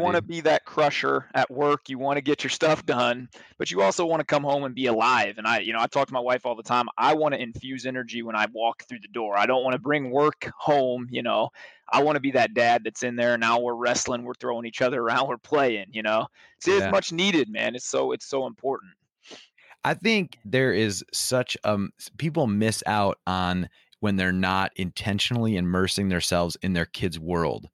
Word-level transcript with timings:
want 0.00 0.16
to 0.16 0.22
be 0.22 0.40
that 0.42 0.64
crusher 0.64 1.26
at 1.34 1.50
work. 1.50 1.88
You 1.88 1.98
want 1.98 2.16
to 2.16 2.22
get 2.22 2.42
your 2.42 2.50
stuff 2.50 2.84
done, 2.86 3.28
but 3.58 3.70
you 3.70 3.82
also 3.82 4.06
want 4.06 4.20
to 4.20 4.24
come 4.24 4.42
home 4.42 4.64
and 4.64 4.74
be 4.74 4.86
alive. 4.86 5.36
And 5.36 5.46
I, 5.46 5.60
you 5.60 5.72
know, 5.72 5.80
I 5.80 5.86
talk 5.86 6.08
to 6.08 6.14
my 6.14 6.20
wife 6.20 6.46
all 6.46 6.56
the 6.56 6.62
time. 6.62 6.86
I 6.96 7.14
want 7.14 7.34
to 7.34 7.42
infuse 7.42 7.84
energy 7.84 8.22
when 8.22 8.34
I 8.34 8.46
walk 8.52 8.84
through 8.84 9.00
the 9.00 9.08
door. 9.08 9.36
I 9.36 9.46
don't 9.46 9.62
want 9.62 9.74
to 9.74 9.78
bring 9.78 10.10
work 10.10 10.50
home. 10.56 11.08
You 11.10 11.22
know, 11.22 11.50
I 11.90 12.02
want 12.02 12.16
to 12.16 12.20
be 12.20 12.30
that 12.32 12.54
dad 12.54 12.82
that's 12.84 13.02
in 13.02 13.16
there. 13.16 13.36
Now 13.36 13.60
we're 13.60 13.74
wrestling, 13.74 14.24
we're 14.24 14.34
throwing 14.34 14.64
each 14.64 14.80
other 14.80 15.00
around, 15.02 15.28
we're 15.28 15.36
playing. 15.36 15.86
You 15.90 16.02
know, 16.02 16.26
it's, 16.56 16.66
yeah. 16.66 16.78
it's 16.78 16.92
much 16.92 17.12
needed, 17.12 17.50
man. 17.50 17.74
It's 17.74 17.86
so 17.86 18.12
it's 18.12 18.26
so 18.26 18.46
important. 18.46 18.92
I 19.84 19.94
think 19.94 20.38
there 20.44 20.72
is 20.72 21.04
such 21.12 21.56
um 21.64 21.90
people 22.16 22.46
miss 22.46 22.82
out 22.86 23.18
on 23.26 23.68
when 24.00 24.16
they're 24.16 24.32
not 24.32 24.72
intentionally 24.76 25.56
immersing 25.56 26.08
themselves 26.08 26.56
in 26.62 26.72
their 26.72 26.86
kids' 26.86 27.20
world 27.20 27.68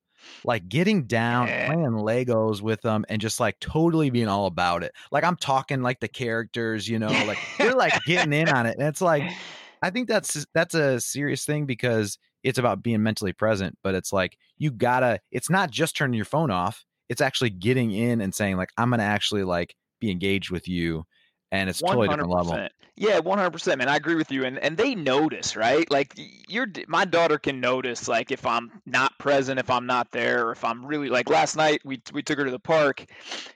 like 0.44 0.68
getting 0.68 1.04
down, 1.04 1.48
yeah. 1.48 1.66
playing 1.66 1.90
Legos 1.90 2.60
with 2.60 2.80
them, 2.82 3.04
and 3.08 3.20
just 3.20 3.40
like 3.40 3.58
totally 3.60 4.10
being 4.10 4.28
all 4.28 4.46
about 4.46 4.82
it. 4.82 4.92
Like 5.10 5.24
I'm 5.24 5.36
talking 5.36 5.82
like 5.82 6.00
the 6.00 6.08
characters, 6.08 6.88
you 6.88 6.98
know, 6.98 7.08
like 7.08 7.38
they're 7.58 7.74
like 7.74 7.94
getting 8.06 8.32
in 8.32 8.48
on 8.48 8.66
it. 8.66 8.76
And 8.78 8.88
it's 8.88 9.00
like, 9.00 9.22
I 9.82 9.90
think 9.90 10.08
that's 10.08 10.46
that's 10.54 10.74
a 10.74 11.00
serious 11.00 11.44
thing 11.44 11.66
because 11.66 12.18
it's 12.42 12.58
about 12.58 12.82
being 12.82 13.02
mentally 13.02 13.32
present, 13.32 13.78
but 13.82 13.94
it's 13.94 14.12
like 14.12 14.38
you 14.56 14.70
gotta. 14.70 15.20
It's 15.30 15.50
not 15.50 15.70
just 15.70 15.96
turning 15.96 16.14
your 16.14 16.24
phone 16.24 16.50
off. 16.50 16.84
It's 17.08 17.20
actually 17.20 17.50
getting 17.50 17.92
in 17.92 18.20
and 18.20 18.34
saying 18.34 18.56
like 18.56 18.70
I'm 18.76 18.90
gonna 18.90 19.02
actually 19.02 19.44
like 19.44 19.74
be 20.00 20.10
engaged 20.10 20.50
with 20.50 20.68
you 20.68 21.04
and 21.50 21.70
it's 21.70 21.82
100%. 21.82 21.86
totally 21.86 22.08
different 22.08 22.30
level. 22.30 22.68
Yeah, 23.00 23.20
one 23.20 23.38
hundred 23.38 23.52
percent, 23.52 23.78
man. 23.78 23.88
I 23.88 23.94
agree 23.94 24.16
with 24.16 24.32
you, 24.32 24.44
and 24.44 24.58
and 24.58 24.76
they 24.76 24.96
notice, 24.96 25.54
right? 25.54 25.88
Like 25.88 26.14
your 26.48 26.66
my 26.88 27.04
daughter 27.04 27.38
can 27.38 27.60
notice, 27.60 28.08
like 28.08 28.32
if 28.32 28.44
I'm 28.44 28.82
not 28.86 29.16
present, 29.20 29.60
if 29.60 29.70
I'm 29.70 29.86
not 29.86 30.10
there, 30.10 30.48
or 30.48 30.50
if 30.52 30.64
I'm 30.64 30.84
really 30.84 31.08
like 31.08 31.30
last 31.30 31.54
night 31.54 31.80
we 31.84 32.02
we 32.12 32.24
took 32.24 32.38
her 32.38 32.44
to 32.44 32.50
the 32.50 32.58
park, 32.58 33.04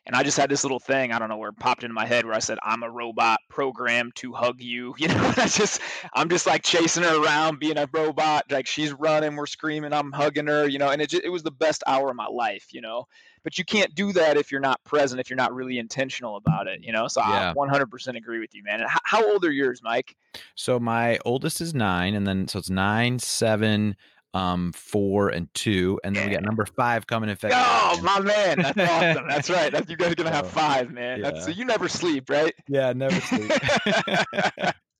and 0.07 0.15
I 0.15 0.23
just 0.23 0.37
had 0.37 0.49
this 0.49 0.63
little 0.63 0.79
thing 0.79 1.13
I 1.13 1.19
don't 1.19 1.29
know 1.29 1.39
where 1.39 1.51
it 1.51 1.59
popped 1.59 1.83
into 1.83 1.93
my 1.93 2.07
head 2.07 2.25
where 2.25 2.35
I 2.37 2.39
said 2.39 2.59
I'm 2.63 2.85
a 2.85 2.91
robot 2.91 3.41
programmed 3.49 4.15
to 4.17 4.33
hug 4.33 4.61
you. 4.61 4.95
You 5.03 5.09
know, 5.09 5.35
I 5.37 5.49
just 5.49 5.81
I'm 6.15 6.29
just 6.29 6.47
like 6.47 6.63
chasing 6.63 7.03
her 7.03 7.21
around, 7.25 7.59
being 7.59 7.79
a 7.79 7.89
robot. 7.93 8.45
Like 8.49 8.69
she's 8.69 8.93
running, 8.93 9.35
we're 9.35 9.47
screaming, 9.47 9.93
I'm 9.93 10.13
hugging 10.13 10.47
her. 10.47 10.69
You 10.69 10.79
know, 10.79 10.91
and 10.91 11.03
it 11.03 11.11
just, 11.11 11.25
it 11.25 11.31
was 11.31 11.43
the 11.43 11.51
best 11.51 11.83
hour 11.89 12.11
of 12.11 12.15
my 12.17 12.29
life. 12.29 12.69
You 12.73 12.81
know, 12.83 13.07
but 13.45 13.59
you 13.59 13.65
can't 13.65 13.95
do 13.95 14.13
that 14.13 14.37
if 14.37 14.51
you're 14.51 14.61
not 14.61 14.83
present, 14.85 15.21
if 15.21 15.31
you're 15.31 15.37
not 15.37 15.55
really 15.55 15.79
intentional 15.79 16.37
about 16.37 16.67
it, 16.67 16.83
you 16.83 16.93
know? 16.93 17.09
So 17.09 17.21
yeah. 17.21 17.51
I 17.51 17.55
100% 17.55 18.17
agree 18.17 18.41
with 18.41 18.55
you, 18.55 18.63
man. 18.63 18.81
And 18.81 18.89
how 19.05 19.25
old 19.25 19.45
are 19.45 19.53
yours, 19.53 19.81
Mike? 19.83 20.17
So 20.55 20.79
my 20.79 21.19
oldest 21.25 21.61
is 21.61 21.75
nine, 21.75 22.15
and 22.15 22.27
then 22.27 22.49
so 22.49 22.59
it's 22.59 22.71
nine, 22.71 23.19
seven, 23.19 23.97
um, 24.35 24.73
four, 24.73 25.29
and 25.29 25.53
two, 25.55 26.01
and 26.05 26.17
then 26.17 26.29
we 26.29 26.35
got 26.35 26.43
number 26.43 26.65
five 26.65 27.07
coming 27.07 27.29
in 27.29 27.37
February. 27.37 27.65
Oh, 27.67 28.01
my 28.03 28.21
man, 28.21 28.59
that's 28.59 28.79
awesome. 28.79 29.29
That's 29.29 29.51
right. 29.51 29.71
That's, 29.71 29.91
you 29.91 29.97
guys 29.97 30.13
are 30.13 30.15
gonna 30.15 30.31
have 30.31 30.49
five, 30.49 30.91
man. 30.91 31.19
Yeah. 31.19 31.31
That's 31.31 31.45
so 31.45 31.51
you 31.51 31.65
never 31.65 31.89
sleep, 31.89 32.31
right? 32.31 32.55
Yeah, 32.69 32.93
never 32.95 33.21
sleep. 33.21 33.53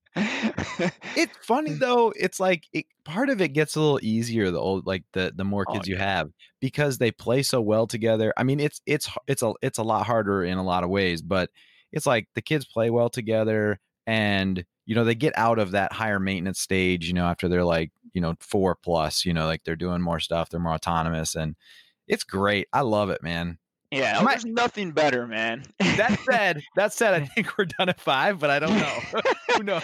it's 1.17 1.37
funny 1.43 1.73
though. 1.73 2.13
It's 2.17 2.41
like 2.41 2.65
it, 2.73 2.87
part 3.05 3.31
of 3.31 3.41
it 3.41 3.49
gets 3.49 3.77
a 3.77 3.81
little 3.81 4.01
easier 4.03 4.51
the 4.51 4.61
old 4.61 4.87
like 4.87 5.05
the 5.13 5.33
the 5.35 5.45
more 5.45 5.65
oh, 5.69 5.73
kids 5.73 5.89
oh, 5.89 5.91
yeah. 5.91 5.97
you 5.97 6.03
have 6.03 6.31
because 6.61 6.99
they 6.99 7.11
play 7.11 7.43
so 7.43 7.61
well 7.61 7.87
together. 7.87 8.33
I 8.37 8.45
mean, 8.45 8.61
it's 8.61 8.81
it's 8.87 9.09
it's 9.27 9.43
a 9.43 9.53
it's 9.63 9.79
a 9.79 9.83
lot 9.83 10.07
harder 10.07 10.45
in 10.45 10.59
a 10.59 10.65
lot 10.65 10.85
of 10.85 10.91
ways, 10.91 11.23
but 11.23 11.51
it's 11.93 12.07
like 12.07 12.29
the 12.35 12.43
kids 12.43 12.65
play 12.65 12.91
well 12.91 13.11
together 13.11 13.79
and 14.07 14.65
you 14.87 14.95
know 14.95 15.05
they 15.05 15.15
get 15.15 15.37
out 15.37 15.59
of 15.59 15.73
that 15.73 15.93
higher 15.93 16.19
maintenance 16.19 16.59
stage 16.59 17.07
you 17.07 17.15
know 17.15 17.27
after 17.27 17.49
they're 17.49 17.65
like 17.65 17.93
you 18.15 18.21
know 18.21 18.35
4 18.41 18.77
plus 18.83 19.25
you 19.25 19.33
know 19.33 19.47
like 19.47 19.63
they're 19.65 19.77
doing 19.77 20.03
more 20.03 20.19
stuff 20.19 20.49
they're 20.49 20.59
more 20.59 20.75
autonomous 20.75 21.35
and 21.35 21.55
it's 22.09 22.25
great 22.25 22.67
i 22.73 22.81
love 22.81 23.11
it 23.11 23.23
man 23.23 23.59
yeah, 23.93 24.21
My, 24.23 24.33
there's 24.33 24.47
nothing 24.47 24.93
better, 24.93 25.27
man. 25.27 25.65
that 25.79 26.19
said, 26.29 26.63
that 26.77 26.95
said, 26.95 27.13
I 27.13 27.27
think 27.35 27.59
we're 27.59 27.67
done 27.67 27.91
at 27.91 28.01
five, 28.01 28.39
but 28.39 28.49
I 28.49 28.59
don't 28.59 28.79
know. 28.79 29.21
Who 29.57 29.63
knows? 29.63 29.83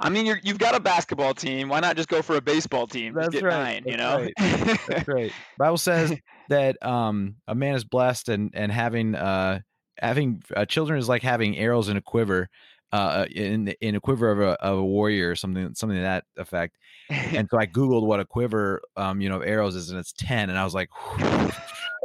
I 0.00 0.08
mean, 0.08 0.24
you 0.24 0.34
have 0.46 0.58
got 0.58 0.74
a 0.74 0.80
basketball 0.80 1.34
team. 1.34 1.68
Why 1.68 1.80
not 1.80 1.96
just 1.96 2.08
go 2.08 2.22
for 2.22 2.36
a 2.36 2.40
baseball 2.40 2.86
team? 2.86 3.12
That's 3.14 3.40
right. 3.42 3.84
Nine, 3.84 3.84
you 3.86 3.98
know, 3.98 4.16
right. 4.38 4.78
that's 4.88 5.06
right. 5.06 5.32
Bible 5.58 5.76
says 5.76 6.14
that 6.48 6.82
um, 6.84 7.36
a 7.46 7.54
man 7.54 7.74
is 7.74 7.84
blessed 7.84 8.30
and 8.30 8.50
and 8.54 8.72
having 8.72 9.14
uh, 9.14 9.60
having 9.98 10.42
uh, 10.56 10.64
children 10.64 10.98
is 10.98 11.08
like 11.08 11.22
having 11.22 11.58
arrows 11.58 11.88
in 11.88 11.96
a 11.96 12.02
quiver. 12.02 12.48
Uh, 12.92 13.24
in 13.30 13.68
in 13.80 13.94
a 13.94 14.00
quiver 14.00 14.32
of 14.32 14.40
a, 14.40 14.60
of 14.60 14.78
a 14.78 14.84
warrior 14.84 15.30
or 15.30 15.36
something 15.36 15.72
something 15.76 15.96
to 15.96 16.02
that 16.02 16.24
effect, 16.36 16.76
and 17.08 17.46
so 17.48 17.56
I 17.56 17.66
googled 17.66 18.04
what 18.04 18.18
a 18.18 18.24
quiver, 18.24 18.82
um, 18.96 19.20
you 19.20 19.28
know, 19.28 19.36
of 19.36 19.46
arrows 19.46 19.76
is, 19.76 19.90
and 19.90 20.00
it's 20.00 20.12
ten, 20.12 20.50
and 20.50 20.58
I 20.58 20.64
was 20.64 20.74
like, 20.74 20.88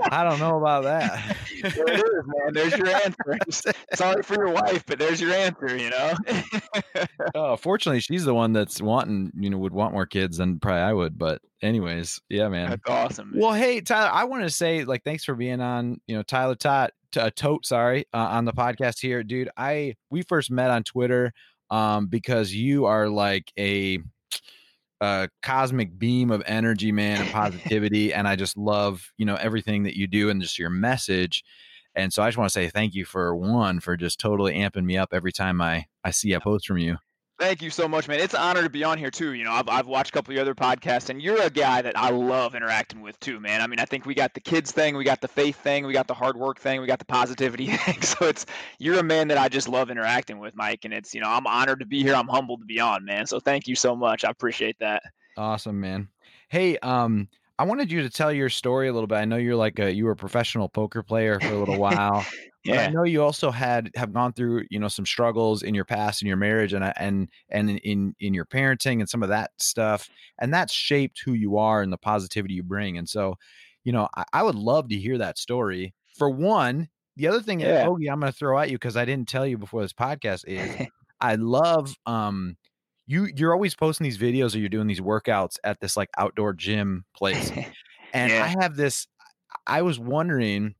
I 0.04 0.24
don't 0.24 0.40
know 0.40 0.58
about 0.58 0.84
that. 0.84 1.38
there 1.62 1.88
it 1.88 2.00
is, 2.00 2.26
man. 2.26 2.54
There's 2.54 2.78
your 2.78 2.88
answer. 2.88 3.74
Sorry 3.94 4.24
for 4.24 4.36
your 4.36 4.52
wife, 4.54 4.84
but 4.86 5.00
there's 5.00 5.22
your 5.22 5.34
answer. 5.34 5.76
You 5.76 5.90
know. 5.90 6.14
oh, 7.36 7.56
fortunately, 7.56 8.02
she's 8.02 8.26
the 8.26 8.34
one 8.34 8.54
that's 8.54 8.82
wanting, 8.82 9.32
you 9.38 9.50
know, 9.50 9.58
would 9.58 9.74
want 9.74 9.94
more 9.94 10.06
kids 10.06 10.38
than 10.38 10.60
probably 10.60 10.82
I 10.82 10.94
would. 10.94 11.18
But 11.18 11.42
anyways, 11.62 12.22
yeah, 12.30 12.48
man. 12.50 12.72
That's 12.72 12.90
awesome. 12.90 13.32
Man. 13.32 13.40
Well, 13.42 13.54
hey, 13.54 13.82
Tyler, 13.82 14.12
I 14.12 14.26
want 14.26 14.44
to 14.44 14.50
say 14.50 14.84
like 14.84 15.04
thanks 15.04 15.24
for 15.24 15.36
being 15.36 15.62
on. 15.62 16.00
You 16.08 16.18
know, 16.18 16.24
Tyler 16.24 16.56
Tot, 16.56 16.92
to 17.14 17.24
uh, 17.24 17.30
Tote, 17.36 17.66
sorry, 17.66 18.06
uh, 18.14 18.18
on 18.18 18.46
the 18.46 18.54
podcast 18.54 19.00
here, 19.00 19.24
dude. 19.24 19.50
I 19.58 19.96
we 20.10 20.22
first 20.22 20.52
met 20.52 20.70
on 20.70 20.84
Twitter 20.84 21.32
um 21.72 22.06
because 22.06 22.54
you 22.54 22.86
are 22.86 23.10
like 23.10 23.52
a 23.58 23.98
a 25.02 25.30
cosmic 25.42 25.98
beam 25.98 26.32
of 26.32 26.44
energy, 26.46 26.92
man, 26.92 27.22
and 27.22 27.30
positivity. 27.32 28.14
and 28.14 28.28
I 28.28 28.36
just 28.36 28.58
love, 28.58 29.12
you 29.18 29.26
know, 29.26 29.36
everything 29.36 29.84
that 29.84 29.98
you 29.98 30.08
do 30.08 30.30
and 30.30 30.42
just 30.42 30.60
your 30.60 30.70
message. 30.70 31.44
And 31.96 32.12
so 32.12 32.24
I 32.24 32.28
just 32.28 32.38
want 32.38 32.50
to 32.50 32.54
say 32.54 32.70
thank 32.70 32.94
you 32.94 33.06
for 33.06 33.36
one 33.36 33.80
for 33.80 33.96
just 33.96 34.20
totally 34.20 34.56
amping 34.56 34.86
me 34.86 34.98
up 34.98 35.10
every 35.14 35.32
time 35.32 35.62
I 35.62 35.86
I 36.04 36.12
see 36.12 36.34
a 36.34 36.40
post 36.40 36.68
from 36.68 36.78
you. 36.78 36.98
Thank 37.38 37.62
you 37.62 37.70
so 37.70 37.86
much, 37.86 38.08
man. 38.08 38.22
It's 38.22 38.34
an 38.34 38.40
honor 38.40 38.64
to 38.64 38.70
be 38.70 38.86
on 38.86 38.98
here 38.98 39.12
too. 39.12 39.34
You 39.34 39.44
know, 39.44 39.52
I've, 39.52 39.68
I've 39.68 39.88
watched 39.88 40.12
a 40.12 40.14
couple 40.14 40.32
of 40.32 40.36
your 40.36 40.42
other 40.44 40.56
podcasts, 40.56 41.10
and 41.10 41.22
you're 41.22 41.42
a 41.42 41.50
guy 41.50 41.82
that 41.82 41.98
I 41.98 42.10
love 42.10 42.56
interacting 42.56 43.02
with 43.02 43.20
too, 43.20 43.42
man. 43.42 43.62
I 43.62 43.68
mean, 43.68 43.80
I 43.80 43.84
think 43.84 44.06
we 44.06 44.14
got 44.14 44.34
the 44.34 44.40
kids 44.40 44.72
thing, 44.72 44.96
we 44.96 45.04
got 45.04 45.20
the 45.20 45.28
faith 45.28 45.58
thing, 45.58 45.86
we 45.86 45.92
got 45.92 46.08
the 46.08 46.14
hard 46.14 46.38
work 46.38 46.60
thing, 46.60 46.80
we 46.80 46.88
got 46.88 47.00
the 47.00 47.06
positivity 47.06 47.68
thing. 47.78 48.02
So 48.02 48.26
it's 48.26 48.46
you're 48.80 49.00
a 49.00 49.04
man 49.04 49.28
that 49.28 49.38
I 49.38 49.50
just 49.50 49.68
love 49.68 49.90
interacting 49.90 50.40
with, 50.40 50.56
Mike. 50.56 50.86
And 50.86 50.94
it's 50.94 51.14
you 51.14 51.20
know, 51.20 51.30
I'm 51.30 51.46
honored 51.46 51.80
to 51.80 51.86
be 51.86 52.04
here. 52.04 52.16
I'm 52.16 52.30
humbled 52.30 52.62
to 52.62 52.66
be 52.66 52.80
on, 52.80 53.04
man. 53.04 53.26
So 53.26 53.42
thank 53.42 53.68
you 53.68 53.76
so 53.76 53.98
much. 53.98 54.24
I 54.24 54.30
appreciate 54.30 54.80
that. 54.80 55.04
Awesome, 55.36 55.82
man. 55.82 56.08
Hey, 56.48 56.78
um, 56.78 57.28
I 57.58 57.64
wanted 57.64 57.90
you 57.92 58.02
to 58.02 58.10
tell 58.10 58.34
your 58.34 58.50
story 58.50 58.90
a 58.90 58.94
little 58.94 59.08
bit. 59.08 59.16
I 59.16 59.26
know 59.26 59.38
you're 59.38 59.56
like 59.56 59.80
a 59.80 59.94
you 59.94 60.06
were 60.06 60.12
a 60.12 60.16
professional 60.16 60.68
poker 60.68 61.02
player 61.02 61.40
for 61.40 61.54
a 61.54 61.58
little 61.58 61.80
while. 61.80 62.26
yeah. 62.66 62.82
I 62.82 62.90
know 62.90 63.04
you 63.04 63.24
also 63.24 63.50
had 63.50 63.92
have 63.96 64.12
gone 64.12 64.34
through, 64.34 64.66
you 64.70 64.80
know, 64.80 64.90
some 64.90 65.06
struggles 65.06 65.64
in 65.64 65.74
your 65.74 65.86
past 65.86 66.22
in 66.22 66.28
your 66.28 66.38
marriage 66.38 66.74
and 66.74 66.92
and 66.98 67.30
and 67.50 67.70
in 67.70 68.14
in 68.20 68.34
your 68.34 68.46
parenting 68.46 69.00
and 69.00 69.10
some 69.10 69.24
of 69.24 69.30
that 69.30 69.52
stuff. 69.58 70.10
And 70.40 70.54
that's 70.54 70.74
shaped 70.74 71.22
who 71.24 71.34
you 71.34 71.58
are 71.58 71.82
and 71.82 71.94
the 71.94 71.98
positivity 71.98 72.56
you 72.56 72.64
bring. 72.64 72.98
And 72.98 73.08
so, 73.08 73.36
you 73.86 73.94
know, 73.94 74.10
I, 74.18 74.26
I 74.34 74.44
would 74.44 74.56
love 74.56 74.90
to 74.90 74.96
hear 74.96 75.18
that 75.20 75.38
story. 75.38 75.94
For 76.18 76.30
one, 76.30 76.90
the 77.16 77.28
other 77.28 77.42
thing, 77.42 77.62
yeah. 77.62 77.86
oh 77.88 77.98
yeah, 77.98 78.12
I'm 78.12 78.20
gonna 78.20 78.34
throw 78.34 78.60
at 78.60 78.70
you 78.70 78.76
because 78.76 78.98
I 78.98 79.06
didn't 79.06 79.30
tell 79.30 79.48
you 79.48 79.58
before 79.58 79.82
this 79.82 79.94
podcast 79.94 80.44
is 80.46 80.88
I 81.22 81.36
love 81.36 81.96
um 82.06 82.58
you 83.08 83.30
you're 83.36 83.54
always 83.54 83.76
posting 83.76 84.04
these 84.04 84.18
videos 84.18 84.56
or 84.56 84.60
you're 84.60 84.70
doing 84.70 84.88
these 84.88 85.02
workouts 85.02 85.58
at 85.64 85.80
this 85.80 85.96
like 85.96 86.10
outdoor 86.18 86.54
gym 86.54 87.06
place. 87.16 87.52
and 88.14 88.32
yeah. 88.32 88.44
I 88.44 88.62
have 88.62 88.76
this 88.76 89.08
I 89.68 89.82
was 89.82 90.00
wondering 90.00 90.76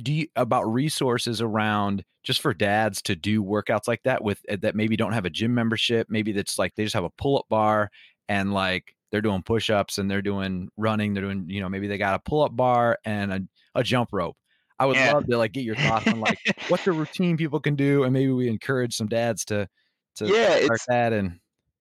do 0.00 0.12
you 0.12 0.28
about 0.36 0.72
resources 0.72 1.40
around 1.40 2.04
just 2.22 2.40
for 2.40 2.54
dads 2.54 3.02
to 3.02 3.16
do 3.16 3.42
workouts 3.42 3.88
like 3.88 4.02
that 4.04 4.22
with 4.22 4.40
uh, 4.50 4.56
that 4.62 4.74
maybe 4.74 4.96
don't 4.96 5.12
have 5.12 5.24
a 5.24 5.30
gym 5.30 5.54
membership, 5.54 6.08
maybe 6.10 6.32
that's 6.32 6.58
like 6.58 6.74
they 6.74 6.84
just 6.84 6.94
have 6.94 7.04
a 7.04 7.10
pull-up 7.10 7.46
bar 7.48 7.90
and 8.28 8.52
like 8.52 8.94
they're 9.10 9.20
doing 9.20 9.42
push-ups 9.42 9.98
and 9.98 10.10
they're 10.10 10.22
doing 10.22 10.68
running, 10.76 11.14
they're 11.14 11.24
doing, 11.24 11.46
you 11.48 11.60
know, 11.60 11.68
maybe 11.68 11.88
they 11.88 11.98
got 11.98 12.14
a 12.14 12.18
pull-up 12.20 12.54
bar 12.54 12.98
and 13.04 13.32
a, 13.32 13.40
a 13.74 13.82
jump 13.82 14.10
rope. 14.12 14.36
I 14.78 14.86
would 14.86 14.96
yeah. 14.96 15.12
love 15.12 15.26
to 15.26 15.36
like 15.36 15.52
get 15.52 15.64
your 15.64 15.76
thoughts 15.76 16.06
on 16.06 16.20
like 16.20 16.38
what's 16.68 16.86
a 16.86 16.92
routine 16.92 17.36
people 17.36 17.60
can 17.60 17.74
do 17.74 18.04
and 18.04 18.12
maybe 18.12 18.32
we 18.32 18.48
encourage 18.48 18.94
some 18.94 19.08
dads 19.08 19.44
to 19.46 19.68
to 20.16 20.26
yeah, 20.26 20.64
start 20.64 20.80
that 20.88 21.12
and 21.12 21.38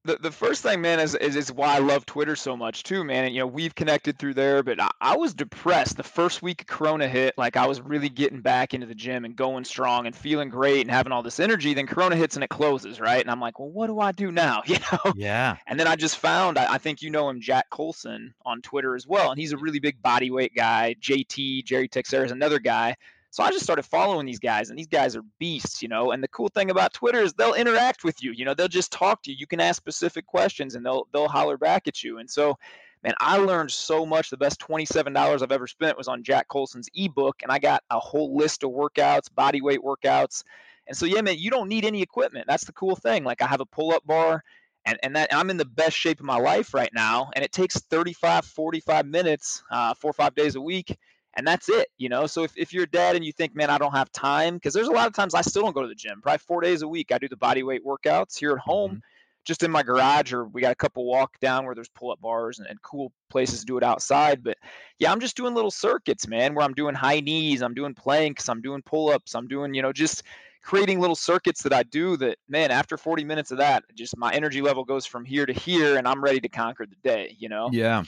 the, 0.09 0.17
the 0.17 0.31
first 0.31 0.63
thing, 0.63 0.81
man, 0.81 1.00
is, 1.00 1.13
is, 1.13 1.35
is 1.35 1.51
why 1.51 1.75
I 1.75 1.79
love 1.79 2.03
Twitter 2.06 2.35
so 2.35 2.57
much 2.57 2.81
too, 2.81 3.03
man. 3.03 3.25
And 3.25 3.33
you 3.33 3.41
know, 3.41 3.47
we've 3.47 3.75
connected 3.75 4.17
through 4.17 4.33
there, 4.33 4.63
but 4.63 4.81
I, 4.81 4.89
I 5.00 5.17
was 5.17 5.35
depressed 5.35 5.97
the 5.97 6.03
first 6.03 6.41
week 6.41 6.65
Corona 6.65 7.07
hit. 7.07 7.38
Like 7.38 7.56
I 7.56 7.67
was 7.67 7.79
really 7.79 8.09
getting 8.09 8.41
back 8.41 8.73
into 8.73 8.88
the 8.88 8.95
gym 8.95 9.23
and 9.23 9.35
going 9.35 9.65
strong 9.65 10.07
and 10.07 10.15
feeling 10.15 10.50
great 10.50 10.81
and 10.81 10.89
having 10.89 11.11
all 11.11 11.21
this 11.21 11.39
energy. 11.39 11.75
Then 11.75 11.85
Corona 11.85 12.15
hits 12.15 12.35
and 12.35 12.44
it 12.44 12.50
closes, 12.50 13.00
right? 13.00 13.21
And 13.21 13.29
I'm 13.29 13.39
like, 13.39 13.59
well, 13.59 13.69
what 13.69 13.88
do 13.88 14.00
I 14.00 14.11
do 14.11 14.31
now? 14.31 14.63
You 14.69 14.77
know? 14.91 15.13
Yeah. 15.15 15.57
And 15.65 15.79
then 15.79 15.88
I 15.88 15.95
just 15.95 16.17
found, 16.17 16.59
I, 16.59 16.75
I 16.75 16.77
think 16.77 17.01
you 17.01 17.09
know 17.09 17.27
him, 17.27 17.41
Jack 17.41 17.71
Colson 17.71 18.35
on 18.45 18.61
Twitter 18.61 18.95
as 18.95 19.07
well, 19.07 19.31
and 19.31 19.39
he's 19.39 19.51
a 19.51 19.57
really 19.57 19.79
big 19.79 20.00
body 20.00 20.29
weight 20.29 20.53
guy. 20.56 20.95
JT 21.01 21.65
Jerry 21.65 21.88
Teixeira 21.88 22.23
is 22.23 22.31
another 22.31 22.59
guy 22.59 22.95
so 23.31 23.43
I 23.43 23.51
just 23.51 23.63
started 23.63 23.83
following 23.83 24.25
these 24.25 24.39
guys, 24.39 24.69
and 24.69 24.79
these 24.79 24.87
guys 24.87 25.15
are 25.15 25.23
beasts, 25.39 25.81
you 25.81 25.87
know. 25.87 26.11
And 26.11 26.23
the 26.23 26.27
cool 26.27 26.49
thing 26.49 26.71
about 26.71 26.93
Twitter 26.93 27.21
is 27.21 27.33
they'll 27.33 27.53
interact 27.53 28.03
with 28.03 28.23
you. 28.23 28.31
You 28.31 28.45
know, 28.45 28.53
they'll 28.53 28.67
just 28.67 28.91
talk 28.91 29.21
to 29.23 29.31
you. 29.31 29.37
You 29.39 29.47
can 29.47 29.59
ask 29.59 29.77
specific 29.77 30.25
questions, 30.25 30.75
and 30.75 30.85
they'll 30.85 31.07
they'll 31.13 31.27
holler 31.27 31.57
back 31.57 31.87
at 31.87 32.03
you. 32.03 32.17
And 32.17 32.29
so 32.29 32.57
man, 33.03 33.13
I 33.19 33.37
learned 33.37 33.71
so 33.71 34.05
much. 34.05 34.29
The 34.29 34.37
best 34.37 34.59
$27 34.59 35.41
I've 35.41 35.51
ever 35.51 35.67
spent 35.67 35.97
was 35.97 36.07
on 36.07 36.23
Jack 36.23 36.47
Colson's 36.47 36.89
ebook, 36.93 37.41
and 37.43 37.51
I 37.51 37.59
got 37.59 37.83
a 37.89 37.99
whole 37.99 38.35
list 38.35 38.63
of 38.63 38.71
workouts, 38.71 39.33
body 39.33 39.61
weight 39.61 39.81
workouts. 39.81 40.43
And 40.87 40.97
so, 40.97 41.05
yeah, 41.05 41.21
man, 41.21 41.37
you 41.37 41.51
don't 41.51 41.69
need 41.69 41.85
any 41.85 42.01
equipment. 42.01 42.45
That's 42.47 42.65
the 42.65 42.73
cool 42.73 42.95
thing. 42.95 43.23
Like, 43.23 43.41
I 43.41 43.47
have 43.47 43.61
a 43.61 43.65
pull 43.65 43.93
up 43.93 44.05
bar, 44.05 44.43
and, 44.85 44.97
and 45.03 45.15
that 45.15 45.33
I'm 45.33 45.49
in 45.49 45.57
the 45.57 45.65
best 45.65 45.95
shape 45.95 46.19
of 46.19 46.25
my 46.25 46.37
life 46.37 46.73
right 46.73 46.91
now. 46.93 47.29
And 47.35 47.45
it 47.45 47.51
takes 47.51 47.79
35, 47.79 48.45
45 48.45 49.05
minutes, 49.05 49.63
uh, 49.71 49.93
four 49.93 50.09
or 50.09 50.13
five 50.13 50.35
days 50.35 50.55
a 50.55 50.61
week. 50.61 50.97
And 51.35 51.45
that's 51.45 51.69
it, 51.69 51.87
you 51.97 52.09
know. 52.09 52.25
So 52.27 52.43
if, 52.43 52.51
if 52.57 52.73
you're 52.73 52.85
dead 52.85 53.15
and 53.15 53.23
you 53.23 53.31
think, 53.31 53.55
man, 53.55 53.69
I 53.69 53.77
don't 53.77 53.95
have 53.95 54.11
time, 54.11 54.55
because 54.55 54.73
there's 54.73 54.87
a 54.87 54.91
lot 54.91 55.07
of 55.07 55.13
times 55.13 55.33
I 55.33 55.41
still 55.41 55.61
don't 55.61 55.73
go 55.73 55.81
to 55.81 55.87
the 55.87 55.95
gym. 55.95 56.21
Probably 56.21 56.39
four 56.39 56.61
days 56.61 56.81
a 56.81 56.87
week, 56.87 57.11
I 57.11 57.17
do 57.17 57.27
the 57.27 57.37
body 57.37 57.63
weight 57.63 57.85
workouts 57.85 58.37
here 58.37 58.51
at 58.51 58.59
home. 58.59 58.91
Mm-hmm 58.91 58.99
just 59.45 59.63
in 59.63 59.71
my 59.71 59.81
garage 59.81 60.31
or 60.31 60.45
we 60.45 60.61
got 60.61 60.71
a 60.71 60.75
couple 60.75 61.05
walk 61.05 61.39
down 61.39 61.65
where 61.65 61.73
there's 61.73 61.89
pull 61.89 62.11
up 62.11 62.21
bars 62.21 62.59
and, 62.59 62.67
and, 62.67 62.79
cool 62.83 63.11
places 63.29 63.61
to 63.61 63.65
do 63.65 63.77
it 63.77 63.83
outside. 63.83 64.43
But 64.43 64.57
yeah, 64.99 65.11
I'm 65.11 65.19
just 65.19 65.35
doing 65.35 65.55
little 65.55 65.71
circuits, 65.71 66.27
man, 66.27 66.53
where 66.53 66.63
I'm 66.63 66.75
doing 66.75 66.93
high 66.93 67.19
knees, 67.19 67.63
I'm 67.63 67.73
doing 67.73 67.95
planks, 67.95 68.47
I'm 68.47 68.61
doing 68.61 68.83
pull 68.83 69.09
ups, 69.09 69.33
I'm 69.33 69.47
doing, 69.47 69.73
you 69.73 69.81
know, 69.81 69.91
just 69.91 70.21
creating 70.61 70.99
little 70.99 71.15
circuits 71.15 71.63
that 71.63 71.73
I 71.73 71.81
do 71.83 72.17
that, 72.17 72.37
man, 72.47 72.69
after 72.69 72.97
40 72.97 73.23
minutes 73.23 73.49
of 73.51 73.57
that, 73.57 73.83
just 73.95 74.15
my 74.17 74.31
energy 74.31 74.61
level 74.61 74.83
goes 74.83 75.05
from 75.05 75.25
here 75.25 75.45
to 75.45 75.53
here 75.53 75.97
and 75.97 76.07
I'm 76.07 76.23
ready 76.23 76.41
to 76.41 76.49
conquer 76.49 76.85
the 76.85 76.97
day, 77.03 77.35
you 77.39 77.49
know? 77.49 77.69
Yeah. 77.71 78.03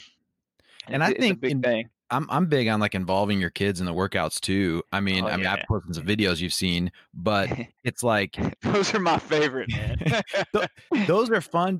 And, 0.88 1.03
I 1.03 1.13
think 1.13 1.39
big 1.39 1.51
in, 1.51 1.62
thing. 1.62 1.89
I'm 2.12 2.28
I'm 2.30 2.46
big 2.48 2.68
on 2.68 2.80
like 2.80 2.94
involving 2.94 3.40
your 3.40 3.50
kids 3.50 3.80
in 3.80 3.86
the 3.86 3.94
workouts 3.94 4.40
too. 4.40 4.84
I 4.92 5.00
mean, 5.00 5.24
oh, 5.24 5.28
I 5.30 5.38
mean, 5.38 5.46
yeah. 5.46 5.54
I've 5.54 5.66
posted 5.68 5.96
some 5.96 6.06
videos 6.06 6.42
you've 6.42 6.54
seen, 6.54 6.92
but 7.13 7.50
it's 7.84 8.04
like 8.04 8.38
those 8.62 8.94
are 8.94 9.00
my 9.00 9.18
favorite, 9.18 9.69
man. 9.72 9.98
those 11.08 11.31
are 11.31 11.42
fun. 11.42 11.80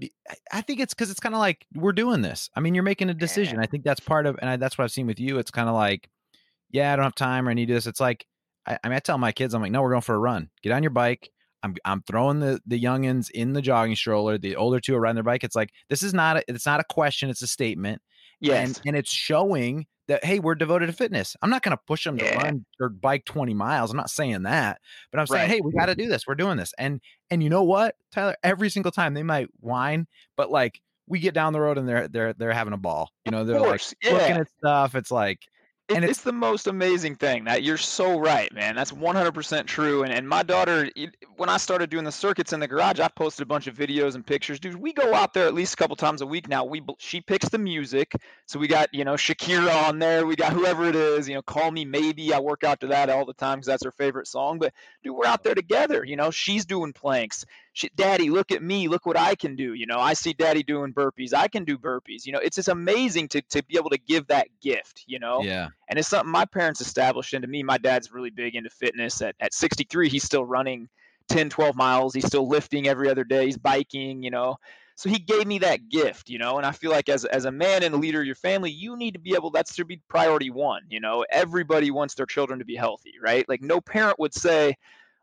I 0.52 0.62
think 0.62 0.80
it's 0.80 0.94
because 0.94 1.12
it's 1.12 1.20
kind 1.20 1.36
of 1.36 1.40
like 1.40 1.66
we're 1.76 1.92
doing 1.92 2.22
this. 2.22 2.50
I 2.56 2.62
mean, 2.62 2.74
you're 2.74 2.84
making 2.84 3.10
a 3.10 3.14
decision. 3.14 3.58
Yeah. 3.58 3.64
I 3.64 3.68
think 3.68 3.84
that's 3.84 4.00
part 4.00 4.26
of, 4.26 4.38
and 4.42 4.50
I, 4.50 4.56
that's 4.56 4.78
what 4.78 4.86
I've 4.86 4.92
seen 4.92 5.08
with 5.08 5.20
you. 5.20 5.38
It's 5.38 5.52
kind 5.52 5.68
of 5.68 5.76
like, 5.76 6.10
yeah, 6.72 6.94
I 6.94 6.96
don't 6.96 7.04
have 7.04 7.16
time 7.16 7.48
or 7.48 7.52
I 7.52 7.54
need 7.54 7.70
this. 7.70 7.86
It's 7.86 8.00
like, 8.00 8.26
I, 8.66 8.80
I 8.84 8.88
mean, 8.88 8.96
I 8.96 9.00
tell 9.00 9.18
my 9.18 9.34
kids, 9.34 9.54
I'm 9.54 9.62
like, 9.62 9.72
no, 9.72 9.82
we're 9.82 9.90
going 9.90 10.02
for 10.02 10.16
a 10.16 10.20
run. 10.20 10.50
Get 10.64 10.72
on 10.72 10.82
your 10.82 10.92
bike. 10.92 11.30
I'm 11.64 11.76
I'm 11.86 12.02
throwing 12.04 12.40
the 12.40 12.60
the 12.66 12.82
youngins 12.82 13.30
in 13.30 13.54
the 13.54 13.62
jogging 13.62 13.96
stroller. 13.96 14.38
The 14.38 14.56
older 14.56 14.80
two 14.80 14.96
are 14.96 15.00
riding 15.00 15.16
their 15.16 15.24
bike. 15.24 15.44
It's 15.44 15.56
like 15.56 15.72
this 15.90 16.02
is 16.02 16.14
not 16.14 16.38
a, 16.38 16.44
it's 16.48 16.66
not 16.66 16.80
a 16.80 16.86
question. 16.86 17.30
It's 17.30 17.44
a 17.44 17.48
statement. 17.48 18.02
Yes. 18.42 18.68
And, 18.68 18.82
and 18.88 18.96
it's 18.98 19.12
showing 19.12 19.86
that 20.08 20.26
hey, 20.26 20.40
we're 20.40 20.56
devoted 20.56 20.88
to 20.88 20.94
fitness. 20.94 21.38
I'm 21.42 21.50
not 21.50 21.62
going 21.62 21.76
to 21.76 21.82
push 21.88 22.04
them 22.04 22.18
to 22.18 22.26
run 22.36 22.66
or 22.80 22.90
bike 22.90 23.24
20 23.24 23.54
miles. 23.54 23.92
I'm 23.92 23.98
not 23.98 24.10
saying 24.10 24.44
that, 24.44 24.82
but 25.12 25.20
I'm 25.20 25.28
saying, 25.28 25.42
right. 25.42 25.50
hey, 25.50 25.62
we 25.62 25.72
got 25.72 25.86
to 25.86 25.96
do 25.96 26.08
this. 26.08 26.28
We're 26.28 26.36
doing 26.36 26.58
this. 26.58 26.74
And 26.78 27.00
and 27.30 27.42
you 27.42 27.50
know 27.50 27.64
what, 27.64 27.96
Tyler? 28.12 28.36
Every 28.44 28.70
single 28.70 28.92
time 28.92 29.14
they 29.14 29.24
might 29.24 29.48
whine, 29.60 30.08
but 30.36 30.52
like 30.52 30.82
we 31.08 31.20
get 31.20 31.34
down 31.34 31.54
the 31.54 31.62
road 31.62 31.78
and 31.78 31.88
they're 31.88 32.08
they're 32.08 32.34
they're 32.34 32.52
having 32.52 32.74
a 32.74 32.78
ball. 32.78 33.12
You 33.26 33.32
know, 33.32 33.46
they're 33.46 33.60
like 33.60 33.82
yeah. 34.04 34.14
looking 34.14 34.38
at 34.38 34.48
stuff. 34.58 34.96
It's 34.96 35.12
like 35.12 35.40
and 35.90 36.04
it's, 36.04 36.12
it's, 36.12 36.22
the 36.22 36.32
most 36.32 36.68
amazing 36.68 37.16
thing 37.16 37.46
that 37.46 37.64
you're 37.64 37.78
so 37.78 38.20
right, 38.20 38.52
man. 38.54 38.76
That's 38.76 38.92
100% 38.92 39.66
true. 39.66 40.04
And, 40.04 40.14
and 40.14 40.28
my 40.28 40.44
daughter, 40.44 40.90
when 41.36 41.50
I 41.50 41.58
started 41.58 41.90
doing 41.90 42.06
the 42.06 42.12
circuits 42.12 42.54
in 42.54 42.60
the 42.60 42.68
garage, 42.68 43.00
I 43.00 43.08
posted 43.10 43.44
a 43.44 43.46
bunch 43.46 43.68
of 43.68 43.76
videos 43.76 44.16
and 44.16 44.26
pictures. 44.26 44.60
Dude, 44.60 44.76
we 44.76 44.94
go 44.94 45.14
out 45.14 45.34
there 45.34 45.48
at 45.48 45.54
least 45.54 45.74
a 45.74 45.78
couple 45.78 45.96
times 45.96 46.22
a 46.22 46.26
week 46.26 46.48
now. 46.48 46.64
We 46.64 46.82
she 47.00 47.22
picks 47.22 47.50
the 47.50 47.58
music, 47.58 48.14
so 48.46 48.60
we 48.60 48.68
got 48.68 48.94
you 48.94 49.04
know 49.04 49.16
Shakira 49.16 49.88
on 49.88 50.00
there. 50.00 50.26
We 50.26 50.36
got 50.36 50.54
whoever 50.54 50.86
it 50.86 50.96
is. 50.96 51.28
You 51.28 51.36
know, 51.36 51.42
call 51.42 51.72
me 51.72 51.86
maybe. 51.86 52.34
I 52.34 52.40
work 52.40 52.64
out 52.64 52.80
to 52.82 52.88
that 52.88 53.10
all 53.10 53.26
the 53.26 53.34
time 53.34 53.58
because 53.58 53.68
that's 53.68 53.84
her 53.84 53.92
favorite 53.92 54.28
song. 54.28 54.60
But 54.60 54.74
dude, 55.04 55.16
we're 55.16 55.26
out 55.26 55.44
there 55.44 55.56
together. 55.56 56.04
You 56.06 56.16
know, 56.16 56.32
she's 56.32 56.66
doing 56.66 56.94
planks 56.94 57.46
daddy 57.96 58.30
look 58.30 58.52
at 58.52 58.62
me 58.62 58.88
look 58.88 59.06
what 59.06 59.18
i 59.18 59.34
can 59.34 59.56
do 59.56 59.74
you 59.74 59.86
know? 59.86 60.00
I 60.00 60.14
see 60.14 60.34
daddy 60.34 60.64
doing 60.64 60.94
burpees 60.94 61.34
i 61.34 61.48
can 61.48 61.64
do 61.64 61.78
burpees 61.78 62.26
you 62.26 62.34
know? 62.34 62.40
It's 62.40 62.56
just 62.56 62.68
amazing 62.68 63.30
to, 63.30 63.42
to 63.42 63.64
be 63.64 63.78
able 63.78 63.90
to 63.92 63.98
give 63.98 64.28
that 64.28 64.48
gift 64.62 65.04
you 65.08 65.20
know? 65.20 65.42
Yeah. 65.42 65.70
And 65.88 65.98
it's 65.98 66.08
something 66.08 66.32
my 66.32 66.46
parents 66.46 66.82
established 66.82 67.34
into 67.34 67.48
me. 67.48 67.64
My 67.64 67.78
dad's 67.78 68.12
really 68.12 68.30
big 68.30 68.56
into 68.56 68.70
fitness. 68.70 69.22
At, 69.22 69.36
at 69.40 69.54
63 69.54 70.10
he's 70.10 70.24
still 70.24 70.46
running 70.46 70.90
10 71.30 71.50
12 71.50 71.76
miles. 71.76 72.14
He's 72.14 72.26
still 72.26 72.48
lifting 72.48 72.88
every 72.88 73.10
other 73.10 73.24
day. 73.24 73.46
He's 73.46 73.58
biking 73.58 74.22
you 74.22 74.32
know? 74.32 74.58
So 74.96 75.10
he 75.10 75.18
gave 75.18 75.48
me 75.48 75.60
that 75.60 75.88
gift 75.90 76.30
you 76.30 76.40
know? 76.40 76.58
And 76.58 76.66
i 76.66 76.72
feel 76.72 76.92
like 76.92 77.08
as, 77.08 77.24
as 77.26 77.46
a 77.46 77.52
man 77.52 77.84
and 77.84 77.96
a 77.96 77.98
leader 77.98 78.20
of 78.20 78.26
your 78.26 78.36
family 78.36 78.70
you 78.70 78.98
need 78.98 79.14
to 79.14 79.20
be 79.20 79.34
able 79.34 79.50
that's 79.50 79.76
to 79.76 79.86
be 79.86 80.02
priority 80.10 80.50
one 80.50 80.84
you 80.90 81.00
know? 81.00 81.26
Everybody 81.32 81.90
wants 81.90 82.16
their 82.16 82.26
children 82.26 82.60
to 82.60 82.66
be 82.66 82.76
healthy 82.76 83.14
right? 83.22 83.48
Like 83.48 83.62
no 83.62 83.80
parent 83.80 84.20
would 84.20 84.34
say 84.34 84.76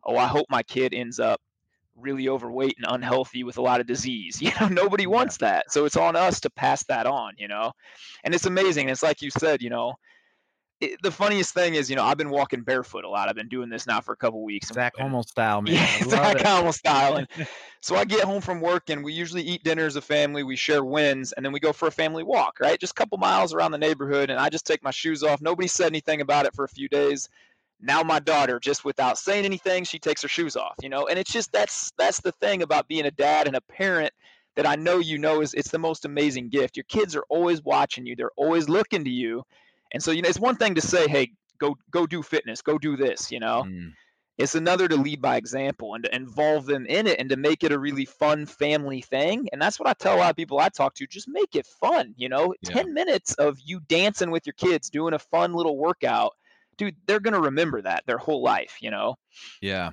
oh 0.05 0.17
i 0.17 0.27
hope 0.27 0.47
my 0.49 0.63
kid 0.63 0.95
ends 0.95 1.19
up 1.19 1.41
really 2.01 2.29
overweight 2.29 2.77
and 2.79 2.87
unhealthy 2.89 3.45
with 3.45 3.59
a 3.59 3.63
lot 3.63 3.81
of 3.81 3.87
disease. 3.87 4.41
You 4.49 4.53
know, 4.61 4.69
nobody 4.69 5.07
wants 5.07 5.37
yeah. 5.41 5.49
that. 5.49 5.73
So 5.73 5.85
it's 5.85 5.97
on 5.97 6.17
us 6.17 6.41
to 6.41 6.51
pass 6.51 6.83
that 6.85 7.07
on, 7.07 7.35
you 7.37 7.49
know. 7.49 7.73
And 8.25 8.35
it's 8.35 8.47
amazing. 8.47 8.89
It's 8.89 9.03
like 9.03 9.21
you 9.21 9.31
said, 9.31 9.61
you 9.61 9.69
know, 9.69 9.95
it, 10.81 11.03
the 11.03 11.11
funniest 11.11 11.55
thing 11.55 11.75
is, 11.75 11.91
you 11.91 11.97
know, 11.97 12.05
I've 12.05 12.17
been 12.17 12.31
walking 12.31 12.63
barefoot 12.63 13.05
a 13.05 13.09
lot. 13.09 13.29
I've 13.29 13.35
been 13.35 13.49
doing 13.49 13.69
this 13.69 13.87
now 13.87 14.01
for 14.01 14.13
a 14.13 14.17
couple 14.17 14.43
weeks. 14.45 14.69
Zach 14.69 14.97
Homo 14.97 15.23
style, 15.23 15.61
man. 15.63 15.75
Yeah, 15.75 16.05
Zach 16.05 16.41
Homo 16.41 16.71
style. 16.71 17.17
And 17.17 17.29
so 17.81 17.97
I 17.97 18.05
get 18.05 18.25
home 18.25 18.41
from 18.41 18.61
work 18.61 18.89
and 18.89 19.05
we 19.05 19.13
usually 19.13 19.43
eat 19.43 19.65
dinner 19.65 19.87
as 19.87 19.97
a 19.97 20.01
family. 20.01 20.45
We 20.45 20.57
share 20.57 20.85
wins 20.85 21.33
and 21.33 21.45
then 21.45 21.53
we 21.53 21.61
go 21.61 21.73
for 21.73 21.89
a 21.89 21.93
family 21.93 22.23
walk, 22.23 22.59
right? 22.61 22.79
Just 22.79 22.93
a 22.93 22.95
couple 22.95 23.19
miles 23.19 23.53
around 23.53 23.73
the 23.73 23.79
neighborhood. 23.79 24.31
And 24.31 24.39
I 24.39 24.49
just 24.49 24.67
take 24.67 24.83
my 24.83 24.93
shoes 24.93 25.23
off. 25.23 25.43
Nobody 25.43 25.69
said 25.69 25.89
anything 25.89 26.21
about 26.21 26.47
it 26.47 26.55
for 26.55 26.65
a 26.65 26.69
few 26.69 26.89
days 26.89 27.29
now 27.81 28.03
my 28.03 28.19
daughter 28.19 28.59
just 28.59 28.85
without 28.85 29.19
saying 29.19 29.45
anything 29.45 29.85
she 29.85 29.99
takes 29.99 30.23
her 30.23 30.29
shoes 30.29 30.57
off 30.57 30.75
you 30.83 30.89
know? 30.89 31.07
And 31.07 31.19
it's 31.19 31.33
just 31.33 31.53
that's 31.53 31.93
that's 31.99 32.21
the 32.21 32.33
thing 32.33 32.63
about 32.63 32.89
being 32.89 33.07
a 33.07 33.11
dad 33.11 33.47
and 33.47 33.57
a 33.57 33.61
parent 33.61 34.13
that 34.57 34.67
i 34.67 34.75
know 34.75 34.99
you 34.99 35.19
know 35.19 35.41
is 35.41 35.55
it's 35.55 35.71
the 35.71 35.79
most 35.79 36.05
amazing 36.05 36.49
gift. 36.49 36.77
Your 36.77 36.85
kids 36.89 37.15
are 37.15 37.25
always 37.29 37.63
watching 37.63 38.07
you. 38.07 38.17
They're 38.17 38.31
always 38.37 38.69
looking 38.69 39.05
to 39.05 39.11
you. 39.11 39.45
And 39.93 40.03
so 40.03 40.11
you 40.11 40.23
know 40.23 40.29
it's 40.29 40.41
one 40.41 40.57
thing 40.57 40.75
to 40.75 40.81
say 40.81 41.07
hey 41.09 41.33
go 41.59 41.77
go 41.91 42.07
do 42.07 42.23
fitness. 42.23 42.63
Go 42.63 42.79
do 42.79 42.97
this 42.97 43.31
you 43.31 43.41
know? 43.41 43.65
Mm. 43.67 43.93
it's 44.37 44.55
another 44.55 44.87
to 44.89 44.97
lead 44.97 45.21
by 45.21 45.37
example 45.37 45.95
and 45.95 46.05
to 46.05 46.15
involve 46.15 46.67
them 46.67 46.87
in 46.87 47.07
it 47.07 47.19
and 47.19 47.29
to 47.31 47.37
make 47.37 47.65
it 47.65 47.73
a 47.73 47.79
really 47.79 48.05
fun 48.05 48.47
family 48.47 49.01
thing. 49.03 49.49
And 49.53 49.61
that's 49.63 49.79
what 49.79 49.89
i 49.89 49.93
tell 49.93 50.17
a 50.17 50.19
lot 50.19 50.31
of 50.31 50.37
people 50.37 50.59
i 50.59 50.69
talk 50.69 50.95
to 50.95 51.07
just 51.07 51.29
make 51.29 51.55
it 51.55 51.67
fun 51.67 52.15
you 52.17 52.29
know? 52.29 52.55
Yeah. 52.63 52.83
10 52.83 52.95
minutes 52.95 53.35
of 53.35 53.59
you 53.65 53.81
dancing 53.89 54.31
with 54.31 54.47
your 54.47 54.55
kids 54.55 54.91
doing 54.91 55.15
a 55.15 55.19
fun 55.19 55.55
little 55.55 55.77
workout 55.77 56.35
dude, 56.79 56.97
they're 57.07 57.21
going 57.21 57.35
to 57.35 57.41
remember 57.41 57.83
that 57.83 58.05
their 58.07 58.19
whole 58.19 58.41
life, 58.41 58.79
you 58.81 58.91
know? 58.91 59.17
Yeah. 59.61 59.91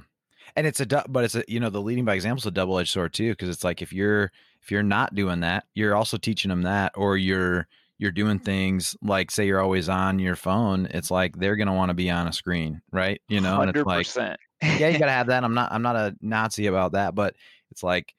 And 0.55 0.65
it's 0.65 0.79
a, 0.79 0.85
but 1.09 1.25
it's 1.25 1.35
a, 1.35 1.43
you 1.47 1.59
know, 1.59 1.69
the 1.69 1.81
leading 1.81 2.05
by 2.05 2.13
example 2.13 2.39
is 2.39 2.45
a 2.45 2.51
double 2.51 2.79
edged 2.79 2.91
sword 2.91 3.13
too. 3.13 3.35
Cause 3.35 3.49
it's 3.49 3.63
like, 3.63 3.81
if 3.81 3.91
you're, 3.91 4.31
if 4.61 4.71
you're 4.71 4.83
not 4.83 5.13
doing 5.13 5.41
that, 5.41 5.65
you're 5.73 5.95
also 5.95 6.17
teaching 6.17 6.49
them 6.49 6.61
that, 6.61 6.93
or 6.95 7.17
you're, 7.17 7.67
you're 7.97 8.11
doing 8.11 8.39
things 8.39 8.95
like 9.01 9.31
say 9.31 9.45
you're 9.47 9.61
always 9.61 9.89
on 9.89 10.19
your 10.19 10.35
phone. 10.35 10.85
It's 10.91 11.11
like, 11.11 11.37
they're 11.37 11.55
going 11.55 11.67
to 11.67 11.73
want 11.73 11.89
to 11.89 11.93
be 11.93 12.09
on 12.09 12.27
a 12.27 12.33
screen. 12.33 12.81
Right. 12.91 13.21
You 13.27 13.41
know, 13.41 13.57
100%. 13.57 13.61
and 13.61 13.75
it's 13.75 14.15
like, 14.15 14.37
yeah, 14.79 14.87
you 14.87 14.99
got 14.99 15.05
to 15.07 15.11
have 15.11 15.27
that. 15.27 15.43
I'm 15.43 15.53
not, 15.53 15.71
I'm 15.71 15.81
not 15.81 15.95
a 15.95 16.15
Nazi 16.21 16.67
about 16.67 16.93
that, 16.93 17.15
but 17.15 17.35
it's 17.71 17.83
like, 17.83 18.13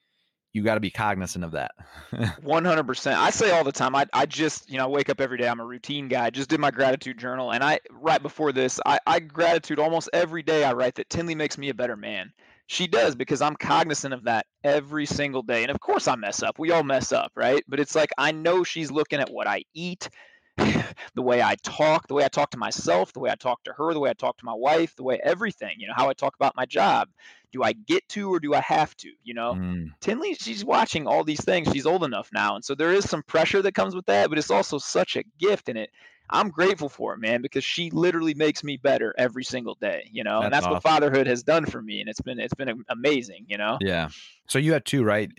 you 0.53 0.63
got 0.63 0.75
to 0.75 0.79
be 0.79 0.89
cognizant 0.89 1.43
of 1.43 1.51
that. 1.51 1.71
100%. 2.11 3.13
I 3.13 3.29
say 3.29 3.51
all 3.51 3.63
the 3.63 3.71
time, 3.71 3.95
I, 3.95 4.05
I 4.13 4.25
just, 4.25 4.69
you 4.69 4.77
know, 4.77 4.85
I 4.85 4.87
wake 4.87 5.09
up 5.09 5.21
every 5.21 5.37
day. 5.37 5.47
I'm 5.47 5.59
a 5.59 5.65
routine 5.65 6.07
guy. 6.07 6.25
I 6.25 6.29
just 6.29 6.49
did 6.49 6.59
my 6.59 6.71
gratitude 6.71 7.17
journal. 7.17 7.51
And 7.51 7.63
I, 7.63 7.79
right 7.91 8.21
before 8.21 8.51
this, 8.51 8.79
I, 8.85 8.99
I 9.05 9.19
gratitude 9.19 9.79
almost 9.79 10.09
every 10.13 10.43
day. 10.43 10.63
I 10.63 10.73
write 10.73 10.95
that 10.95 11.09
Tinley 11.09 11.35
makes 11.35 11.57
me 11.57 11.69
a 11.69 11.73
better 11.73 11.95
man. 11.95 12.31
She 12.67 12.87
does 12.87 13.15
because 13.15 13.41
I'm 13.41 13.55
cognizant 13.55 14.13
of 14.13 14.23
that 14.25 14.45
every 14.63 15.05
single 15.05 15.41
day. 15.41 15.63
And 15.63 15.71
of 15.71 15.79
course 15.79 16.07
I 16.07 16.15
mess 16.15 16.43
up. 16.43 16.59
We 16.59 16.71
all 16.71 16.83
mess 16.83 17.11
up, 17.11 17.31
right? 17.35 17.63
But 17.67 17.79
it's 17.79 17.95
like 17.95 18.09
I 18.17 18.31
know 18.31 18.63
she's 18.63 18.91
looking 18.91 19.19
at 19.19 19.29
what 19.29 19.47
I 19.47 19.63
eat, 19.73 20.09
the 21.15 21.21
way 21.21 21.41
I 21.41 21.55
talk, 21.63 22.07
the 22.07 22.13
way 22.13 22.25
I 22.25 22.27
talk 22.27 22.51
to 22.51 22.57
myself, 22.57 23.13
the 23.13 23.19
way 23.19 23.29
I 23.29 23.35
talk 23.35 23.63
to 23.63 23.73
her, 23.73 23.93
the 23.93 23.99
way 23.99 24.09
I 24.09 24.13
talk 24.13 24.37
to 24.37 24.45
my 24.45 24.53
wife, 24.53 24.95
the 24.95 25.03
way 25.03 25.19
everything, 25.23 25.75
you 25.77 25.87
know, 25.87 25.93
how 25.95 26.09
I 26.09 26.13
talk 26.13 26.35
about 26.35 26.55
my 26.55 26.65
job. 26.65 27.09
Do 27.53 27.63
I 27.63 27.73
get 27.73 28.07
to 28.09 28.33
or 28.33 28.39
do 28.39 28.53
I 28.53 28.59
have 28.61 28.95
to? 28.97 29.09
You 29.23 29.33
know, 29.33 29.53
mm. 29.53 29.87
Tinley, 30.01 30.33
she's 30.33 30.65
watching 30.65 31.07
all 31.07 31.23
these 31.23 31.43
things. 31.43 31.71
She's 31.71 31.85
old 31.85 32.03
enough 32.03 32.29
now. 32.33 32.55
And 32.55 32.65
so 32.65 32.75
there 32.75 32.91
is 32.91 33.09
some 33.09 33.23
pressure 33.23 33.61
that 33.61 33.73
comes 33.73 33.95
with 33.95 34.05
that, 34.07 34.29
but 34.29 34.37
it's 34.37 34.51
also 34.51 34.77
such 34.77 35.15
a 35.15 35.23
gift 35.39 35.69
in 35.69 35.77
it. 35.77 35.89
I'm 36.29 36.49
grateful 36.49 36.89
for 36.89 37.13
it, 37.13 37.19
man, 37.19 37.41
because 37.41 37.63
she 37.63 37.89
literally 37.89 38.33
makes 38.33 38.63
me 38.63 38.75
better 38.75 39.15
every 39.17 39.45
single 39.45 39.75
day, 39.79 40.09
you 40.11 40.25
know, 40.25 40.41
that's 40.41 40.45
and 40.45 40.53
that's 40.53 40.65
awesome. 40.65 40.73
what 40.73 40.83
fatherhood 40.83 41.25
has 41.25 41.41
done 41.43 41.65
for 41.65 41.81
me. 41.81 42.01
And 42.01 42.09
it's 42.09 42.19
been, 42.19 42.37
it's 42.37 42.53
been 42.53 42.83
amazing, 42.89 43.45
you 43.47 43.57
know? 43.57 43.77
Yeah. 43.79 44.09
So 44.49 44.59
you 44.59 44.73
had 44.73 44.83
two, 44.83 45.05
right? 45.05 45.31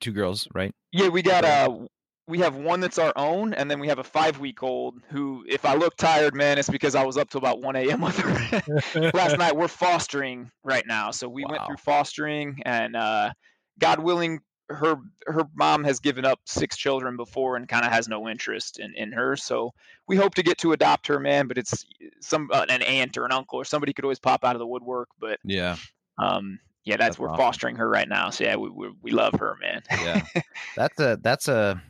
Two 0.00 0.10
girls, 0.10 0.48
right? 0.52 0.74
Yeah. 0.90 1.08
We 1.08 1.22
got, 1.22 1.44
uh, 1.44 1.86
we 2.28 2.38
have 2.38 2.56
one 2.56 2.80
that's 2.80 2.98
our 2.98 3.12
own, 3.16 3.52
and 3.54 3.70
then 3.70 3.80
we 3.80 3.88
have 3.88 3.98
a 3.98 4.04
five 4.04 4.38
week 4.38 4.62
old 4.62 5.00
who, 5.10 5.44
if 5.48 5.64
I 5.64 5.74
look 5.74 5.96
tired, 5.96 6.34
man, 6.34 6.58
it's 6.58 6.68
because 6.68 6.94
I 6.94 7.04
was 7.04 7.16
up 7.16 7.30
till 7.30 7.38
about 7.38 7.60
1 7.60 7.76
a.m. 7.76 8.00
with 8.00 8.16
her 8.18 9.10
last 9.14 9.38
night. 9.38 9.56
We're 9.56 9.68
fostering 9.68 10.50
right 10.62 10.86
now. 10.86 11.10
So 11.10 11.28
we 11.28 11.44
wow. 11.44 11.50
went 11.50 11.66
through 11.66 11.76
fostering, 11.78 12.62
and 12.64 12.94
uh, 12.94 13.32
God 13.78 13.98
willing, 13.98 14.40
her 14.68 14.96
her 15.26 15.44
mom 15.54 15.84
has 15.84 15.98
given 15.98 16.24
up 16.24 16.40
six 16.46 16.76
children 16.76 17.16
before 17.16 17.56
and 17.56 17.68
kind 17.68 17.84
of 17.84 17.92
has 17.92 18.08
no 18.08 18.28
interest 18.28 18.78
in, 18.78 18.94
in 18.94 19.12
her. 19.12 19.36
So 19.36 19.74
we 20.06 20.16
hope 20.16 20.34
to 20.36 20.42
get 20.42 20.58
to 20.58 20.72
adopt 20.72 21.08
her, 21.08 21.18
man. 21.18 21.48
But 21.48 21.58
it's 21.58 21.84
some 22.20 22.48
uh, 22.52 22.66
an 22.68 22.82
aunt 22.82 23.18
or 23.18 23.24
an 23.24 23.32
uncle 23.32 23.58
or 23.58 23.64
somebody 23.64 23.92
could 23.92 24.04
always 24.04 24.20
pop 24.20 24.44
out 24.44 24.54
of 24.54 24.60
the 24.60 24.66
woodwork. 24.66 25.08
But 25.20 25.40
yeah, 25.44 25.76
um, 26.18 26.60
yeah, 26.84 26.96
that's, 26.96 27.16
that's 27.16 27.18
we're 27.18 27.30
awesome. 27.30 27.38
fostering 27.38 27.76
her 27.76 27.88
right 27.88 28.08
now. 28.08 28.30
So 28.30 28.44
yeah, 28.44 28.56
we, 28.56 28.70
we 28.70 28.92
we 29.02 29.10
love 29.10 29.34
her, 29.34 29.56
man. 29.60 29.82
yeah, 29.90 30.22
that's 30.76 31.00
a 31.00 31.18
that's 31.20 31.48
a 31.48 31.82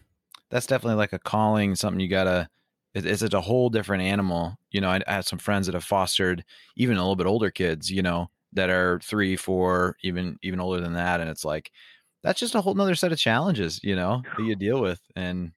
that's 0.52 0.66
definitely 0.66 0.98
like 0.98 1.14
a 1.14 1.18
calling, 1.18 1.74
something 1.74 1.98
you 1.98 2.08
gotta. 2.08 2.48
It's, 2.94 3.22
it's 3.22 3.34
a 3.34 3.40
whole 3.40 3.70
different 3.70 4.02
animal. 4.02 4.54
You 4.70 4.82
know, 4.82 4.90
I, 4.90 5.00
I 5.06 5.14
have 5.14 5.26
some 5.26 5.38
friends 5.38 5.66
that 5.66 5.74
have 5.74 5.82
fostered 5.82 6.44
even 6.76 6.98
a 6.98 7.00
little 7.00 7.16
bit 7.16 7.26
older 7.26 7.50
kids. 7.50 7.90
You 7.90 8.02
know, 8.02 8.30
that 8.52 8.68
are 8.70 9.00
three, 9.02 9.34
four, 9.34 9.96
even 10.02 10.38
even 10.42 10.60
older 10.60 10.80
than 10.80 10.92
that, 10.92 11.20
and 11.20 11.30
it's 11.30 11.44
like 11.44 11.72
that's 12.22 12.38
just 12.38 12.54
a 12.54 12.60
whole 12.60 12.74
nother 12.74 12.94
set 12.94 13.12
of 13.12 13.18
challenges. 13.18 13.80
You 13.82 13.96
know, 13.96 14.26
that 14.36 14.44
you 14.44 14.54
deal 14.54 14.80
with, 14.80 15.00
and 15.16 15.52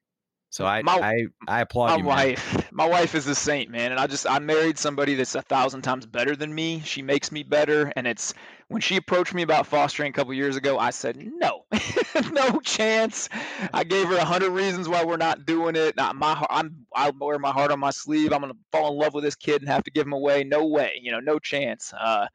so 0.50 0.64
I 0.64 0.82
my, 0.82 0.92
I, 1.00 1.26
I 1.48 1.60
applaud 1.62 1.88
my 1.88 1.96
you, 1.96 2.04
wife. 2.04 2.62
My 2.72 2.86
wife 2.86 3.14
is 3.14 3.26
a 3.26 3.34
saint, 3.34 3.70
man, 3.70 3.90
and 3.90 3.98
I 3.98 4.06
just 4.06 4.28
I 4.28 4.38
married 4.38 4.78
somebody 4.78 5.14
that's 5.14 5.34
a 5.34 5.42
thousand 5.42 5.82
times 5.82 6.04
better 6.04 6.36
than 6.36 6.54
me. 6.54 6.82
She 6.84 7.00
makes 7.00 7.32
me 7.32 7.42
better, 7.42 7.92
and 7.96 8.06
it's 8.06 8.34
when 8.68 8.80
she 8.80 8.96
approached 8.96 9.32
me 9.32 9.42
about 9.42 9.66
fostering 9.66 10.10
a 10.10 10.12
couple 10.12 10.34
years 10.34 10.56
ago, 10.56 10.78
I 10.78 10.90
said 10.90 11.16
no, 11.16 11.64
no 12.32 12.60
chance. 12.60 13.28
I 13.72 13.84
gave 13.84 14.08
her 14.08 14.16
a 14.16 14.24
hundred 14.24 14.50
reasons 14.50 14.88
why 14.88 15.04
we're 15.04 15.16
not 15.16 15.46
doing 15.46 15.74
it. 15.74 15.96
Not 15.96 16.16
my 16.16 16.46
I'm 16.50 16.86
I 16.94 17.10
wear 17.10 17.38
my 17.38 17.52
heart 17.52 17.70
on 17.70 17.80
my 17.80 17.90
sleeve. 17.90 18.32
I'm 18.32 18.40
gonna 18.40 18.54
fall 18.72 18.92
in 18.92 18.98
love 18.98 19.14
with 19.14 19.24
this 19.24 19.36
kid 19.36 19.62
and 19.62 19.68
have 19.70 19.84
to 19.84 19.90
give 19.90 20.06
him 20.06 20.12
away. 20.12 20.44
No 20.44 20.66
way, 20.66 21.00
you 21.02 21.12
know, 21.12 21.20
no 21.20 21.38
chance. 21.38 21.92
Uh, 21.98 22.26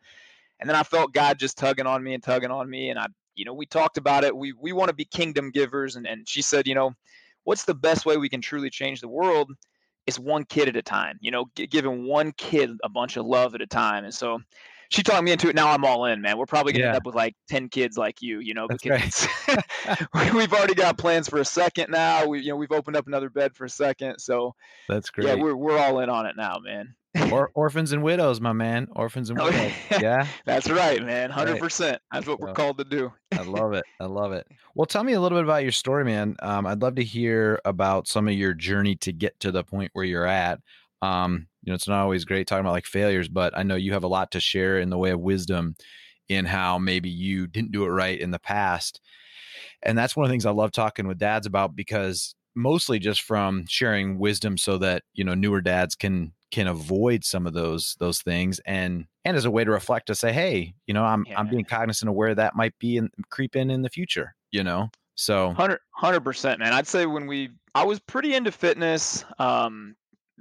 and 0.59 0.69
then 0.69 0.75
I 0.75 0.83
felt 0.83 1.13
God 1.13 1.39
just 1.39 1.57
tugging 1.57 1.87
on 1.87 2.03
me 2.03 2.13
and 2.13 2.23
tugging 2.23 2.51
on 2.51 2.69
me, 2.69 2.89
and 2.89 2.99
I, 2.99 3.07
you 3.35 3.45
know, 3.45 3.53
we 3.53 3.65
talked 3.65 3.97
about 3.97 4.23
it. 4.23 4.35
We 4.35 4.53
we 4.53 4.73
want 4.73 4.89
to 4.89 4.95
be 4.95 5.05
kingdom 5.05 5.51
givers, 5.51 5.95
and 5.95 6.07
and 6.07 6.27
she 6.27 6.41
said, 6.41 6.67
you 6.67 6.75
know 6.75 6.95
what's 7.43 7.65
the 7.65 7.74
best 7.74 8.05
way 8.05 8.17
we 8.17 8.29
can 8.29 8.41
truly 8.41 8.69
change 8.69 9.01
the 9.01 9.07
world 9.07 9.51
is 10.07 10.19
one 10.19 10.43
kid 10.45 10.67
at 10.67 10.75
a 10.75 10.81
time 10.81 11.17
you 11.21 11.31
know 11.31 11.45
g- 11.55 11.67
giving 11.67 12.05
one 12.05 12.31
kid 12.38 12.71
a 12.83 12.89
bunch 12.89 13.17
of 13.17 13.25
love 13.25 13.55
at 13.55 13.62
a 13.62 13.67
time 13.67 14.03
and 14.03 14.13
so 14.13 14.39
she 14.89 15.03
talked 15.03 15.24
me 15.24 15.31
into 15.31 15.48
it 15.48 15.55
now 15.55 15.69
i'm 15.69 15.86
all 15.86 16.05
in 16.05 16.21
man 16.21 16.38
we're 16.38 16.45
probably 16.45 16.74
gonna 16.74 16.83
yeah. 16.83 16.89
end 16.89 16.98
up 16.98 17.05
with 17.05 17.15
like 17.15 17.36
10 17.50 17.69
kids 17.69 17.98
like 17.98 18.21
you 18.21 18.39
you 18.39 18.53
know 18.53 18.67
That's 18.67 18.83
because 18.83 19.27
right. 19.48 20.33
we've 20.33 20.53
already 20.53 20.75
got 20.75 20.98
plans 20.98 21.29
for 21.29 21.39
a 21.39 21.45
second 21.45 21.91
now 21.91 22.25
we 22.25 22.41
you 22.41 22.50
know 22.50 22.55
we've 22.55 22.71
opened 22.71 22.95
up 22.95 23.07
another 23.07 23.29
bed 23.29 23.55
for 23.55 23.65
a 23.65 23.69
second 23.69 24.19
so 24.19 24.55
That's 24.89 25.10
great 25.10 25.27
yeah 25.27 25.36
we're, 25.36 25.55
we're 25.55 25.77
all 25.77 26.00
in 26.00 26.10
on 26.10 26.25
it 26.25 26.36
now 26.36 26.57
man 26.63 26.95
or 27.31 27.51
orphans 27.53 27.91
and 27.91 28.03
widows, 28.03 28.39
my 28.39 28.53
man. 28.53 28.87
Orphans 28.91 29.29
and 29.29 29.39
widows. 29.43 29.71
Yeah. 29.91 30.27
That's 30.45 30.69
right, 30.69 31.03
man. 31.03 31.31
100%. 31.31 31.89
Right. 31.89 31.99
That's 32.11 32.27
what 32.27 32.39
we're 32.39 32.53
called 32.53 32.77
to 32.77 32.83
do. 32.83 33.11
I 33.31 33.43
love 33.43 33.73
it. 33.73 33.83
I 33.99 34.05
love 34.05 34.31
it. 34.33 34.47
Well, 34.73 34.85
tell 34.85 35.03
me 35.03 35.11
a 35.11 35.19
little 35.19 35.37
bit 35.37 35.43
about 35.43 35.63
your 35.63 35.73
story, 35.73 36.05
man. 36.05 36.37
Um, 36.41 36.65
I'd 36.65 36.81
love 36.81 36.95
to 36.95 37.03
hear 37.03 37.59
about 37.65 38.07
some 38.07 38.29
of 38.29 38.33
your 38.35 38.53
journey 38.53 38.95
to 38.97 39.11
get 39.11 39.37
to 39.41 39.51
the 39.51 39.65
point 39.65 39.89
where 39.91 40.05
you're 40.05 40.25
at. 40.25 40.61
Um, 41.01 41.47
you 41.61 41.71
know, 41.71 41.75
it's 41.75 41.89
not 41.89 41.99
always 41.99 42.23
great 42.23 42.47
talking 42.47 42.61
about 42.61 42.71
like 42.71 42.85
failures, 42.85 43.27
but 43.27 43.55
I 43.57 43.63
know 43.63 43.75
you 43.75 43.91
have 43.91 44.05
a 44.05 44.07
lot 44.07 44.31
to 44.31 44.39
share 44.39 44.79
in 44.79 44.89
the 44.89 44.97
way 44.97 45.09
of 45.09 45.19
wisdom 45.19 45.75
in 46.29 46.45
how 46.45 46.79
maybe 46.79 47.09
you 47.09 47.47
didn't 47.47 47.73
do 47.73 47.83
it 47.83 47.89
right 47.89 48.17
in 48.17 48.31
the 48.31 48.39
past. 48.39 49.01
And 49.83 49.97
that's 49.97 50.15
one 50.15 50.23
of 50.23 50.29
the 50.29 50.33
things 50.33 50.45
I 50.45 50.51
love 50.51 50.71
talking 50.71 51.05
with 51.05 51.17
dads 51.17 51.45
about 51.45 51.75
because 51.75 52.33
mostly 52.55 52.97
just 52.97 53.21
from 53.23 53.65
sharing 53.67 54.19
wisdom 54.19 54.57
so 54.57 54.77
that, 54.77 55.03
you 55.13 55.25
know, 55.25 55.33
newer 55.33 55.59
dads 55.59 55.95
can 55.95 56.31
can 56.51 56.67
avoid 56.67 57.24
some 57.24 57.48
of 57.48 57.53
those 57.53 57.96
those 58.00 58.22
things 58.22 58.60
and 58.65 59.05
and 59.25 59.38
as 59.38 59.46
a 59.46 59.51
way 59.51 59.63
to 59.63 59.72
reflect 59.72 60.08
to 60.08 60.15
say 60.15 60.31
hey 60.31 60.74
you 60.86 60.93
know 60.93 61.03
i'm 61.03 61.25
yeah. 61.27 61.39
i'm 61.39 61.50
being 61.50 61.63
cognizant 61.63 62.10
of 62.10 62.15
where 62.15 62.36
that 62.36 62.55
might 62.55 62.77
be 62.79 62.98
and 62.98 63.10
creep 63.29 63.55
in 63.55 63.70
in 63.72 63.81
the 63.81 63.89
future 63.89 64.36
you 64.51 64.63
know 64.63 64.89
so 65.15 65.48
100 65.48 66.22
percent 66.22 66.60
man 66.60 66.74
i'd 66.74 66.88
say 66.88 67.05
when 67.05 67.25
we 67.25 67.50
i 67.74 67.84
was 67.84 68.00
pretty 68.00 68.36
into 68.36 68.51
fitness 68.51 69.25
um 69.39 69.96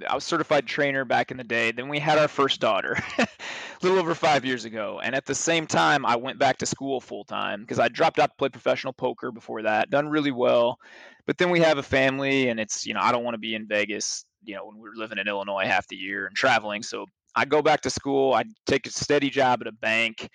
I 0.09 0.15
was 0.15 0.23
certified 0.23 0.65
trainer 0.65 1.05
back 1.05 1.29
in 1.29 1.37
the 1.37 1.43
day. 1.43 1.71
Then 1.71 1.89
we 1.89 1.99
had 1.99 2.17
our 2.17 2.27
first 2.27 2.59
daughter, 2.59 2.97
a 3.17 3.27
little 3.83 3.99
over 3.99 4.15
five 4.15 4.45
years 4.45 4.65
ago. 4.65 4.99
And 5.03 5.13
at 5.13 5.25
the 5.25 5.35
same 5.35 5.67
time, 5.67 6.05
I 6.05 6.15
went 6.15 6.39
back 6.39 6.57
to 6.59 6.65
school 6.65 6.99
full 6.99 7.23
time 7.23 7.61
because 7.61 7.79
I 7.79 7.87
dropped 7.87 8.19
out 8.19 8.31
to 8.31 8.35
play 8.37 8.49
professional 8.49 8.93
poker 8.93 9.31
before 9.31 9.61
that, 9.63 9.89
done 9.89 10.07
really 10.07 10.31
well. 10.31 10.79
But 11.27 11.37
then 11.37 11.49
we 11.49 11.59
have 11.59 11.77
a 11.77 11.83
family, 11.83 12.49
and 12.49 12.59
it's 12.59 12.85
you 12.85 12.93
know 12.93 12.99
I 13.01 13.11
don't 13.11 13.23
want 13.23 13.35
to 13.35 13.39
be 13.39 13.53
in 13.53 13.67
Vegas 13.67 14.25
you 14.43 14.55
know, 14.55 14.65
when 14.65 14.77
we 14.77 14.89
were 14.89 14.95
living 14.95 15.17
in 15.17 15.27
Illinois 15.27 15.65
half 15.65 15.87
the 15.87 15.95
year 15.95 16.25
and 16.25 16.35
traveling. 16.35 16.83
So 16.83 17.05
I 17.35 17.45
go 17.45 17.61
back 17.61 17.81
to 17.81 17.89
school, 17.89 18.33
I 18.33 18.43
take 18.65 18.87
a 18.87 18.91
steady 18.91 19.29
job 19.29 19.61
at 19.61 19.67
a 19.67 19.71
bank. 19.71 20.29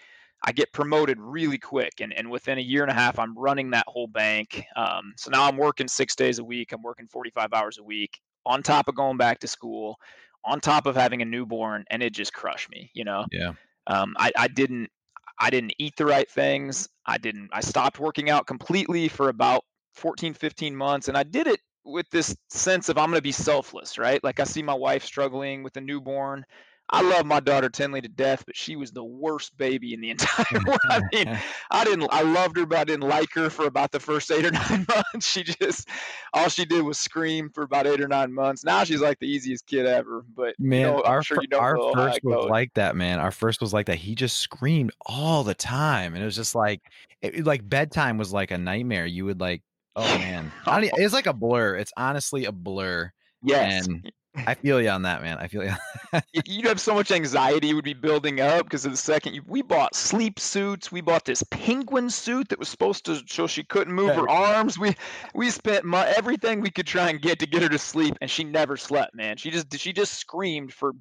I 0.45 0.53
get 0.53 0.73
promoted 0.73 1.19
really 1.19 1.59
quick, 1.59 1.95
and, 2.01 2.13
and 2.13 2.31
within 2.31 2.59
a 2.59 2.61
year 2.61 2.83
and 2.83 2.91
a 2.91 2.95
half, 2.95 3.19
I'm 3.19 3.37
running 3.37 3.71
that 3.71 3.87
whole 3.89 4.07
bank. 4.07 4.65
Um, 4.77 5.15
so 5.17 5.31
now 5.31 5.45
I'm 5.45 5.57
working 5.57 5.89
six 5.89 6.15
days 6.15 6.39
a 6.39 6.45
week. 6.45 6.73
I'm 6.73 6.83
working 6.83 7.07
45 7.07 7.53
hours 7.55 7.79
a 7.79 7.83
week 7.83 8.21
on 8.45 8.63
top 8.63 8.87
of 8.89 8.95
going 8.95 9.17
back 9.17 9.41
to 9.41 9.49
school, 9.49 9.99
on 10.45 10.61
top 10.61 10.87
of 10.87 10.95
having 10.95 11.23
a 11.23 11.25
newborn, 11.25 11.85
and 11.91 12.03
it 12.03 12.13
just 12.13 12.35
crushed 12.35 12.71
me. 12.71 12.91
You 12.95 13.05
know, 13.05 13.25
yeah. 13.33 13.53
Um, 13.87 14.15
I, 14.19 14.31
I 14.37 14.49
didn't 14.49 14.91
I 15.39 15.51
didn't 15.51 15.75
eat 15.79 15.97
the 15.97 16.07
right 16.07 16.31
things. 16.31 16.89
I 17.05 17.19
didn't 17.19 17.51
I 17.53 17.61
stopped 17.61 17.99
working 17.99 18.31
out 18.31 18.47
completely 18.47 19.09
for 19.09 19.29
about 19.29 19.65
14 19.95 20.35
15 20.35 20.77
months 20.77 21.09
and 21.09 21.17
I 21.17 21.23
did 21.23 21.47
it 21.47 21.61
with 21.87 22.11
this 22.11 22.37
sense 22.51 22.89
of 22.89 22.99
I'm 22.99 23.07
going 23.07 23.19
to 23.19 23.23
be 23.23 23.33
selfless, 23.33 23.97
right? 23.97 24.23
Like 24.23 24.41
I 24.41 24.45
see 24.45 24.63
my 24.63 24.75
wife 24.75 25.05
struggling 25.05 25.63
with 25.63 25.77
a 25.77 25.81
newborn. 25.81 26.45
I 26.91 27.03
love 27.03 27.27
my 27.27 27.41
daughter 27.41 27.69
Tinley 27.69 28.01
to 28.01 28.09
death, 28.09 28.45
but 28.47 28.57
she 28.57 28.77
was 28.77 28.93
the 28.93 29.03
worst 29.03 29.57
baby 29.57 29.93
in 29.93 30.01
the 30.01 30.11
entire 30.11 30.61
world. 30.65 30.79
I 30.85 31.01
mean, 31.13 31.39
I 31.71 31.85
didn't, 31.85 32.09
I 32.13 32.23
loved 32.23 32.57
her, 32.59 32.67
but 32.67 32.79
I 32.79 32.85
didn't 32.85 33.09
like 33.09 33.29
her 33.35 33.51
for 33.51 33.67
about 33.67 33.91
the 33.91 33.99
first 33.99 34.31
eight 34.31 34.45
or 34.45 34.51
nine 34.71 34.87
months. 34.89 35.27
She 35.27 35.43
just, 35.43 35.89
all 36.33 36.49
she 36.49 36.65
did 36.65 36.83
was 36.83 36.99
scream 36.99 37.51
for 37.51 37.65
about 37.65 37.89
eight 37.89 38.01
or 38.01 38.09
nine 38.09 38.33
months. 38.33 38.65
Now 38.65 38.85
she's 38.85 39.01
like 39.01 39.19
the 39.19 39.27
easiest 39.27 39.67
kid 39.67 39.85
ever. 39.87 40.25
But 40.37 40.55
man, 40.61 40.81
you 40.81 40.87
know, 40.87 41.03
our, 41.03 41.23
sure 41.23 41.39
you 41.51 41.59
our 41.59 41.77
first 41.93 42.21
was 42.23 42.49
like 42.49 42.73
that, 42.75 42.95
man. 42.95 43.19
Our 43.19 43.33
first 43.33 43.61
was 43.61 43.73
like 43.73 43.87
that. 43.87 43.97
He 43.97 44.15
just 44.15 44.37
screamed 44.37 44.93
all 45.07 45.43
the 45.43 45.55
time, 45.55 46.15
and 46.15 46.23
it 46.23 46.27
was 46.27 46.37
just 46.37 46.55
like, 46.55 46.83
it, 47.21 47.45
like 47.45 47.69
bedtime 47.69 48.17
was 48.17 48.33
like 48.33 48.53
a 48.53 48.59
nightmare. 48.59 49.07
You 49.07 49.25
would 49.25 49.41
like 49.41 49.63
Oh 49.97 50.19
man, 50.19 50.53
oh. 50.67 50.79
it's 50.81 51.15
like 51.15 51.27
a 51.27 51.33
blur. 51.33 51.77
It's 51.77 51.93
honestly 51.97 52.45
a 52.45 52.53
blur. 52.53 53.11
Yes. 53.43 53.87
And 53.87 54.11
I 54.47 54.55
feel 54.55 54.83
you 54.83 54.91
on 54.91 55.03
that, 55.03 55.23
man. 55.23 55.39
I 55.39 55.49
feel 55.49 55.65
you. 55.65 55.73
You'd 56.45 56.67
have 56.67 56.81
so 56.81 56.95
much 56.95 57.11
anxiety 57.11 57.73
would 57.73 57.85
be 57.85 57.95
building 57.95 58.41
up 58.41 58.65
because 58.65 58.85
of 58.85 58.91
the 58.91 58.97
second 58.97 59.35
you, 59.35 59.43
we 59.47 59.63
bought 59.63 59.95
sleep 59.95 60.39
suits. 60.39 60.93
We 60.93 61.01
bought 61.01 61.25
this 61.25 61.43
penguin 61.51 62.11
suit 62.11 62.51
that 62.51 62.59
was 62.59 62.69
supposed 62.69 63.07
to 63.07 63.23
so 63.27 63.47
she 63.47 63.65
couldn't 63.65 63.95
move 63.95 64.15
her 64.15 64.29
arms. 64.29 64.79
We 64.79 64.95
we 65.35 65.49
spent 65.51 65.85
my, 65.85 66.07
everything 66.09 66.61
we 66.61 66.71
could 66.71 66.87
try 66.87 67.09
and 67.09 67.21
get 67.21 67.39
to 67.39 67.47
get 67.47 67.63
her 67.63 67.69
to 67.71 67.79
sleep, 67.79 68.17
and 68.21 68.31
she 68.31 68.45
never 68.45 68.77
slept. 68.77 69.15
Man, 69.15 69.39
she 69.39 69.51
just 69.51 69.75
she 69.79 69.95
just 69.95 70.15
screamed 70.15 70.75
for 70.75 70.93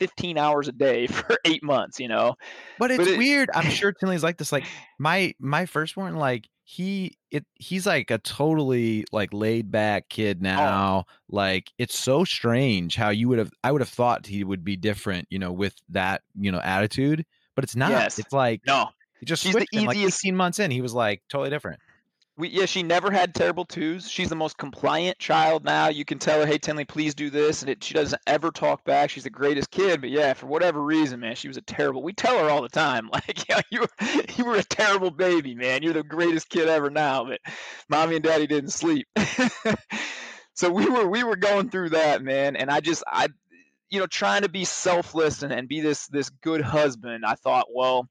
15 0.00 0.38
hours 0.38 0.66
a 0.66 0.72
day 0.72 1.06
for 1.06 1.36
eight 1.44 1.62
months. 1.62 2.00
You 2.00 2.08
know, 2.08 2.34
but 2.78 2.90
it's 2.90 2.98
but 2.98 3.06
it, 3.06 3.18
weird. 3.18 3.50
I'm 3.54 3.70
sure 3.70 3.92
Tinley's 3.92 4.24
like 4.24 4.36
this. 4.36 4.50
Like 4.50 4.64
my 4.98 5.32
my 5.38 5.66
firstborn, 5.66 6.16
like 6.16 6.48
he 6.70 7.16
it 7.32 7.44
he's 7.56 7.84
like 7.84 8.12
a 8.12 8.18
totally 8.18 9.04
like 9.10 9.32
laid 9.32 9.72
back 9.72 10.08
kid 10.08 10.38
oh. 10.40 10.44
now. 10.44 11.04
Oh. 11.08 11.12
Like 11.28 11.72
it's 11.78 11.98
so 11.98 12.22
strange 12.22 12.94
how 12.94 13.10
you 13.10 13.28
would 13.28 13.40
have 13.40 13.50
I 13.64 13.72
would 13.72 13.80
have 13.80 13.88
thought 13.88 14.24
he 14.24 14.44
would 14.44 14.64
be 14.64 14.76
different, 14.76 15.26
you 15.30 15.40
know, 15.40 15.50
with 15.50 15.74
that, 15.88 16.22
you 16.38 16.52
know, 16.52 16.60
attitude. 16.60 17.26
But 17.56 17.64
it's 17.64 17.74
not. 17.74 17.90
Yes. 17.90 18.20
It's 18.20 18.32
like 18.32 18.60
no. 18.68 18.88
He 19.18 19.26
just 19.26 19.42
switched 19.42 19.72
the 19.72 19.78
easiest... 19.78 19.88
like 19.88 19.96
18 19.96 20.36
months 20.36 20.58
in. 20.60 20.70
He 20.70 20.80
was 20.80 20.94
like 20.94 21.22
totally 21.28 21.50
different. 21.50 21.80
We, 22.40 22.48
yeah, 22.48 22.64
she 22.64 22.82
never 22.82 23.10
had 23.10 23.34
terrible 23.34 23.66
twos. 23.66 24.08
She's 24.08 24.30
the 24.30 24.34
most 24.34 24.56
compliant 24.56 25.18
child 25.18 25.62
now. 25.62 25.88
You 25.88 26.06
can 26.06 26.18
tell 26.18 26.40
her, 26.40 26.46
"Hey, 26.46 26.56
Tinley, 26.56 26.86
please 26.86 27.14
do 27.14 27.28
this," 27.28 27.60
and 27.60 27.70
it, 27.70 27.84
she 27.84 27.92
doesn't 27.92 28.22
ever 28.26 28.50
talk 28.50 28.82
back. 28.82 29.10
She's 29.10 29.24
the 29.24 29.30
greatest 29.30 29.70
kid, 29.70 30.00
but 30.00 30.08
yeah, 30.08 30.32
for 30.32 30.46
whatever 30.46 30.82
reason, 30.82 31.20
man, 31.20 31.34
she 31.34 31.48
was 31.48 31.58
a 31.58 31.62
terrible. 31.62 32.02
We 32.02 32.14
tell 32.14 32.38
her 32.38 32.48
all 32.48 32.62
the 32.62 32.70
time, 32.70 33.10
like, 33.12 33.46
yeah, 33.46 33.60
you 33.70 33.86
you 34.36 34.46
were 34.46 34.56
a 34.56 34.64
terrible 34.64 35.10
baby, 35.10 35.54
man. 35.54 35.82
You're 35.82 35.92
the 35.92 36.02
greatest 36.02 36.48
kid 36.48 36.66
ever 36.66 36.88
now, 36.88 37.26
but 37.26 37.40
mommy 37.90 38.14
and 38.14 38.24
daddy 38.24 38.46
didn't 38.46 38.70
sleep. 38.70 39.06
so 40.54 40.70
we 40.70 40.88
were 40.88 41.06
we 41.06 41.22
were 41.22 41.36
going 41.36 41.68
through 41.68 41.90
that, 41.90 42.22
man, 42.22 42.56
and 42.56 42.70
I 42.70 42.80
just 42.80 43.04
I, 43.06 43.28
you 43.90 44.00
know, 44.00 44.06
trying 44.06 44.42
to 44.42 44.48
be 44.48 44.64
selfless 44.64 45.42
and, 45.42 45.52
and 45.52 45.68
be 45.68 45.82
this 45.82 46.06
this 46.06 46.30
good 46.30 46.62
husband. 46.62 47.24
I 47.26 47.34
thought, 47.34 47.66
well, 47.70 48.08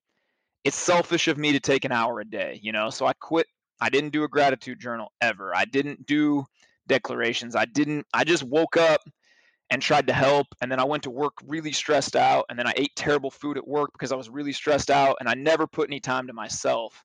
it's 0.63 0.77
selfish 0.77 1.27
of 1.27 1.37
me 1.39 1.53
to 1.53 1.59
take 1.59 1.83
an 1.83 1.91
hour 1.91 2.19
a 2.19 2.25
day, 2.25 2.59
you 2.61 2.71
know. 2.71 2.91
So 2.91 3.07
I 3.07 3.13
quit 3.13 3.47
I 3.81 3.89
didn't 3.89 4.11
do 4.11 4.23
a 4.23 4.27
gratitude 4.27 4.79
journal 4.79 5.11
ever. 5.21 5.55
I 5.55 5.65
didn't 5.65 6.05
do 6.05 6.45
declarations. 6.87 7.55
I 7.55 7.65
didn't, 7.65 8.05
I 8.13 8.23
just 8.23 8.43
woke 8.43 8.77
up 8.77 9.01
and 9.69 9.81
tried 9.81 10.07
to 10.07 10.13
help. 10.13 10.47
And 10.61 10.71
then 10.71 10.79
I 10.79 10.83
went 10.83 11.03
to 11.03 11.09
work 11.09 11.33
really 11.45 11.71
stressed 11.71 12.15
out. 12.15 12.45
And 12.49 12.57
then 12.57 12.67
I 12.67 12.73
ate 12.75 12.95
terrible 12.95 13.31
food 13.31 13.57
at 13.57 13.67
work 13.67 13.91
because 13.93 14.11
I 14.11 14.15
was 14.15 14.29
really 14.29 14.53
stressed 14.53 14.89
out. 14.89 15.17
And 15.19 15.29
I 15.29 15.35
never 15.35 15.67
put 15.67 15.89
any 15.89 15.99
time 15.99 16.27
to 16.27 16.33
myself. 16.33 17.03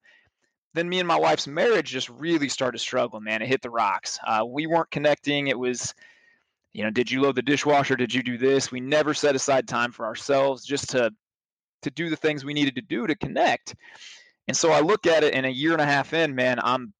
Then 0.72 0.88
me 0.88 0.98
and 0.98 1.06
my 1.06 1.18
wife's 1.18 1.46
marriage 1.46 1.90
just 1.90 2.08
really 2.08 2.48
started 2.48 2.78
struggling, 2.78 3.22
man. 3.22 3.42
It 3.42 3.48
hit 3.48 3.62
the 3.62 3.70
rocks. 3.70 4.18
Uh, 4.26 4.44
we 4.46 4.66
weren't 4.66 4.90
connecting. 4.90 5.46
It 5.46 5.58
was, 5.58 5.94
you 6.72 6.82
know, 6.82 6.90
did 6.90 7.10
you 7.10 7.20
load 7.20 7.36
the 7.36 7.42
dishwasher? 7.42 7.94
Did 7.94 8.12
you 8.12 8.24
do 8.24 8.38
this? 8.38 8.72
We 8.72 8.80
never 8.80 9.14
set 9.14 9.36
aside 9.36 9.68
time 9.68 9.92
for 9.92 10.04
ourselves 10.04 10.64
just 10.64 10.90
to 10.90 11.12
to 11.82 11.90
do 11.90 12.08
the 12.08 12.16
things 12.16 12.44
we 12.44 12.54
needed 12.54 12.74
to 12.74 12.80
do 12.80 13.06
to 13.06 13.14
connect. 13.14 13.74
And 14.48 14.56
so 14.56 14.72
I 14.72 14.80
look 14.80 15.06
at 15.06 15.24
it, 15.24 15.34
and 15.34 15.46
a 15.46 15.50
year 15.50 15.72
and 15.72 15.80
a 15.80 15.86
half 15.86 16.12
in, 16.12 16.34
man, 16.34 16.58
I'm 16.62 16.92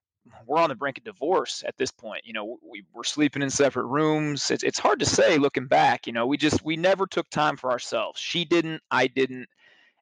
we're 0.47 0.59
on 0.59 0.71
the 0.71 0.75
brink 0.75 0.99
of 0.99 1.05
divorce 1.05 1.63
at 1.67 1.77
this 1.77 1.91
point. 1.91 2.23
You 2.25 2.33
know, 2.33 2.59
we 2.63 2.85
we're 2.93 3.05
sleeping 3.05 3.43
in 3.43 3.51
separate 3.51 3.87
rooms. 3.87 4.51
It's 4.51 4.63
it's 4.63 4.79
hard 4.79 5.01
to 5.01 5.07
say 5.07 5.39
looking 5.39 5.67
back. 5.67 6.07
You 6.07 6.13
know, 6.13 6.27
we 6.27 6.37
just 6.37 6.65
we 6.65 6.77
never 6.77 7.07
took 7.07 7.29
time 7.31 7.57
for 7.57 7.71
ourselves. 7.71 8.21
She 8.21 8.45
didn't, 8.45 8.83
I 8.91 9.07
didn't, 9.07 9.49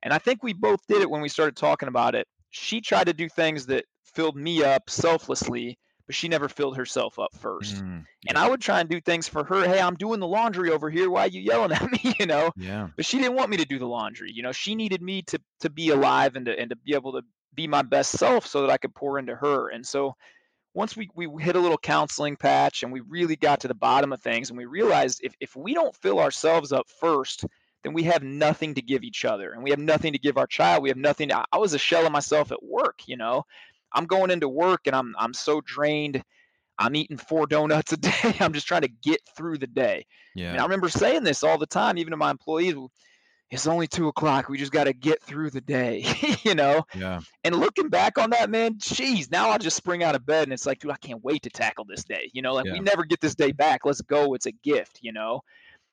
and 0.02 0.12
I 0.12 0.18
think 0.18 0.42
we 0.42 0.52
both 0.52 0.80
did 0.86 1.02
it 1.02 1.10
when 1.10 1.20
we 1.22 1.28
started 1.28 1.56
talking 1.56 1.88
about 1.88 2.14
it. 2.14 2.26
She 2.50 2.80
tried 2.80 3.06
to 3.06 3.12
do 3.12 3.28
things 3.28 3.66
that 3.66 3.84
filled 4.04 4.36
me 4.36 4.62
up 4.62 4.88
selflessly, 4.90 5.78
but 6.06 6.14
she 6.14 6.28
never 6.28 6.48
filled 6.48 6.76
herself 6.76 7.18
up 7.18 7.34
first. 7.38 7.76
Mm, 7.76 8.04
yeah. 8.22 8.30
And 8.30 8.38
I 8.38 8.48
would 8.48 8.60
try 8.60 8.80
and 8.80 8.88
do 8.88 9.00
things 9.00 9.28
for 9.28 9.44
her. 9.44 9.66
Hey, 9.66 9.80
I'm 9.80 9.96
doing 9.96 10.20
the 10.20 10.26
laundry 10.26 10.70
over 10.70 10.90
here. 10.90 11.10
Why 11.10 11.22
are 11.22 11.28
you 11.28 11.40
yelling 11.40 11.72
at 11.72 11.90
me? 12.04 12.14
You 12.18 12.26
know? 12.26 12.50
Yeah. 12.56 12.88
But 12.96 13.04
she 13.04 13.18
didn't 13.18 13.34
want 13.34 13.50
me 13.50 13.58
to 13.58 13.64
do 13.64 13.78
the 13.78 13.86
laundry. 13.86 14.32
You 14.32 14.42
know, 14.42 14.52
she 14.52 14.74
needed 14.74 15.02
me 15.02 15.22
to 15.22 15.40
to 15.60 15.70
be 15.70 15.90
alive 15.90 16.36
and 16.36 16.46
to 16.46 16.58
and 16.58 16.70
to 16.70 16.76
be 16.76 16.94
able 16.94 17.12
to 17.12 17.22
be 17.54 17.66
my 17.66 17.82
best 17.82 18.12
self 18.12 18.46
so 18.46 18.62
that 18.62 18.70
I 18.70 18.78
could 18.78 18.94
pour 18.94 19.18
into 19.18 19.34
her. 19.34 19.68
And 19.68 19.86
so 19.86 20.16
once 20.74 20.96
we, 20.96 21.08
we 21.14 21.28
hit 21.42 21.56
a 21.56 21.60
little 21.60 21.78
counseling 21.78 22.36
patch 22.36 22.82
and 22.82 22.92
we 22.92 23.00
really 23.00 23.36
got 23.36 23.60
to 23.60 23.68
the 23.68 23.74
bottom 23.74 24.12
of 24.12 24.22
things 24.22 24.48
and 24.48 24.56
we 24.56 24.64
realized 24.64 25.20
if, 25.22 25.34
if 25.40 25.54
we 25.54 25.74
don't 25.74 25.94
fill 25.96 26.18
ourselves 26.18 26.72
up 26.72 26.88
first, 26.88 27.44
then 27.82 27.92
we 27.92 28.04
have 28.04 28.22
nothing 28.22 28.74
to 28.74 28.82
give 28.82 29.02
each 29.02 29.24
other 29.24 29.52
and 29.52 29.62
we 29.62 29.70
have 29.70 29.78
nothing 29.78 30.12
to 30.12 30.18
give 30.18 30.38
our 30.38 30.46
child. 30.46 30.82
We 30.82 30.88
have 30.88 30.98
nothing. 30.98 31.28
To, 31.28 31.44
I 31.52 31.58
was 31.58 31.74
a 31.74 31.78
shell 31.78 32.06
of 32.06 32.12
myself 32.12 32.52
at 32.52 32.62
work, 32.62 33.00
you 33.06 33.16
know. 33.16 33.44
I'm 33.94 34.06
going 34.06 34.30
into 34.30 34.48
work 34.48 34.82
and 34.86 34.96
I'm 34.96 35.14
I'm 35.18 35.34
so 35.34 35.60
drained. 35.60 36.22
I'm 36.78 36.96
eating 36.96 37.16
four 37.16 37.46
donuts 37.46 37.92
a 37.92 37.96
day. 37.98 38.34
I'm 38.40 38.52
just 38.52 38.66
trying 38.66 38.82
to 38.82 38.88
get 38.88 39.20
through 39.36 39.58
the 39.58 39.66
day. 39.66 40.06
Yeah. 40.34 40.52
And 40.52 40.60
I 40.60 40.64
remember 40.64 40.88
saying 40.88 41.24
this 41.24 41.42
all 41.42 41.58
the 41.58 41.66
time, 41.66 41.98
even 41.98 42.12
to 42.12 42.16
my 42.16 42.30
employees. 42.30 42.74
It's 43.50 43.66
only 43.66 43.86
two 43.86 44.08
o'clock. 44.08 44.48
We 44.48 44.56
just 44.56 44.72
got 44.72 44.84
to 44.84 44.94
get 44.94 45.22
through 45.22 45.50
the 45.50 45.60
day, 45.60 46.06
you 46.42 46.54
know. 46.54 46.86
Yeah. 46.94 47.20
And 47.44 47.54
looking 47.54 47.90
back 47.90 48.16
on 48.16 48.30
that, 48.30 48.48
man, 48.48 48.76
geez, 48.78 49.30
now 49.30 49.50
I 49.50 49.58
just 49.58 49.76
spring 49.76 50.02
out 50.02 50.14
of 50.14 50.24
bed 50.24 50.44
and 50.44 50.54
it's 50.54 50.64
like, 50.64 50.78
dude, 50.78 50.90
I 50.90 50.96
can't 50.96 51.22
wait 51.22 51.42
to 51.42 51.50
tackle 51.50 51.84
this 51.84 52.02
day. 52.02 52.30
You 52.32 52.40
know, 52.40 52.54
like 52.54 52.64
yeah. 52.64 52.72
we 52.72 52.80
never 52.80 53.04
get 53.04 53.20
this 53.20 53.34
day 53.34 53.52
back. 53.52 53.84
Let's 53.84 54.00
go. 54.00 54.32
It's 54.32 54.46
a 54.46 54.52
gift, 54.52 55.00
you 55.02 55.12
know. 55.12 55.42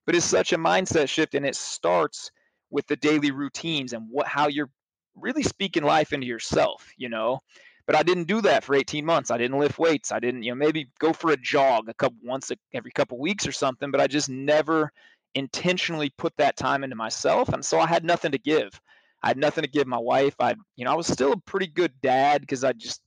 But 0.05 0.15
it's 0.15 0.25
such 0.25 0.53
a 0.53 0.57
mindset 0.57 1.09
shift, 1.09 1.35
and 1.35 1.45
it 1.45 1.55
starts 1.55 2.31
with 2.71 2.87
the 2.87 2.95
daily 2.95 3.31
routines 3.31 3.91
and 3.91 4.07
what 4.09 4.25
how 4.25 4.47
you're 4.47 4.69
really 5.15 5.43
speaking 5.43 5.83
life 5.83 6.13
into 6.13 6.27
yourself, 6.27 6.93
you 6.97 7.09
know. 7.09 7.41
But 7.89 7.97
I 7.97 8.03
didn't 8.03 8.25
do 8.25 8.39
that 8.41 8.63
for 8.63 8.75
18 8.75 9.03
months. 9.03 9.31
I 9.31 9.39
didn't 9.39 9.57
lift 9.57 9.79
weights. 9.79 10.11
I 10.11 10.19
didn't, 10.19 10.43
you 10.43 10.51
know, 10.51 10.55
maybe 10.55 10.91
go 10.99 11.11
for 11.11 11.31
a 11.31 11.37
jog 11.37 11.89
a 11.89 11.93
couple 11.95 12.19
once 12.23 12.51
a, 12.51 12.55
every 12.71 12.91
couple 12.91 13.17
weeks 13.17 13.47
or 13.47 13.51
something. 13.51 13.89
But 13.89 13.99
I 13.99 14.05
just 14.05 14.29
never 14.29 14.91
intentionally 15.33 16.11
put 16.15 16.37
that 16.37 16.55
time 16.55 16.83
into 16.83 16.95
myself, 16.95 17.49
and 17.49 17.65
so 17.65 17.79
I 17.79 17.87
had 17.87 18.05
nothing 18.05 18.33
to 18.33 18.37
give. 18.37 18.79
I 19.23 19.29
had 19.29 19.37
nothing 19.37 19.63
to 19.63 19.69
give 19.71 19.87
my 19.87 19.97
wife. 19.97 20.35
I, 20.39 20.53
you 20.75 20.85
know, 20.85 20.91
I 20.91 20.93
was 20.93 21.07
still 21.07 21.31
a 21.31 21.37
pretty 21.37 21.65
good 21.65 21.91
dad 21.99 22.41
because 22.41 22.63
I 22.63 22.73
just, 22.73 23.01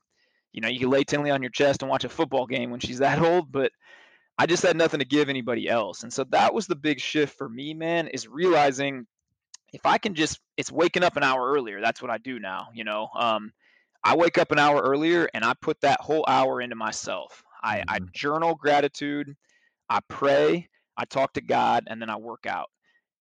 you 0.52 0.60
know, 0.60 0.66
you 0.66 0.80
can 0.80 0.90
lay 0.90 1.04
Tinley 1.04 1.30
on 1.30 1.42
your 1.42 1.52
chest 1.52 1.82
and 1.82 1.88
watch 1.88 2.02
a 2.02 2.08
football 2.08 2.48
game 2.48 2.72
when 2.72 2.80
she's 2.80 2.98
that 3.06 3.22
old, 3.22 3.52
but 3.52 3.70
I 4.36 4.46
just 4.46 4.64
had 4.64 4.76
nothing 4.76 4.98
to 4.98 5.06
give 5.06 5.28
anybody 5.28 5.68
else. 5.68 6.02
And 6.02 6.12
so 6.12 6.24
that 6.30 6.54
was 6.54 6.66
the 6.66 6.74
big 6.74 6.98
shift 6.98 7.38
for 7.38 7.48
me, 7.48 7.72
man, 7.72 8.08
is 8.08 8.26
realizing 8.26 9.06
if 9.72 9.86
I 9.86 9.98
can 9.98 10.16
just, 10.16 10.40
it's 10.56 10.72
waking 10.72 11.04
up 11.04 11.16
an 11.16 11.22
hour 11.22 11.52
earlier. 11.52 11.80
That's 11.80 12.02
what 12.02 12.10
I 12.10 12.18
do 12.18 12.40
now, 12.40 12.70
you 12.74 12.82
know. 12.82 13.06
Um, 13.16 13.52
I 14.04 14.16
wake 14.16 14.38
up 14.38 14.52
an 14.52 14.58
hour 14.58 14.80
earlier 14.80 15.28
and 15.32 15.44
I 15.44 15.54
put 15.54 15.80
that 15.82 16.00
whole 16.00 16.24
hour 16.26 16.60
into 16.60 16.76
myself. 16.76 17.42
I, 17.62 17.78
mm-hmm. 17.78 17.90
I 17.90 17.98
journal 18.12 18.54
gratitude, 18.54 19.34
I 19.88 20.00
pray, 20.08 20.68
I 20.96 21.04
talk 21.04 21.34
to 21.34 21.40
God, 21.40 21.84
and 21.86 22.00
then 22.00 22.10
I 22.10 22.16
work 22.16 22.46
out. 22.46 22.68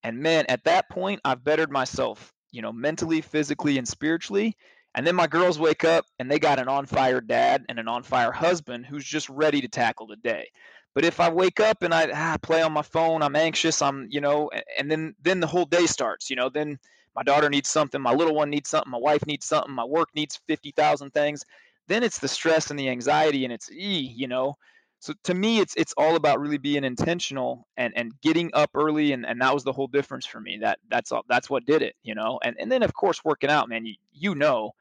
And 0.03 0.19
man, 0.19 0.45
at 0.49 0.63
that 0.63 0.89
point, 0.89 1.21
I've 1.23 1.43
bettered 1.43 1.71
myself, 1.71 2.33
you 2.51 2.61
know, 2.61 2.73
mentally, 2.73 3.21
physically, 3.21 3.77
and 3.77 3.87
spiritually. 3.87 4.57
And 4.95 5.05
then 5.05 5.15
my 5.15 5.27
girls 5.27 5.59
wake 5.59 5.83
up 5.83 6.05
and 6.19 6.29
they 6.29 6.39
got 6.39 6.59
an 6.59 6.67
on 6.67 6.85
fire 6.85 7.21
dad 7.21 7.63
and 7.69 7.79
an 7.79 7.87
on 7.87 8.03
fire 8.03 8.31
husband 8.31 8.85
who's 8.85 9.05
just 9.05 9.29
ready 9.29 9.61
to 9.61 9.67
tackle 9.67 10.07
the 10.07 10.17
day. 10.17 10.49
But 10.93 11.05
if 11.05 11.21
I 11.21 11.29
wake 11.29 11.61
up 11.61 11.83
and 11.83 11.93
I 11.93 12.11
ah, 12.13 12.37
play 12.41 12.61
on 12.61 12.73
my 12.73 12.81
phone, 12.81 13.21
I'm 13.21 13.35
anxious, 13.35 13.81
I'm, 13.81 14.07
you 14.09 14.19
know, 14.19 14.49
and 14.77 14.91
then 14.91 15.15
then 15.21 15.39
the 15.39 15.47
whole 15.47 15.65
day 15.65 15.85
starts, 15.85 16.29
you 16.29 16.35
know, 16.35 16.49
then 16.49 16.77
my 17.15 17.23
daughter 17.23 17.49
needs 17.49 17.69
something, 17.69 18.01
my 18.01 18.13
little 18.13 18.35
one 18.35 18.49
needs 18.49 18.69
something, 18.69 18.91
my 18.91 18.97
wife 18.97 19.25
needs 19.25 19.45
something, 19.45 19.73
my 19.73 19.85
work 19.85 20.09
needs 20.15 20.39
50,000 20.47 21.11
things. 21.11 21.43
Then 21.87 22.03
it's 22.03 22.19
the 22.19 22.27
stress 22.27 22.69
and 22.71 22.79
the 22.79 22.89
anxiety 22.89 23.43
and 23.43 23.53
it's 23.53 23.71
e, 23.71 23.99
you 24.15 24.27
know. 24.27 24.55
So 24.99 25.13
to 25.23 25.33
me 25.33 25.59
it's 25.59 25.75
it's 25.75 25.93
all 25.97 26.15
about 26.15 26.39
really 26.39 26.59
being 26.59 26.83
intentional 26.83 27.67
and 27.75 27.91
and 27.97 28.13
getting 28.21 28.51
up 28.53 28.69
early 28.75 29.13
and 29.13 29.25
and 29.25 29.41
that 29.41 29.53
was 29.53 29.63
the 29.63 29.73
whole 29.73 29.87
difference 29.87 30.25
for 30.25 30.39
me. 30.39 30.59
That 30.61 30.79
that's 30.89 31.11
all 31.11 31.23
that's 31.27 31.49
what 31.49 31.65
did 31.65 31.81
it, 31.81 31.95
you 32.03 32.15
know. 32.15 32.39
And 32.43 32.55
and 32.59 32.71
then 32.71 32.83
of 32.83 32.93
course 32.93 33.23
working 33.25 33.49
out, 33.49 33.67
man, 33.67 33.85
you 33.85 33.95
you 34.13 34.35
know, 34.35 34.71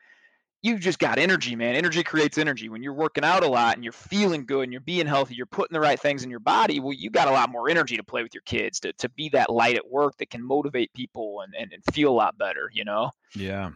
you 0.63 0.79
just 0.79 0.99
got 0.99 1.19
energy, 1.19 1.57
man. 1.57 1.75
Energy 1.75 2.03
creates 2.03 2.37
energy. 2.37 2.69
When 2.69 2.83
you're 2.83 2.93
working 2.93 3.25
out 3.25 3.43
a 3.43 3.49
lot 3.49 3.77
and 3.77 3.85
you're 3.85 3.93
feeling 3.93 4.45
good 4.45 4.65
and 4.65 4.73
you're 4.73 4.83
being 4.83 5.07
healthy, 5.07 5.35
you're 5.35 5.47
putting 5.47 5.75
the 5.75 5.81
right 5.81 5.99
things 5.99 6.23
in 6.23 6.31
your 6.31 6.41
body, 6.41 6.81
well, 6.81 6.93
you 6.93 7.11
got 7.11 7.29
a 7.29 7.31
lot 7.31 7.51
more 7.51 7.71
energy 7.71 7.97
to 7.97 8.05
play 8.05 8.23
with 8.23 8.35
your 8.35 8.43
kids, 8.43 8.79
to, 8.81 8.93
to 8.95 9.09
be 9.11 9.31
that 9.31 9.51
light 9.51 9.77
at 9.77 9.89
work 9.89 10.19
that 10.19 10.31
can 10.31 10.45
motivate 10.45 10.93
people 10.93 11.41
and, 11.41 11.55
and, 11.59 11.73
and 11.73 11.83
feel 11.95 12.11
a 12.11 12.13
lot 12.13 12.37
better, 12.37 12.71
you 12.75 12.85
know? 12.85 13.11
Yeah. 13.35 13.71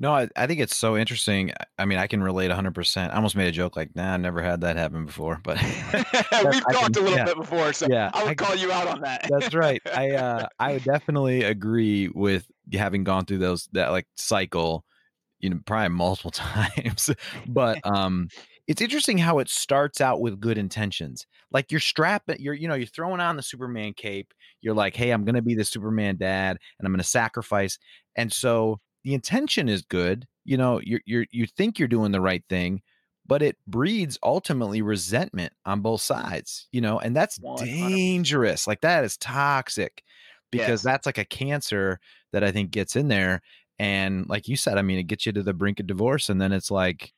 No, 0.00 0.12
I, 0.12 0.28
I 0.36 0.46
think 0.46 0.60
it's 0.60 0.76
so 0.76 0.96
interesting. 0.96 1.52
I 1.78 1.84
mean, 1.84 1.98
I 1.98 2.06
can 2.06 2.22
relate 2.22 2.50
100%. 2.50 3.10
I 3.10 3.14
almost 3.14 3.36
made 3.36 3.48
a 3.48 3.52
joke 3.52 3.76
like, 3.76 3.94
nah, 3.96 4.14
I 4.14 4.16
never 4.16 4.42
had 4.42 4.60
that 4.60 4.76
happen 4.76 5.06
before, 5.06 5.40
but 5.42 5.60
we've 5.92 6.72
talked 6.72 6.96
a 6.96 7.00
little 7.00 7.16
yeah. 7.16 7.24
bit 7.24 7.36
before, 7.36 7.72
so 7.72 7.86
yeah, 7.90 8.10
I 8.14 8.22
would 8.22 8.30
I, 8.30 8.34
call 8.34 8.54
you 8.54 8.70
out 8.70 8.86
on 8.86 9.00
that. 9.00 9.26
that's 9.28 9.54
right. 9.54 9.82
I, 9.92 10.12
uh, 10.12 10.46
I 10.58 10.74
would 10.74 10.84
definitely 10.84 11.42
agree 11.42 12.08
with 12.08 12.46
having 12.72 13.02
gone 13.02 13.24
through 13.24 13.38
those, 13.38 13.68
that 13.72 13.90
like 13.90 14.06
cycle 14.16 14.84
you 15.40 15.50
know 15.50 15.58
probably 15.66 15.88
multiple 15.88 16.30
times 16.32 17.10
but 17.46 17.78
um 17.84 18.28
it's 18.66 18.82
interesting 18.82 19.16
how 19.16 19.38
it 19.38 19.48
starts 19.48 20.00
out 20.00 20.20
with 20.20 20.40
good 20.40 20.58
intentions 20.58 21.26
like 21.50 21.72
you're 21.72 21.80
strapping 21.80 22.36
you're 22.38 22.54
you 22.54 22.68
know 22.68 22.74
you're 22.74 22.86
throwing 22.86 23.20
on 23.20 23.36
the 23.36 23.42
superman 23.42 23.92
cape 23.94 24.32
you're 24.60 24.74
like 24.74 24.94
hey 24.94 25.10
i'm 25.10 25.24
gonna 25.24 25.42
be 25.42 25.54
the 25.54 25.64
superman 25.64 26.16
dad 26.16 26.58
and 26.78 26.86
i'm 26.86 26.92
gonna 26.92 27.02
sacrifice 27.02 27.78
and 28.16 28.32
so 28.32 28.78
the 29.04 29.14
intention 29.14 29.68
is 29.68 29.82
good 29.82 30.26
you 30.44 30.56
know 30.56 30.80
you're, 30.84 31.00
you're 31.06 31.26
you 31.30 31.46
think 31.46 31.78
you're 31.78 31.88
doing 31.88 32.12
the 32.12 32.20
right 32.20 32.44
thing 32.48 32.80
but 33.26 33.42
it 33.42 33.56
breeds 33.66 34.18
ultimately 34.22 34.82
resentment 34.82 35.52
on 35.64 35.80
both 35.80 36.00
sides 36.00 36.68
you 36.72 36.80
know 36.80 36.98
and 36.98 37.16
that's 37.16 37.38
100%. 37.38 37.58
dangerous 37.64 38.66
like 38.66 38.80
that 38.80 39.04
is 39.04 39.16
toxic 39.16 40.02
because 40.50 40.80
yes. 40.80 40.82
that's 40.82 41.06
like 41.06 41.18
a 41.18 41.24
cancer 41.24 41.98
that 42.32 42.44
i 42.44 42.50
think 42.50 42.70
gets 42.70 42.96
in 42.96 43.08
there 43.08 43.40
and 43.78 44.28
like 44.28 44.48
you 44.48 44.56
said, 44.56 44.78
I 44.78 44.82
mean, 44.82 44.98
it 44.98 45.04
gets 45.04 45.26
you 45.26 45.32
to 45.32 45.42
the 45.42 45.54
brink 45.54 45.80
of 45.80 45.86
divorce, 45.86 46.28
and 46.28 46.40
then 46.40 46.52
it's 46.52 46.70
like, 46.70 47.12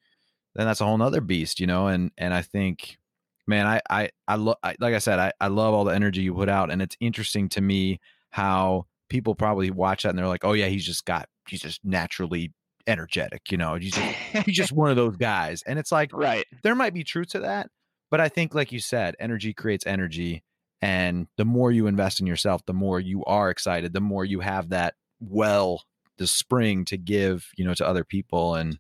then 0.55 0.67
that's 0.67 0.81
a 0.81 0.85
whole 0.85 0.99
nother 0.99 1.21
beast, 1.21 1.61
you 1.61 1.67
know. 1.67 1.87
And 1.87 2.11
and 2.19 2.35
I 2.35 2.43
think, 2.43 2.99
man, 3.47 3.67
I 3.67 3.81
I 3.89 4.11
I 4.29 4.37
love, 4.37 4.57
like 4.63 4.95
I 4.95 4.99
said, 4.99 5.19
I 5.19 5.33
I 5.41 5.49
love 5.49 5.75
all 5.75 5.85
the 5.85 5.95
energy 5.95 6.23
you 6.23 6.35
put 6.35 6.49
out, 6.49 6.71
and 6.71 6.83
it's 6.83 6.97
interesting 7.01 7.49
to 7.51 7.61
me 7.61 8.01
how 8.31 8.87
people 9.09 9.35
probably 9.35 9.71
watch 9.71 10.05
that 10.05 10.11
and 10.11 10.19
they're 10.19 10.29
like, 10.29 10.45
oh 10.45 10.53
yeah, 10.53 10.67
he's 10.67 10.87
just 10.87 11.05
got, 11.05 11.29
he's 11.49 11.61
just 11.61 11.85
naturally 11.85 12.53
energetic, 12.87 13.51
you 13.51 13.59
know. 13.59 13.75
He's 13.75 13.95
just 13.95 14.47
he's 14.47 14.57
just 14.57 14.73
one 14.73 14.91
of 14.91 14.97
those 14.97 15.17
guys, 15.17 15.63
and 15.67 15.79
it's 15.79 15.93
like, 15.93 16.13
right, 16.13 16.45
there 16.63 16.75
might 16.75 16.95
be 16.95 17.05
truth 17.05 17.31
to 17.31 17.41
that, 17.41 17.71
but 18.11 18.21
I 18.21 18.29
think, 18.29 18.55
like 18.55 18.73
you 18.73 18.81
said, 18.81 19.17
energy 19.19 19.55
creates 19.55 19.87
energy. 19.87 20.43
And 20.83 21.27
the 21.37 21.45
more 21.45 21.71
you 21.71 21.87
invest 21.87 22.21
in 22.21 22.27
yourself, 22.27 22.65
the 22.65 22.73
more 22.73 22.99
you 22.99 23.23
are 23.27 23.51
excited, 23.51 23.93
the 23.93 24.01
more 24.01 24.25
you 24.25 24.41
have 24.41 24.71
that 24.71 24.95
well 25.21 25.83
the 26.21 26.27
spring 26.27 26.85
to 26.85 26.99
give, 26.99 27.49
you 27.57 27.65
know, 27.65 27.73
to 27.75 27.87
other 27.87 28.05
people. 28.05 28.55
And 28.55 28.79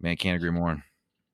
man, 0.00 0.16
can't 0.16 0.36
agree 0.36 0.50
more. 0.50 0.82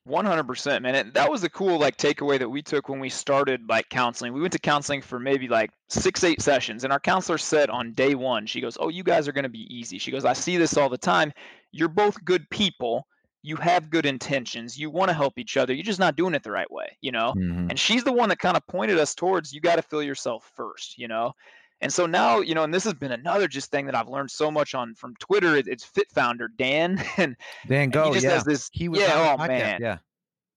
100% 0.06 0.80
man 0.80 0.94
and 0.94 1.12
that 1.12 1.30
was 1.30 1.44
a 1.44 1.50
cool 1.50 1.78
like 1.78 1.98
takeaway 1.98 2.38
that 2.38 2.48
we 2.48 2.62
took 2.62 2.88
when 2.88 2.98
we 2.98 3.10
started 3.10 3.60
like 3.68 3.86
counseling. 3.90 4.32
We 4.32 4.40
went 4.40 4.54
to 4.54 4.58
counseling 4.58 5.02
for 5.02 5.18
maybe 5.18 5.48
like 5.48 5.70
six 5.90 6.24
eight 6.24 6.40
sessions 6.40 6.84
and 6.84 6.92
our 6.94 7.00
counselor 7.00 7.36
said 7.36 7.68
on 7.68 7.92
day 7.92 8.14
one 8.14 8.46
she 8.46 8.62
goes 8.62 8.78
oh 8.80 8.88
you 8.88 9.02
guys 9.02 9.28
are 9.28 9.32
going 9.32 9.42
to 9.42 9.50
be 9.50 9.66
easy. 9.68 9.98
She 9.98 10.10
goes 10.10 10.24
i 10.24 10.32
see 10.32 10.56
this 10.56 10.78
all 10.78 10.88
the 10.88 10.96
time. 10.96 11.30
You're 11.72 11.88
both 11.88 12.24
good 12.24 12.48
people. 12.48 13.06
You 13.42 13.56
have 13.56 13.90
good 13.90 14.06
intentions. 14.06 14.78
You 14.78 14.88
want 14.88 15.10
to 15.10 15.14
help 15.14 15.38
each 15.38 15.58
other. 15.58 15.74
You're 15.74 15.84
just 15.84 16.00
not 16.00 16.16
doing 16.16 16.34
it 16.34 16.42
the 16.42 16.52
right 16.52 16.70
way 16.70 16.96
you 17.02 17.12
know? 17.12 17.34
Mm-hmm. 17.36 17.68
and 17.68 17.78
she's 17.78 18.04
the 18.04 18.12
one 18.12 18.30
that 18.30 18.38
kind 18.38 18.56
of 18.56 18.66
pointed 18.66 18.98
us 18.98 19.14
towards 19.14 19.52
you 19.52 19.60
got 19.60 19.76
to 19.76 19.82
fill 19.82 20.02
yourself 20.02 20.50
first 20.56 20.96
you 20.96 21.06
know 21.06 21.32
and 21.80 21.92
so 21.92 22.06
now, 22.06 22.40
you 22.40 22.54
know, 22.54 22.64
and 22.64 22.74
this 22.74 22.84
has 22.84 22.94
been 22.94 23.12
another 23.12 23.46
just 23.46 23.70
thing 23.70 23.86
that 23.86 23.94
I've 23.94 24.08
learned 24.08 24.30
so 24.30 24.50
much 24.50 24.74
on 24.74 24.94
from 24.94 25.14
Twitter. 25.16 25.56
it's 25.56 25.84
Fit 25.84 26.10
Founder 26.10 26.48
Dan, 26.48 27.02
and 27.16 27.36
Dan 27.66 27.90
Go. 27.90 28.04
And 28.04 28.08
he 28.08 28.14
just 28.14 28.24
yeah. 28.24 28.32
has 28.32 28.44
this. 28.44 28.70
He 28.72 28.88
was. 28.88 29.00
Yeah. 29.00 29.36
oh 29.38 29.46
man. 29.46 29.80
Yeah. 29.80 29.98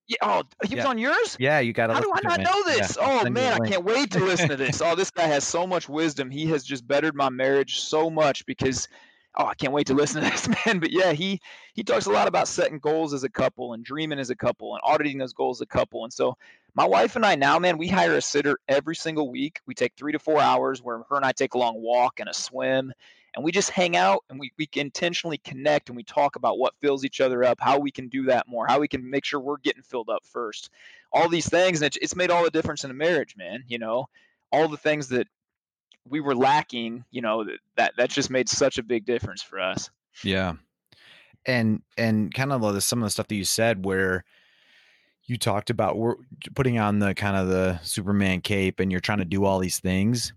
Yeah. 0.08 0.16
Oh, 0.22 0.42
he 0.64 0.74
was 0.74 0.84
on 0.84 0.98
yours. 0.98 1.36
Yeah, 1.38 1.60
you 1.60 1.72
got 1.72 1.86
to. 1.86 1.94
How 1.94 2.00
do 2.00 2.12
I 2.12 2.20
not 2.22 2.40
know 2.40 2.64
this? 2.64 2.96
Yeah, 3.00 3.22
oh 3.24 3.30
man, 3.30 3.60
I 3.60 3.68
can't 3.68 3.84
wait 3.84 4.10
to 4.10 4.18
listen 4.18 4.48
to 4.48 4.56
this. 4.56 4.82
oh, 4.84 4.96
this 4.96 5.10
guy 5.10 5.26
has 5.26 5.44
so 5.44 5.66
much 5.66 5.88
wisdom. 5.88 6.30
He 6.30 6.46
has 6.46 6.64
just 6.64 6.86
bettered 6.86 7.14
my 7.14 7.30
marriage 7.30 7.80
so 7.80 8.10
much 8.10 8.44
because 8.44 8.88
oh, 9.36 9.46
I 9.46 9.54
can't 9.54 9.72
wait 9.72 9.86
to 9.86 9.94
listen 9.94 10.22
to 10.22 10.30
this 10.30 10.48
man. 10.48 10.80
But 10.80 10.90
yeah, 10.90 11.12
he 11.12 11.40
he 11.72 11.84
talks 11.84 12.06
a 12.06 12.10
lot 12.10 12.26
about 12.26 12.48
setting 12.48 12.80
goals 12.80 13.14
as 13.14 13.22
a 13.22 13.30
couple 13.30 13.74
and 13.74 13.84
dreaming 13.84 14.18
as 14.18 14.30
a 14.30 14.36
couple 14.36 14.74
and 14.74 14.82
auditing 14.84 15.18
those 15.18 15.32
goals 15.32 15.58
as 15.58 15.62
a 15.62 15.66
couple. 15.66 16.02
And 16.02 16.12
so 16.12 16.36
my 16.74 16.86
wife 16.86 17.16
and 17.16 17.26
I 17.26 17.34
now, 17.34 17.58
man, 17.58 17.76
we 17.76 17.88
hire 17.88 18.14
a 18.14 18.22
sitter 18.22 18.58
every 18.68 18.96
single 18.96 19.30
week. 19.30 19.60
We 19.66 19.74
take 19.74 19.92
three 19.96 20.12
to 20.12 20.18
four 20.18 20.40
hours 20.40 20.82
where 20.82 20.98
her 21.08 21.16
and 21.16 21.24
I 21.24 21.32
take 21.32 21.54
a 21.54 21.58
long 21.58 21.80
walk 21.82 22.20
and 22.20 22.28
a 22.28 22.34
swim. 22.34 22.92
And 23.34 23.44
we 23.44 23.50
just 23.50 23.70
hang 23.70 23.96
out 23.96 24.24
and 24.28 24.38
we, 24.38 24.52
we 24.58 24.68
intentionally 24.74 25.38
connect 25.38 25.88
and 25.88 25.96
we 25.96 26.02
talk 26.02 26.36
about 26.36 26.58
what 26.58 26.74
fills 26.80 27.04
each 27.04 27.20
other 27.20 27.42
up, 27.44 27.58
how 27.60 27.78
we 27.78 27.90
can 27.90 28.08
do 28.08 28.24
that 28.24 28.46
more, 28.46 28.66
how 28.66 28.78
we 28.78 28.88
can 28.88 29.08
make 29.08 29.24
sure 29.24 29.40
we're 29.40 29.56
getting 29.56 29.82
filled 29.82 30.10
up 30.10 30.22
first. 30.24 30.68
All 31.12 31.28
these 31.28 31.48
things. 31.48 31.80
And 31.80 31.96
it's 32.00 32.14
made 32.14 32.30
all 32.30 32.44
the 32.44 32.50
difference 32.50 32.84
in 32.84 32.90
a 32.90 32.94
marriage, 32.94 33.34
man. 33.36 33.64
You 33.66 33.78
know, 33.78 34.06
all 34.50 34.68
the 34.68 34.76
things 34.76 35.08
that 35.08 35.28
we 36.06 36.20
were 36.20 36.34
lacking, 36.34 37.04
you 37.10 37.22
know, 37.22 37.46
that 37.76 37.92
that 37.96 38.10
just 38.10 38.28
made 38.28 38.48
such 38.48 38.76
a 38.76 38.82
big 38.82 39.06
difference 39.06 39.42
for 39.42 39.60
us. 39.60 39.90
Yeah. 40.22 40.54
And 41.46 41.82
and 41.96 42.32
kind 42.34 42.52
of 42.52 42.82
some 42.82 42.98
of 42.98 43.06
the 43.06 43.10
stuff 43.10 43.28
that 43.28 43.34
you 43.34 43.44
said 43.44 43.84
where 43.84 44.24
you 45.32 45.38
talked 45.38 45.70
about 45.70 45.96
we're 45.96 46.16
putting 46.54 46.78
on 46.78 46.98
the 46.98 47.14
kind 47.14 47.36
of 47.36 47.48
the 47.48 47.80
Superman 47.82 48.42
cape 48.42 48.78
and 48.78 48.92
you're 48.92 49.00
trying 49.00 49.18
to 49.18 49.24
do 49.24 49.46
all 49.46 49.58
these 49.58 49.80
things. 49.80 50.34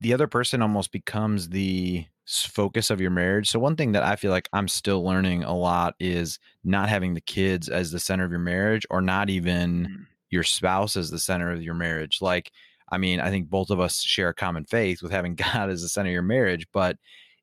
The 0.00 0.12
other 0.12 0.26
person 0.26 0.60
almost 0.60 0.90
becomes 0.90 1.48
the 1.48 2.04
focus 2.26 2.90
of 2.90 3.00
your 3.00 3.12
marriage. 3.12 3.48
So 3.48 3.60
one 3.60 3.76
thing 3.76 3.92
that 3.92 4.02
I 4.02 4.16
feel 4.16 4.32
like 4.32 4.48
I'm 4.52 4.66
still 4.66 5.02
learning 5.04 5.44
a 5.44 5.56
lot 5.56 5.94
is 6.00 6.40
not 6.64 6.88
having 6.88 7.14
the 7.14 7.20
kids 7.20 7.68
as 7.68 7.92
the 7.92 8.00
center 8.00 8.24
of 8.24 8.32
your 8.32 8.40
marriage 8.40 8.84
or 8.90 9.00
not 9.00 9.30
even 9.30 9.86
mm. 9.86 10.06
your 10.30 10.42
spouse 10.42 10.96
as 10.96 11.10
the 11.10 11.20
center 11.20 11.52
of 11.52 11.62
your 11.62 11.74
marriage. 11.74 12.20
Like 12.20 12.50
I 12.90 12.98
mean, 12.98 13.20
I 13.20 13.30
think 13.30 13.48
both 13.48 13.70
of 13.70 13.80
us 13.80 14.02
share 14.02 14.30
a 14.30 14.34
common 14.34 14.64
faith 14.64 15.00
with 15.00 15.12
having 15.12 15.34
God 15.36 15.70
as 15.70 15.82
the 15.82 15.88
center 15.88 16.10
of 16.10 16.14
your 16.14 16.22
marriage, 16.22 16.66
but 16.72 16.96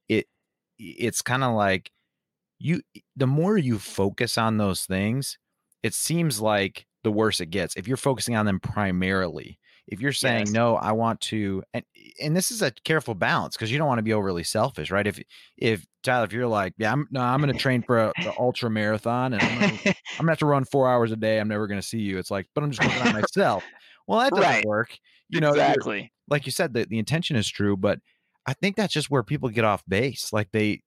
it 0.10 0.28
it's 0.78 1.22
kind 1.22 1.44
of 1.44 1.54
like 1.56 1.90
you 2.60 2.82
the 3.16 3.28
more 3.28 3.58
you 3.58 3.80
focus 3.80 4.38
on 4.38 4.58
those 4.58 4.86
things, 4.86 5.38
it 5.86 5.94
seems 5.94 6.42
like 6.42 6.88
the 7.04 7.12
worse 7.12 7.40
it 7.40 7.52
gets. 7.52 7.76
If 7.76 7.88
you're 7.88 7.96
focusing 7.96 8.36
on 8.36 8.48
them 8.48 8.60
primarily, 8.60 9.60
if 9.88 10.02
you're 10.02 10.14
saying 10.14 10.48
yes. 10.48 10.52
no, 10.52 10.78
I 10.78 10.94
want 10.94 11.22
to, 11.22 11.62
and 11.76 11.86
and 12.20 12.36
this 12.36 12.50
is 12.50 12.64
a 12.64 12.72
careful 12.72 13.14
balance 13.14 13.56
because 13.56 13.72
you 13.72 13.78
don't 13.78 13.88
want 13.88 14.00
to 14.00 14.04
be 14.04 14.14
overly 14.14 14.44
selfish, 14.44 14.90
right? 14.90 15.06
If 15.06 15.22
if 15.58 15.86
Tyler, 16.02 16.26
if 16.26 16.34
you're 16.34 16.48
like, 16.48 16.74
yeah, 16.80 16.92
I'm 16.92 17.08
no, 17.12 17.22
I'm 17.22 17.40
going 17.40 17.54
to 17.54 17.60
train 17.60 17.84
for 17.84 18.00
a, 18.00 18.14
ultra 18.40 18.72
marathon, 18.72 19.34
and 19.34 19.44
I'm 19.44 19.60
gonna, 19.60 19.74
I'm 19.86 19.94
gonna 20.18 20.32
have 20.32 20.40
to 20.40 20.48
run 20.48 20.66
four 20.66 20.90
hours 20.90 21.12
a 21.12 21.16
day. 21.16 21.40
I'm 21.40 21.50
never 21.50 21.68
going 21.68 21.80
to 21.80 21.88
see 21.88 22.00
you. 22.00 22.18
It's 22.18 22.32
like, 22.32 22.48
but 22.56 22.64
I'm 22.64 22.72
just 22.72 22.82
working 22.84 23.08
on 23.08 23.14
myself. 23.22 23.64
Well, 24.08 24.22
that 24.22 24.32
doesn't 24.32 24.44
right. 24.44 24.66
work. 24.66 24.98
You 25.30 25.40
know, 25.40 25.52
exactly. 25.52 26.12
Like 26.28 26.48
you 26.48 26.52
said, 26.52 26.74
the, 26.74 26.86
the 26.86 26.98
intention 26.98 27.36
is 27.36 27.48
true, 27.48 27.78
but 27.78 28.00
I 28.48 28.54
think 28.54 28.76
that's 28.76 28.94
just 28.94 29.12
where 29.12 29.22
people 29.22 29.50
get 29.50 29.66
off 29.66 29.84
base. 29.88 30.34
Like 30.34 30.50
they 30.52 30.82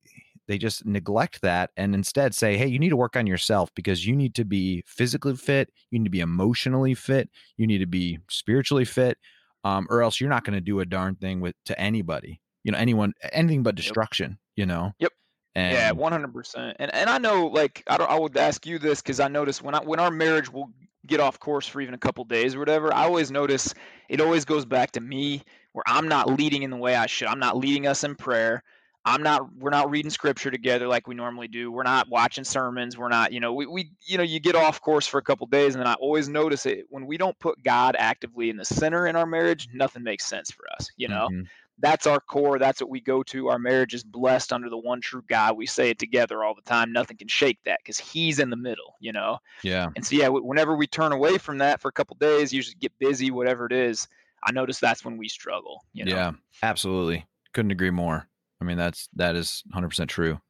they 0.48 0.58
just 0.58 0.84
neglect 0.84 1.42
that 1.42 1.70
and 1.76 1.94
instead 1.94 2.34
say, 2.34 2.56
hey, 2.56 2.66
you 2.66 2.80
need 2.80 2.88
to 2.88 2.96
work 2.96 3.14
on 3.14 3.26
yourself 3.26 3.70
because 3.76 4.04
you 4.04 4.16
need 4.16 4.34
to 4.34 4.44
be 4.44 4.82
physically 4.86 5.36
fit, 5.36 5.70
you 5.90 6.00
need 6.00 6.06
to 6.06 6.10
be 6.10 6.20
emotionally 6.20 6.94
fit, 6.94 7.30
you 7.56 7.66
need 7.66 7.78
to 7.78 7.86
be 7.86 8.18
spiritually 8.28 8.84
fit, 8.84 9.16
um, 9.62 9.86
or 9.90 10.02
else 10.02 10.20
you're 10.20 10.30
not 10.30 10.44
going 10.44 10.54
to 10.54 10.60
do 10.60 10.80
a 10.80 10.86
darn 10.86 11.14
thing 11.14 11.40
with 11.40 11.54
to 11.66 11.78
anybody. 11.78 12.40
You 12.64 12.72
know, 12.72 12.78
anyone, 12.78 13.12
anything 13.32 13.62
but 13.62 13.76
destruction. 13.76 14.30
Yep. 14.30 14.38
You 14.56 14.66
know. 14.66 14.92
Yep. 14.98 15.12
And, 15.54 15.74
yeah, 15.74 15.90
one 15.92 16.12
hundred 16.12 16.32
percent. 16.32 16.76
And 16.78 16.94
and 16.94 17.08
I 17.08 17.18
know, 17.18 17.46
like, 17.46 17.82
I 17.88 17.96
don't. 17.96 18.10
I 18.10 18.18
would 18.18 18.36
ask 18.36 18.66
you 18.66 18.78
this 18.78 19.00
because 19.00 19.18
I 19.18 19.28
notice 19.28 19.62
when 19.62 19.74
I 19.74 19.78
when 19.78 19.98
our 19.98 20.10
marriage 20.10 20.52
will 20.52 20.70
get 21.06 21.20
off 21.20 21.40
course 21.40 21.66
for 21.66 21.80
even 21.80 21.94
a 21.94 21.98
couple 21.98 22.22
days 22.24 22.54
or 22.54 22.58
whatever, 22.58 22.92
I 22.92 23.04
always 23.04 23.30
notice 23.30 23.74
it 24.08 24.20
always 24.20 24.44
goes 24.44 24.64
back 24.64 24.92
to 24.92 25.00
me 25.00 25.42
where 25.72 25.82
I'm 25.86 26.06
not 26.06 26.28
leading 26.28 26.62
in 26.62 26.70
the 26.70 26.76
way 26.76 26.94
I 26.94 27.06
should. 27.06 27.28
I'm 27.28 27.40
not 27.40 27.56
leading 27.56 27.86
us 27.86 28.04
in 28.04 28.14
prayer. 28.14 28.62
I'm 29.08 29.22
not 29.22 29.54
we're 29.56 29.70
not 29.70 29.90
reading 29.90 30.10
scripture 30.10 30.50
together 30.50 30.86
like 30.86 31.06
we 31.06 31.14
normally 31.14 31.48
do. 31.48 31.72
We're 31.72 31.82
not 31.82 32.08
watching 32.08 32.44
sermons. 32.44 32.98
We're 32.98 33.08
not, 33.08 33.32
you 33.32 33.40
know, 33.40 33.54
we, 33.54 33.66
we 33.66 33.90
you 34.04 34.18
know, 34.18 34.22
you 34.22 34.38
get 34.38 34.54
off 34.54 34.80
course 34.82 35.06
for 35.06 35.16
a 35.16 35.22
couple 35.22 35.46
days 35.46 35.74
and 35.74 35.82
then 35.82 35.88
I 35.90 35.94
always 35.94 36.28
notice 36.28 36.66
it 36.66 36.86
when 36.90 37.06
we 37.06 37.16
don't 37.16 37.38
put 37.38 37.62
God 37.62 37.96
actively 37.98 38.50
in 38.50 38.58
the 38.58 38.66
center 38.66 39.06
in 39.06 39.16
our 39.16 39.24
marriage, 39.26 39.68
nothing 39.72 40.02
makes 40.02 40.26
sense 40.26 40.50
for 40.50 40.64
us, 40.78 40.90
you 40.96 41.08
know. 41.08 41.28
Mm-hmm. 41.32 41.42
That's 41.80 42.08
our 42.08 42.18
core. 42.18 42.58
That's 42.58 42.80
what 42.80 42.90
we 42.90 43.00
go 43.00 43.22
to. 43.22 43.48
Our 43.48 43.58
marriage 43.58 43.94
is 43.94 44.02
blessed 44.02 44.52
under 44.52 44.68
the 44.68 44.76
one 44.76 45.00
true 45.00 45.22
God. 45.28 45.56
We 45.56 45.66
say 45.66 45.90
it 45.90 45.98
together 46.00 46.42
all 46.42 46.54
the 46.54 46.68
time. 46.68 46.92
Nothing 46.92 47.16
can 47.16 47.28
shake 47.28 47.60
that 47.64 47.78
because 47.82 47.98
He's 47.98 48.40
in 48.40 48.50
the 48.50 48.56
middle, 48.56 48.96
you 49.00 49.12
know. 49.12 49.38
Yeah. 49.62 49.88
And 49.94 50.04
so 50.04 50.16
yeah, 50.16 50.28
whenever 50.28 50.76
we 50.76 50.88
turn 50.88 51.12
away 51.12 51.38
from 51.38 51.58
that 51.58 51.80
for 51.80 51.88
a 51.88 51.92
couple 51.92 52.16
days, 52.16 52.52
usually 52.52 52.76
get 52.80 52.92
busy, 52.98 53.30
whatever 53.30 53.64
it 53.64 53.72
is. 53.72 54.08
I 54.42 54.52
notice 54.52 54.80
that's 54.80 55.04
when 55.04 55.18
we 55.18 55.28
struggle. 55.28 55.84
You 55.92 56.04
know? 56.04 56.14
Yeah, 56.14 56.32
absolutely. 56.62 57.26
Couldn't 57.52 57.70
agree 57.70 57.90
more. 57.90 58.28
I 58.60 58.64
mean, 58.64 58.78
that's 58.78 59.08
that 59.16 59.36
is 59.36 59.62
100% 59.74 60.08
true. 60.08 60.40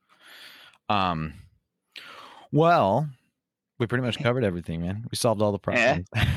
Um, 0.89 1.35
well, 2.53 3.09
we 3.79 3.87
pretty 3.87 4.05
much 4.05 4.19
covered 4.19 4.45
everything, 4.45 4.81
man. 4.81 5.05
We 5.11 5.17
solved 5.17 5.41
all 5.41 5.53
the 5.53 5.59
problems. 5.59 6.07
Yeah. 6.15 6.25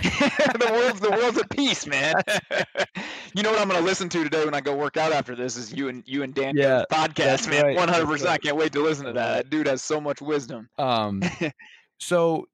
the 0.59 0.69
world's 0.71 0.99
the 0.99 1.09
world's 1.09 1.37
at 1.37 1.49
peace, 1.49 1.87
man. 1.87 2.13
you 3.33 3.43
know 3.43 3.51
what 3.51 3.61
I'm 3.61 3.67
going 3.67 3.79
to 3.79 3.85
listen 3.85 4.09
to 4.09 4.23
today 4.23 4.45
when 4.45 4.53
I 4.53 4.61
go 4.61 4.75
work 4.75 4.97
out 4.97 5.11
after 5.11 5.35
this 5.35 5.57
is 5.57 5.73
you 5.73 5.89
and 5.89 6.03
you 6.05 6.23
and 6.23 6.33
Dan 6.33 6.55
yeah, 6.55 6.83
podcast, 6.91 7.49
man. 7.49 7.75
100. 7.75 8.05
percent 8.05 8.29
I 8.29 8.37
can't 8.37 8.57
wait 8.57 8.73
to 8.73 8.81
listen 8.81 9.05
to 9.05 9.13
that. 9.13 9.35
That 9.35 9.49
dude 9.49 9.67
has 9.67 9.81
so 9.81 9.99
much 9.99 10.21
wisdom. 10.21 10.69
Um, 10.77 11.23
so 11.99 12.47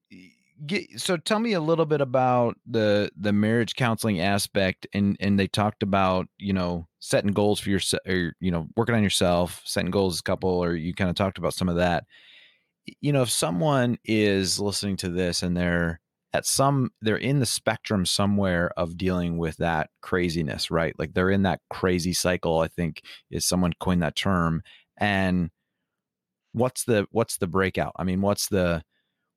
get, 0.65 0.99
so 0.99 1.17
tell 1.17 1.39
me 1.39 1.53
a 1.53 1.61
little 1.61 1.85
bit 1.85 2.01
about 2.01 2.57
the 2.65 3.11
the 3.15 3.33
marriage 3.33 3.75
counseling 3.75 4.19
aspect 4.19 4.87
and 4.93 5.17
and 5.19 5.39
they 5.39 5.47
talked 5.47 5.83
about 5.83 6.27
you 6.37 6.53
know 6.53 6.87
setting 6.99 7.31
goals 7.31 7.59
for 7.59 7.69
yourself 7.69 8.01
or 8.07 8.33
you 8.39 8.51
know 8.51 8.67
working 8.75 8.95
on 8.95 9.03
yourself 9.03 9.61
setting 9.65 9.91
goals 9.91 10.15
as 10.15 10.19
a 10.19 10.23
couple 10.23 10.49
or 10.49 10.75
you 10.75 10.93
kind 10.93 11.09
of 11.09 11.15
talked 11.15 11.37
about 11.37 11.53
some 11.53 11.69
of 11.69 11.75
that. 11.75 12.05
You 13.01 13.11
know 13.11 13.21
if 13.21 13.29
someone 13.29 13.97
is 14.03 14.59
listening 14.59 14.97
to 14.97 15.09
this 15.09 15.43
and 15.43 15.55
they're 15.55 15.99
at 16.33 16.45
some 16.45 16.91
they're 17.01 17.17
in 17.17 17.39
the 17.39 17.45
spectrum 17.45 18.05
somewhere 18.05 18.71
of 18.77 18.97
dealing 18.97 19.37
with 19.37 19.57
that 19.57 19.89
craziness 20.01 20.71
right? 20.71 20.97
Like 20.97 21.13
they're 21.13 21.29
in 21.29 21.43
that 21.43 21.61
crazy 21.69 22.13
cycle 22.13 22.59
i 22.59 22.67
think 22.67 23.01
is 23.31 23.45
someone 23.45 23.73
coined 23.79 24.03
that 24.03 24.15
term 24.15 24.61
and 24.97 25.51
what's 26.53 26.83
the 26.85 27.07
what's 27.11 27.37
the 27.37 27.47
breakout? 27.47 27.93
I 27.97 28.03
mean 28.03 28.21
what's 28.21 28.47
the 28.47 28.83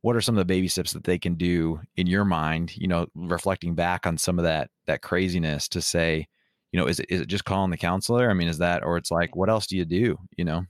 what 0.03 0.17
are 0.17 0.21
some 0.21 0.35
of 0.35 0.39
the 0.39 0.45
baby 0.45 0.69
steps 0.69 0.93
that 0.93 1.05
they 1.05 1.19
can 1.19 1.35
do 1.35 1.81
in 1.97 2.07
your 2.07 2.25
mind 2.25 2.77
you 2.77 2.89
know 2.89 3.07
reflecting 3.15 3.75
back 3.75 4.07
on 4.07 4.17
some 4.17 4.39
of 4.39 4.45
that 4.45 4.71
that 4.87 5.03
craziness 5.03 5.69
to 5.69 5.81
say 5.81 6.27
you 6.73 6.81
know 6.81 6.87
is 6.87 7.01
it 7.01 7.07
is 7.09 7.21
it 7.21 7.29
just 7.29 7.45
calling 7.45 7.71
the 7.71 7.77
counselor? 7.77 8.31
I 8.31 8.35
mean 8.35 8.49
is 8.49 8.59
that 8.59 8.83
or 8.85 8.97
it's 8.97 9.11
like 9.11 9.37
what 9.37 9.51
else 9.51 9.67
do 9.67 9.77
you 9.77 9.85
do 9.85 10.17
you 10.37 10.45
know? 10.45 10.65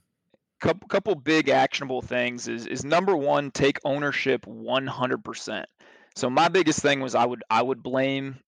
Couple 0.61 0.89
couple 0.89 1.15
big 1.15 1.49
actionable 1.49 2.03
things 2.03 2.49
is 2.49 2.67
is 2.67 2.85
number 2.85 3.17
one 3.17 3.51
take 3.51 3.79
ownership 3.85 4.45
100% 4.45 5.65
so 6.17 6.29
my 6.29 6.49
biggest 6.49 6.81
thing 6.81 7.01
was 7.01 7.15
i 7.15 7.25
would 7.25 7.43
i 7.49 7.63
would 7.63 7.83
blame 7.83 8.39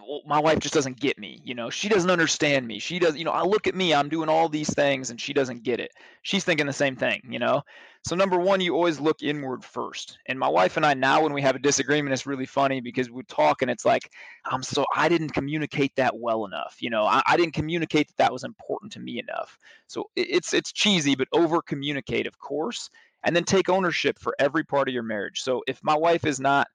well, 0.00 0.22
my 0.26 0.38
wife 0.38 0.58
just 0.58 0.74
doesn't 0.74 0.98
get 1.00 1.18
me. 1.18 1.40
You 1.44 1.54
know, 1.54 1.68
she 1.68 1.88
doesn't 1.88 2.10
understand 2.10 2.66
me. 2.66 2.78
She 2.78 2.98
does, 2.98 3.16
you 3.16 3.24
know, 3.24 3.30
I 3.30 3.42
look 3.42 3.66
at 3.66 3.74
me, 3.74 3.92
I'm 3.92 4.08
doing 4.08 4.28
all 4.28 4.48
these 4.48 4.72
things 4.72 5.10
and 5.10 5.20
she 5.20 5.32
doesn't 5.32 5.62
get 5.62 5.80
it. 5.80 5.92
She's 6.22 6.44
thinking 6.44 6.66
the 6.66 6.72
same 6.72 6.96
thing, 6.96 7.20
you 7.28 7.38
know? 7.38 7.62
So, 8.04 8.16
number 8.16 8.38
one, 8.38 8.60
you 8.60 8.74
always 8.74 8.98
look 9.00 9.22
inward 9.22 9.64
first. 9.64 10.18
And 10.26 10.38
my 10.38 10.48
wife 10.48 10.76
and 10.76 10.84
I, 10.84 10.94
now 10.94 11.22
when 11.22 11.32
we 11.32 11.42
have 11.42 11.56
a 11.56 11.60
disagreement, 11.60 12.12
it's 12.12 12.26
really 12.26 12.46
funny 12.46 12.80
because 12.80 13.10
we 13.10 13.22
talk 13.24 13.62
and 13.62 13.70
it's 13.70 13.84
like, 13.84 14.10
I'm 14.44 14.62
so, 14.62 14.84
I 14.96 15.08
didn't 15.08 15.30
communicate 15.30 15.94
that 15.96 16.16
well 16.16 16.44
enough. 16.46 16.76
You 16.80 16.90
know, 16.90 17.04
I, 17.04 17.22
I 17.26 17.36
didn't 17.36 17.54
communicate 17.54 18.08
that 18.08 18.16
that 18.16 18.32
was 18.32 18.44
important 18.44 18.92
to 18.92 19.00
me 19.00 19.18
enough. 19.20 19.58
So, 19.86 20.10
it's, 20.16 20.54
it's 20.54 20.72
cheesy, 20.72 21.14
but 21.14 21.28
over 21.32 21.62
communicate, 21.62 22.26
of 22.26 22.38
course. 22.38 22.90
And 23.24 23.36
then 23.36 23.44
take 23.44 23.68
ownership 23.68 24.18
for 24.18 24.34
every 24.40 24.64
part 24.64 24.88
of 24.88 24.94
your 24.94 25.04
marriage. 25.04 25.42
So, 25.42 25.62
if 25.68 25.78
my 25.84 25.96
wife 25.96 26.24
is 26.24 26.40
not, 26.40 26.66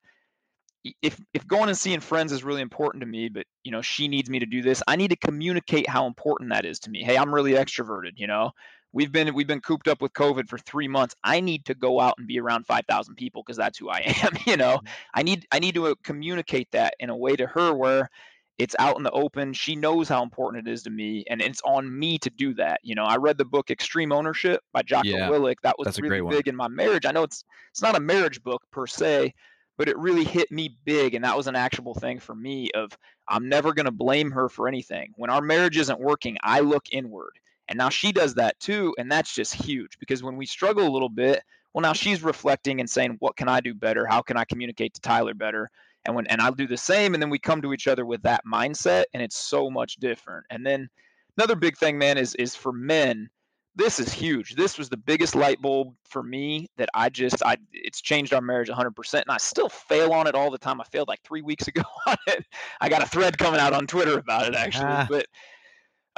if 1.02 1.20
if 1.34 1.46
going 1.46 1.68
and 1.68 1.76
seeing 1.76 2.00
friends 2.00 2.32
is 2.32 2.44
really 2.44 2.62
important 2.62 3.00
to 3.02 3.06
me 3.06 3.28
but 3.28 3.46
you 3.64 3.72
know 3.72 3.82
she 3.82 4.08
needs 4.08 4.30
me 4.30 4.38
to 4.38 4.46
do 4.46 4.62
this 4.62 4.82
i 4.86 4.96
need 4.96 5.10
to 5.10 5.16
communicate 5.16 5.88
how 5.88 6.06
important 6.06 6.50
that 6.50 6.64
is 6.64 6.78
to 6.78 6.90
me. 6.90 7.02
Hey 7.02 7.16
i'm 7.16 7.34
really 7.34 7.52
extroverted 7.52 8.12
you 8.16 8.26
know? 8.26 8.52
We've 8.92 9.12
been 9.12 9.34
we've 9.34 9.46
been 9.46 9.60
cooped 9.60 9.88
up 9.88 10.00
with 10.00 10.12
covid 10.12 10.48
for 10.48 10.58
3 10.58 10.88
months. 10.88 11.14
I 11.22 11.40
need 11.40 11.64
to 11.66 11.74
go 11.74 12.00
out 12.00 12.14
and 12.18 12.26
be 12.26 12.40
around 12.40 12.66
5000 12.66 13.16
people 13.16 13.42
because 13.42 13.56
that's 13.56 13.78
who 13.78 13.88
i 13.90 13.98
am 14.22 14.32
you 14.46 14.56
know? 14.56 14.76
Mm-hmm. 14.76 14.86
i 15.14 15.22
need 15.22 15.46
i 15.52 15.58
need 15.58 15.74
to 15.74 15.88
uh, 15.88 15.94
communicate 16.04 16.70
that 16.72 16.94
in 17.00 17.10
a 17.10 17.16
way 17.16 17.36
to 17.36 17.46
her 17.46 17.74
where 17.74 18.08
it's 18.56 18.74
out 18.80 18.96
in 18.96 19.04
the 19.04 19.10
open. 19.12 19.52
She 19.52 19.76
knows 19.76 20.08
how 20.08 20.20
important 20.24 20.66
it 20.66 20.72
is 20.72 20.82
to 20.82 20.90
me 20.90 21.22
and 21.30 21.40
it's 21.40 21.60
on 21.64 21.96
me 21.96 22.18
to 22.18 22.30
do 22.30 22.54
that 22.54 22.80
you 22.82 22.94
know? 22.94 23.04
I 23.04 23.16
read 23.16 23.38
the 23.38 23.44
book 23.44 23.70
extreme 23.70 24.12
ownership 24.12 24.62
by 24.72 24.82
jocko 24.82 25.08
yeah, 25.08 25.28
willink 25.28 25.56
that 25.62 25.78
was 25.78 26.00
really 26.00 26.28
big 26.28 26.48
in 26.48 26.56
my 26.56 26.68
marriage. 26.68 27.04
I 27.04 27.12
know 27.12 27.24
it's 27.24 27.44
it's 27.70 27.82
not 27.82 27.96
a 27.96 28.00
marriage 28.00 28.42
book 28.42 28.62
per 28.70 28.86
se 28.86 29.34
but 29.78 29.88
it 29.88 29.96
really 29.96 30.24
hit 30.24 30.50
me 30.50 30.76
big 30.84 31.14
and 31.14 31.24
that 31.24 31.36
was 31.36 31.46
an 31.46 31.56
actionable 31.56 31.94
thing 31.94 32.18
for 32.18 32.34
me 32.34 32.70
of 32.72 32.98
i'm 33.28 33.48
never 33.48 33.72
going 33.72 33.86
to 33.86 33.92
blame 33.92 34.30
her 34.30 34.48
for 34.48 34.68
anything. 34.68 35.12
When 35.16 35.30
our 35.30 35.40
marriage 35.40 35.78
isn't 35.78 36.00
working 36.00 36.36
i 36.42 36.60
look 36.60 36.86
inward. 36.92 37.38
And 37.70 37.78
now 37.78 37.88
she 37.88 38.12
does 38.12 38.34
that 38.34 38.58
too 38.60 38.94
and 38.98 39.10
that's 39.10 39.34
just 39.34 39.54
huge 39.54 39.98
because 39.98 40.22
when 40.22 40.36
we 40.36 40.46
struggle 40.46 40.86
a 40.86 40.90
little 40.90 41.08
bit 41.08 41.42
well 41.72 41.82
now 41.82 41.92
she's 41.92 42.22
reflecting 42.22 42.80
and 42.80 42.90
saying 42.90 43.16
what 43.20 43.36
can 43.36 43.48
i 43.48 43.60
do 43.60 43.72
better? 43.72 44.06
How 44.06 44.20
can 44.20 44.36
i 44.36 44.44
communicate 44.44 44.94
to 44.94 45.00
tyler 45.00 45.34
better? 45.34 45.70
And 46.04 46.14
when 46.14 46.26
and 46.26 46.42
i'll 46.42 46.52
do 46.52 46.66
the 46.66 46.76
same 46.76 47.14
and 47.14 47.22
then 47.22 47.30
we 47.30 47.38
come 47.38 47.62
to 47.62 47.72
each 47.72 47.88
other 47.88 48.04
with 48.04 48.22
that 48.22 48.42
mindset 48.50 49.04
and 49.14 49.22
it's 49.22 49.38
so 49.38 49.70
much 49.70 49.96
different. 49.96 50.44
And 50.50 50.66
then 50.66 50.88
another 51.36 51.56
big 51.56 51.76
thing 51.76 51.98
man 51.98 52.18
is 52.18 52.34
is 52.34 52.56
for 52.56 52.72
men 52.72 53.30
this 53.78 54.00
is 54.00 54.12
huge. 54.12 54.56
This 54.56 54.76
was 54.76 54.88
the 54.88 54.96
biggest 54.96 55.36
light 55.36 55.62
bulb 55.62 55.94
for 56.04 56.22
me 56.22 56.66
that 56.76 56.88
I 56.94 57.08
just 57.08 57.42
I 57.44 57.56
it's 57.72 58.00
changed 58.00 58.34
our 58.34 58.40
marriage 58.40 58.68
100% 58.68 59.14
and 59.14 59.24
I 59.28 59.38
still 59.38 59.68
fail 59.68 60.12
on 60.12 60.26
it 60.26 60.34
all 60.34 60.50
the 60.50 60.58
time. 60.58 60.80
I 60.80 60.84
failed 60.84 61.06
like 61.06 61.22
3 61.22 61.42
weeks 61.42 61.68
ago 61.68 61.82
on 62.06 62.16
it. 62.26 62.44
I 62.80 62.88
got 62.88 63.02
a 63.02 63.06
thread 63.06 63.38
coming 63.38 63.60
out 63.60 63.72
on 63.72 63.86
Twitter 63.86 64.18
about 64.18 64.48
it 64.48 64.54
actually. 64.54 64.86
Ah. 64.88 65.06
But 65.08 65.26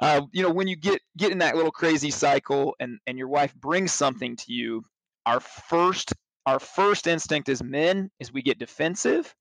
uh, 0.00 0.22
you 0.32 0.42
know, 0.42 0.50
when 0.50 0.66
you 0.66 0.76
get 0.76 1.02
get 1.18 1.30
in 1.30 1.38
that 1.38 1.54
little 1.54 1.70
crazy 1.70 2.10
cycle 2.10 2.74
and 2.80 2.98
and 3.06 3.18
your 3.18 3.28
wife 3.28 3.54
brings 3.54 3.92
something 3.92 4.34
to 4.36 4.52
you, 4.52 4.82
our 5.26 5.40
first 5.40 6.14
our 6.46 6.58
first 6.58 7.06
instinct 7.06 7.50
as 7.50 7.62
men 7.62 8.10
is 8.18 8.32
we 8.32 8.40
get 8.40 8.58
defensive 8.58 9.34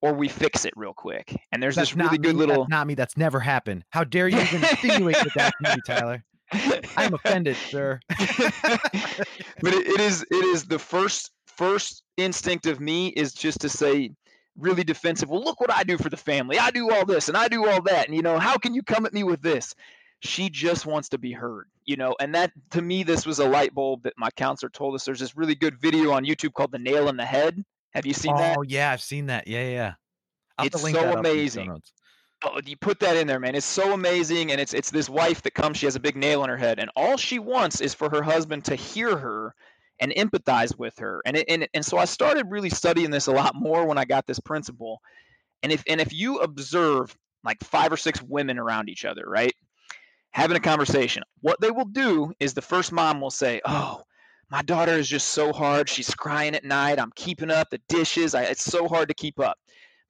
or 0.00 0.14
we 0.14 0.28
fix 0.28 0.64
it 0.64 0.72
real 0.76 0.94
quick. 0.94 1.36
And 1.52 1.62
there's 1.62 1.76
that's 1.76 1.90
this 1.90 1.96
really 1.96 2.16
good 2.16 2.36
me, 2.36 2.46
little 2.46 2.66
not 2.70 2.86
me. 2.86 2.94
That's 2.94 3.18
never 3.18 3.40
happened. 3.40 3.84
How 3.90 4.04
dare 4.04 4.28
you 4.28 4.40
even 4.40 4.64
insinuate 4.64 5.16
that 5.34 5.52
to 5.62 5.76
me, 5.76 5.82
Tyler? 5.86 6.24
I'm 6.96 7.14
offended, 7.14 7.56
sir. 7.56 8.00
but 8.18 9.72
it, 9.72 9.86
it 9.86 10.00
is 10.00 10.22
it 10.30 10.44
is 10.44 10.64
the 10.64 10.78
first 10.78 11.30
first 11.46 12.02
instinct 12.16 12.66
of 12.66 12.80
me 12.80 13.08
is 13.08 13.32
just 13.32 13.60
to 13.60 13.68
say 13.68 14.10
really 14.58 14.84
defensive. 14.84 15.30
Well, 15.30 15.42
look 15.42 15.60
what 15.60 15.72
I 15.72 15.82
do 15.82 15.98
for 15.98 16.08
the 16.08 16.16
family. 16.16 16.58
I 16.58 16.70
do 16.70 16.90
all 16.90 17.04
this 17.04 17.28
and 17.28 17.36
I 17.36 17.48
do 17.48 17.68
all 17.68 17.82
that. 17.82 18.06
And, 18.06 18.16
you 18.16 18.22
know, 18.22 18.38
how 18.38 18.56
can 18.56 18.74
you 18.74 18.82
come 18.82 19.06
at 19.06 19.12
me 19.12 19.24
with 19.24 19.42
this? 19.42 19.74
She 20.20 20.48
just 20.48 20.86
wants 20.86 21.08
to 21.10 21.18
be 21.18 21.32
heard, 21.32 21.66
you 21.84 21.96
know, 21.96 22.14
and 22.18 22.34
that 22.34 22.52
to 22.70 22.80
me, 22.80 23.02
this 23.02 23.26
was 23.26 23.40
a 23.40 23.48
light 23.48 23.74
bulb 23.74 24.04
that 24.04 24.14
my 24.16 24.30
counselor 24.36 24.70
told 24.70 24.94
us. 24.94 25.04
There's 25.04 25.20
this 25.20 25.36
really 25.36 25.54
good 25.54 25.78
video 25.80 26.12
on 26.12 26.24
YouTube 26.24 26.54
called 26.54 26.72
The 26.72 26.78
Nail 26.78 27.08
in 27.08 27.16
the 27.16 27.26
Head. 27.26 27.62
Have 27.92 28.06
you 28.06 28.14
seen 28.14 28.32
oh, 28.34 28.38
that? 28.38 28.56
Oh, 28.58 28.62
yeah, 28.62 28.90
I've 28.90 29.02
seen 29.02 29.26
that. 29.26 29.46
Yeah, 29.46 29.68
yeah. 29.68 29.94
I'll 30.56 30.66
it's 30.66 30.80
so 30.80 31.18
amazing. 31.18 31.82
Oh, 32.44 32.60
you 32.64 32.76
put 32.76 33.00
that 33.00 33.16
in 33.16 33.26
there, 33.26 33.40
man. 33.40 33.54
It's 33.54 33.66
so 33.66 33.94
amazing, 33.94 34.52
and 34.52 34.60
it's 34.60 34.74
it's 34.74 34.90
this 34.90 35.08
wife 35.08 35.42
that 35.42 35.54
comes. 35.54 35.78
She 35.78 35.86
has 35.86 35.96
a 35.96 36.00
big 36.00 36.16
nail 36.16 36.44
in 36.44 36.50
her 36.50 36.56
head, 36.58 36.78
and 36.78 36.90
all 36.94 37.16
she 37.16 37.38
wants 37.38 37.80
is 37.80 37.94
for 37.94 38.10
her 38.10 38.22
husband 38.22 38.64
to 38.66 38.76
hear 38.76 39.16
her 39.16 39.54
and 40.00 40.12
empathize 40.12 40.76
with 40.78 40.98
her. 40.98 41.22
And 41.24 41.38
it, 41.38 41.46
and 41.48 41.66
and 41.72 41.84
so 41.84 41.96
I 41.96 42.04
started 42.04 42.50
really 42.50 42.70
studying 42.70 43.10
this 43.10 43.28
a 43.28 43.32
lot 43.32 43.54
more 43.54 43.86
when 43.86 43.98
I 43.98 44.04
got 44.04 44.26
this 44.26 44.40
principle. 44.40 45.00
And 45.62 45.72
if 45.72 45.82
and 45.88 46.00
if 46.00 46.12
you 46.12 46.38
observe 46.40 47.16
like 47.44 47.62
five 47.64 47.92
or 47.92 47.96
six 47.96 48.20
women 48.22 48.58
around 48.58 48.90
each 48.90 49.04
other, 49.06 49.24
right, 49.26 49.54
having 50.32 50.56
a 50.56 50.60
conversation, 50.60 51.22
what 51.40 51.60
they 51.60 51.70
will 51.70 51.86
do 51.86 52.32
is 52.40 52.52
the 52.54 52.62
first 52.62 52.92
mom 52.92 53.20
will 53.20 53.30
say, 53.30 53.60
"Oh." 53.64 54.02
My 54.50 54.62
daughter 54.62 54.92
is 54.92 55.08
just 55.08 55.30
so 55.30 55.52
hard. 55.52 55.88
She's 55.88 56.14
crying 56.14 56.54
at 56.54 56.64
night. 56.64 57.00
I'm 57.00 57.10
keeping 57.16 57.50
up 57.50 57.70
the 57.70 57.80
dishes. 57.88 58.34
I, 58.34 58.42
it's 58.44 58.62
so 58.62 58.86
hard 58.86 59.08
to 59.08 59.14
keep 59.14 59.40
up. 59.40 59.58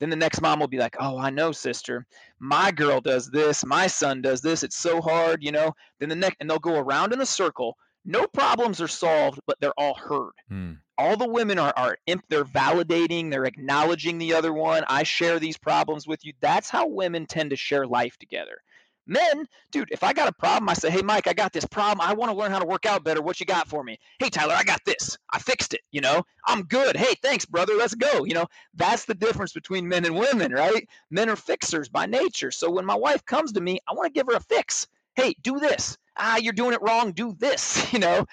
Then 0.00 0.10
the 0.10 0.16
next 0.16 0.40
mom 0.40 0.60
will 0.60 0.68
be 0.68 0.78
like, 0.78 0.96
"Oh, 0.98 1.18
I 1.18 1.30
know, 1.30 1.52
sister. 1.52 2.06
My 2.38 2.70
girl 2.70 3.00
does 3.00 3.30
this. 3.30 3.64
My 3.64 3.86
son 3.86 4.22
does 4.22 4.40
this. 4.40 4.62
It's 4.62 4.76
so 4.76 5.00
hard, 5.00 5.42
you 5.42 5.52
know." 5.52 5.74
Then 6.00 6.08
the 6.08 6.16
next, 6.16 6.36
and 6.40 6.50
they'll 6.50 6.58
go 6.58 6.78
around 6.78 7.12
in 7.12 7.20
a 7.20 7.26
circle. 7.26 7.76
No 8.04 8.26
problems 8.26 8.80
are 8.80 8.88
solved, 8.88 9.40
but 9.46 9.58
they're 9.60 9.78
all 9.78 9.94
heard. 9.94 10.32
Hmm. 10.48 10.72
All 10.98 11.16
the 11.16 11.28
women 11.28 11.58
are 11.58 11.72
are 11.76 11.96
they're 12.28 12.44
validating, 12.44 13.30
they're 13.30 13.46
acknowledging 13.46 14.18
the 14.18 14.34
other 14.34 14.52
one. 14.52 14.84
I 14.88 15.02
share 15.02 15.38
these 15.38 15.56
problems 15.56 16.06
with 16.06 16.24
you. 16.24 16.32
That's 16.40 16.70
how 16.70 16.86
women 16.86 17.26
tend 17.26 17.50
to 17.50 17.56
share 17.56 17.86
life 17.86 18.16
together. 18.18 18.58
Men, 19.06 19.46
dude, 19.70 19.90
if 19.92 20.02
I 20.02 20.12
got 20.12 20.28
a 20.28 20.32
problem, 20.32 20.68
I 20.68 20.74
say, 20.74 20.90
hey, 20.90 21.02
Mike, 21.02 21.26
I 21.26 21.34
got 21.34 21.52
this 21.52 21.66
problem. 21.66 22.06
I 22.06 22.14
want 22.14 22.32
to 22.32 22.36
learn 22.38 22.50
how 22.50 22.58
to 22.58 22.66
work 22.66 22.86
out 22.86 23.04
better. 23.04 23.20
What 23.20 23.38
you 23.38 23.46
got 23.46 23.68
for 23.68 23.84
me? 23.84 23.98
Hey, 24.18 24.30
Tyler, 24.30 24.54
I 24.54 24.64
got 24.64 24.80
this. 24.86 25.18
I 25.30 25.38
fixed 25.38 25.74
it. 25.74 25.82
You 25.92 26.00
know, 26.00 26.22
I'm 26.46 26.62
good. 26.62 26.96
Hey, 26.96 27.14
thanks, 27.22 27.44
brother. 27.44 27.74
Let's 27.74 27.94
go. 27.94 28.24
You 28.24 28.34
know, 28.34 28.46
that's 28.74 29.04
the 29.04 29.14
difference 29.14 29.52
between 29.52 29.88
men 29.88 30.04
and 30.06 30.16
women, 30.16 30.52
right? 30.52 30.88
Men 31.10 31.28
are 31.28 31.36
fixers 31.36 31.88
by 31.88 32.06
nature. 32.06 32.50
So 32.50 32.70
when 32.70 32.86
my 32.86 32.96
wife 32.96 33.24
comes 33.26 33.52
to 33.52 33.60
me, 33.60 33.78
I 33.88 33.92
want 33.92 34.06
to 34.06 34.18
give 34.18 34.26
her 34.26 34.36
a 34.36 34.40
fix. 34.40 34.86
Hey, 35.14 35.34
do 35.42 35.58
this. 35.58 35.98
Ah, 36.16 36.38
you're 36.38 36.52
doing 36.52 36.72
it 36.72 36.82
wrong. 36.82 37.12
Do 37.12 37.34
this. 37.38 37.86
You 37.92 38.00
know, 38.00 38.26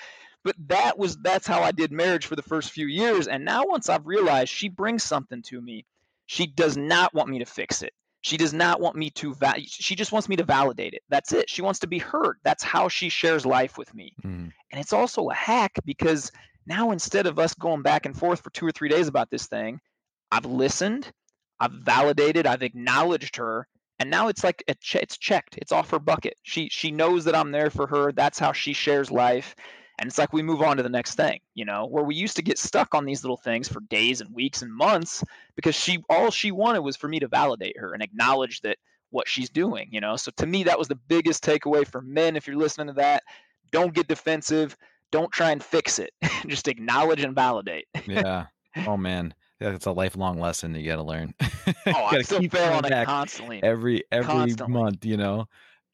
but 0.44 0.56
that 0.70 0.98
was 0.98 1.18
that's 1.18 1.46
how 1.46 1.62
I 1.62 1.72
did 1.72 1.92
marriage 1.92 2.26
for 2.26 2.36
the 2.36 2.42
first 2.42 2.72
few 2.72 2.88
years. 2.88 3.28
And 3.28 3.46
now 3.46 3.66
once 3.66 3.90
I've 3.90 4.08
realized 4.08 4.50
she 4.50 4.70
brings 4.70 5.04
something 5.04 5.44
to 5.44 5.62
me, 5.62 5.86
she 6.26 6.48
does 6.48 6.78
not 6.78 7.14
want 7.14 7.30
me 7.30 7.40
to 7.40 7.46
fix 7.46 7.84
it. 7.84 7.94
She 8.22 8.38
does 8.38 8.54
not 8.54 8.80
want 8.80 8.96
me 8.96 9.10
to 9.12 9.34
val- 9.34 9.56
she 9.66 9.96
just 9.96 10.12
wants 10.12 10.30
me 10.30 10.36
to 10.36 10.44
validate 10.44 10.94
it. 10.94 11.02
That's 11.10 11.34
it. 11.34 11.50
She 11.50 11.62
wants 11.62 11.80
to 11.80 11.88
be 11.88 11.98
heard. 11.98 12.38
That's 12.44 12.64
how 12.64 12.88
she 12.88 13.10
shares 13.10 13.46
life 13.46 13.78
with 13.78 13.94
me. 13.94 14.14
Mm. 14.24 14.52
And 14.72 14.82
it's 14.82 14.94
also 14.94 15.30
a 15.30 15.34
hack 15.34 15.80
because 15.86 16.32
now 16.68 16.92
instead 16.92 17.26
of 17.26 17.40
us 17.40 17.54
going 17.56 17.82
back 17.82 18.06
and 18.06 18.18
forth 18.18 18.42
for 18.42 18.52
2 18.52 18.68
or 18.68 18.72
3 18.72 18.90
days 18.90 19.08
about 19.08 19.32
this 19.32 19.48
thing, 19.48 19.82
I've 20.32 20.46
listened, 20.46 21.12
I've 21.60 21.72
validated, 21.72 22.46
I've 22.46 22.64
acknowledged 22.64 23.38
her, 23.38 23.68
and 24.00 24.10
now 24.10 24.28
it's 24.28 24.44
like 24.44 24.64
it's 24.68 25.18
checked. 25.18 25.58
It's 25.58 25.72
off 25.72 25.92
her 25.92 26.00
bucket. 26.00 26.36
She 26.44 26.70
she 26.70 26.92
knows 26.92 27.26
that 27.26 27.36
I'm 27.36 27.52
there 27.52 27.70
for 27.70 27.88
her. 27.88 28.12
That's 28.12 28.40
how 28.40 28.52
she 28.52 28.74
shares 28.74 29.12
life 29.12 29.56
and 30.02 30.08
it's 30.08 30.18
like 30.18 30.34
we 30.34 30.42
move 30.42 30.62
on 30.62 30.76
to 30.76 30.84
the 30.84 30.90
next 30.90 31.16
thing 31.16 31.40
you 31.54 31.64
know 31.64 31.86
where 31.86 32.04
we 32.04 32.16
used 32.16 32.36
to 32.36 32.42
get 32.42 32.58
stuck 32.58 32.94
on 32.94 33.06
these 33.06 33.24
little 33.24 33.38
things 33.38 33.70
for 33.70 33.80
days 33.82 34.20
and 34.20 34.34
weeks 34.34 34.62
and 34.62 34.74
months 34.74 35.24
because 35.56 35.76
she 35.76 36.04
all 36.10 36.30
she 36.30 36.52
wanted 36.52 36.82
was 36.82 36.98
for 36.98 37.08
me 37.08 37.20
to 37.20 37.28
validate 37.28 37.78
her 37.78 37.94
and 37.94 38.04
acknowledge 38.04 38.60
that 38.62 38.78
what 39.12 39.28
she's 39.28 39.50
doing 39.50 39.88
you 39.92 40.02
know 40.02 40.16
so 40.18 40.32
to 40.36 40.46
me 40.46 40.64
that 40.64 40.78
was 40.78 40.88
the 40.88 40.96
biggest 40.96 41.44
takeaway 41.44 41.88
for 41.88 42.02
men 42.02 42.36
if 42.36 42.48
you're 42.48 42.58
listening 42.58 42.88
to 42.88 42.94
that 42.94 43.24
don't 43.72 43.94
get 43.94 44.08
defensive 44.08 44.76
don't 45.12 45.32
try 45.32 45.52
and 45.52 45.64
fix 45.64 46.00
it 46.00 46.12
just 46.48 46.68
acknowledge 46.68 47.24
and 47.24 47.36
validate 47.36 47.88
yeah 48.08 48.46
oh 48.88 48.98
man 48.98 49.34
it's 49.62 49.86
a 49.86 49.92
lifelong 49.92 50.40
lesson 50.40 50.74
you 50.74 50.88
got 50.88 50.96
to 50.96 51.04
learn. 51.04 51.36
oh, 51.86 52.06
I 52.06 52.24
still 52.24 52.42
fail 52.50 52.74
on 52.74 52.86
it 52.86 53.06
constantly. 53.06 53.62
Every 53.62 54.04
every 54.12 54.26
constantly. 54.26 54.74
month, 54.74 55.06
you 55.06 55.18
know. 55.18 55.46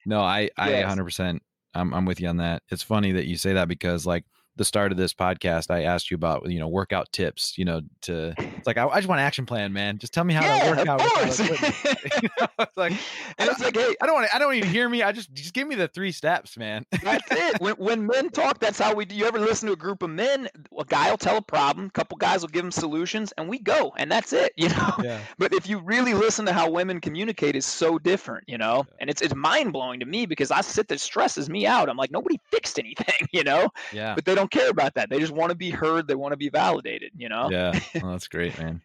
No, 0.06 0.22
I 0.22 0.50
I 0.58 0.70
yes. 0.70 0.96
100% 0.96 1.40
I'm 1.74 1.94
I'm 1.94 2.06
with 2.06 2.20
you 2.20 2.28
on 2.28 2.38
that. 2.38 2.64
It's 2.70 2.84
funny 2.84 3.12
that 3.14 3.26
you 3.26 3.38
say 3.38 3.54
that 3.54 3.68
because 3.68 4.06
like 4.06 4.26
the 4.58 4.66
start 4.66 4.92
of 4.92 4.98
this 4.98 5.14
podcast, 5.14 5.72
I 5.72 5.84
asked 5.84 6.12
you 6.12 6.16
about 6.16 6.50
you 6.50 6.60
know 6.60 6.68
workout 6.68 7.12
tips. 7.14 7.58
You 7.58 7.66
know, 7.66 7.82
to 8.02 8.34
it's 8.38 8.68
like 8.68 8.78
I, 8.78 8.88
I 8.88 8.98
just 8.98 9.08
want 9.08 9.22
an 9.22 9.26
action 9.26 9.46
plan, 9.46 9.72
man. 9.72 10.00
Just 10.00 10.14
tell 10.14 10.24
me 10.24 10.34
how 10.34 10.42
yeah, 10.42 10.64
to 10.64 10.78
work 10.78 10.88
out. 10.88 11.00
you 11.40 12.30
know, 12.40 12.48
it's 12.60 12.78
like 12.78 12.92
and 13.38 13.50
it's 13.50 13.62
like, 13.62 13.76
hey, 13.76 13.96
I 14.02 14.06
don't 14.06 14.16
want 14.16 14.34
I 14.34 14.40
don't 14.40 14.48
want 14.48 14.58
you 14.58 14.64
to 14.64 14.70
hear 14.70 14.90
me. 14.90 15.04
I 15.04 15.12
just 15.12 15.34
just 15.34 15.54
give 15.54 15.68
me 15.68 15.76
the 15.76 15.88
three 15.88 16.12
steps, 16.12 16.58
man. 16.58 16.86
that's 17.04 17.32
it. 17.32 17.62
When 17.62 17.76
when 17.76 18.08
men 18.08 18.30
talk, 18.30 18.60
that's 18.60 18.80
how 18.80 18.94
we 18.94 19.06
do. 19.06 19.16
You 19.16 19.26
ever 19.26 19.40
listen 19.40 19.68
to 19.68 19.74
a 19.74 19.78
group 19.78 20.02
of 20.02 20.10
men? 20.10 20.50
A 20.78 20.86
guy 20.86 21.10
will 21.10 21.18
tell 21.18 21.38
a 21.38 21.42
problem, 21.42 21.88
a 21.88 21.92
couple 21.92 22.18
guys 22.18 22.42
will 22.42 22.50
give 22.50 22.64
them 22.64 22.72
solutions, 22.72 23.34
and 23.38 23.48
we 23.48 23.60
go, 23.60 23.94
and 23.98 24.12
that's 24.12 24.34
it. 24.34 24.54
You 24.58 24.70
know. 24.70 24.94
Yeah. 25.04 25.20
But 25.38 25.54
if 25.54 25.70
you 25.70 25.80
really 25.80 26.14
listen 26.14 26.46
to 26.48 26.54
how 26.54 26.70
women 26.70 27.00
communicate, 27.00 27.56
is 27.56 27.66
so 27.66 28.00
different. 28.00 28.46
You 28.48 28.58
know, 28.58 28.86
yeah. 28.88 28.96
and 29.02 29.10
it's 29.10 29.22
it's 29.22 29.36
mind 29.36 29.74
blowing 29.74 30.00
to 30.00 30.06
me 30.06 30.26
because 30.26 30.50
I 30.52 30.62
sit 30.62 30.88
there 30.88 30.98
stresses 30.98 31.50
me 31.50 31.68
out. 31.68 31.90
I'm 31.90 31.98
like 31.98 32.12
nobody 32.12 32.40
fixed 32.52 32.80
anything. 32.80 33.28
You 33.32 33.44
know. 33.44 33.70
Yeah. 33.94 34.16
But 34.16 34.26
they 34.26 34.34
don't 34.34 34.47
don't 34.48 34.62
care 34.62 34.70
about 34.70 34.96
that. 34.96 35.10
They 35.10 35.20
just 35.20 35.34
want 35.34 35.52
to 35.52 35.56
be 35.56 35.70
heard. 35.70 36.08
They 36.08 36.16
want 36.16 36.34
to 36.34 36.38
be 36.38 36.50
validated. 36.50 37.12
You 37.18 37.30
know. 37.30 37.50
Yeah, 37.50 37.80
well, 38.02 38.12
that's 38.12 38.28
great, 38.28 38.58
man. 38.58 38.82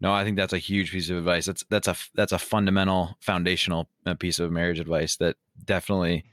No, 0.00 0.12
I 0.12 0.24
think 0.24 0.36
that's 0.36 0.52
a 0.52 0.58
huge 0.58 0.92
piece 0.92 1.10
of 1.10 1.16
advice. 1.16 1.46
That's 1.46 1.64
that's 1.70 1.88
a 1.88 1.96
that's 2.14 2.32
a 2.32 2.38
fundamental, 2.38 3.16
foundational 3.20 3.88
uh, 4.04 4.14
piece 4.14 4.38
of 4.38 4.50
marriage 4.50 4.78
advice 4.78 5.16
that 5.16 5.36
definitely 5.64 6.24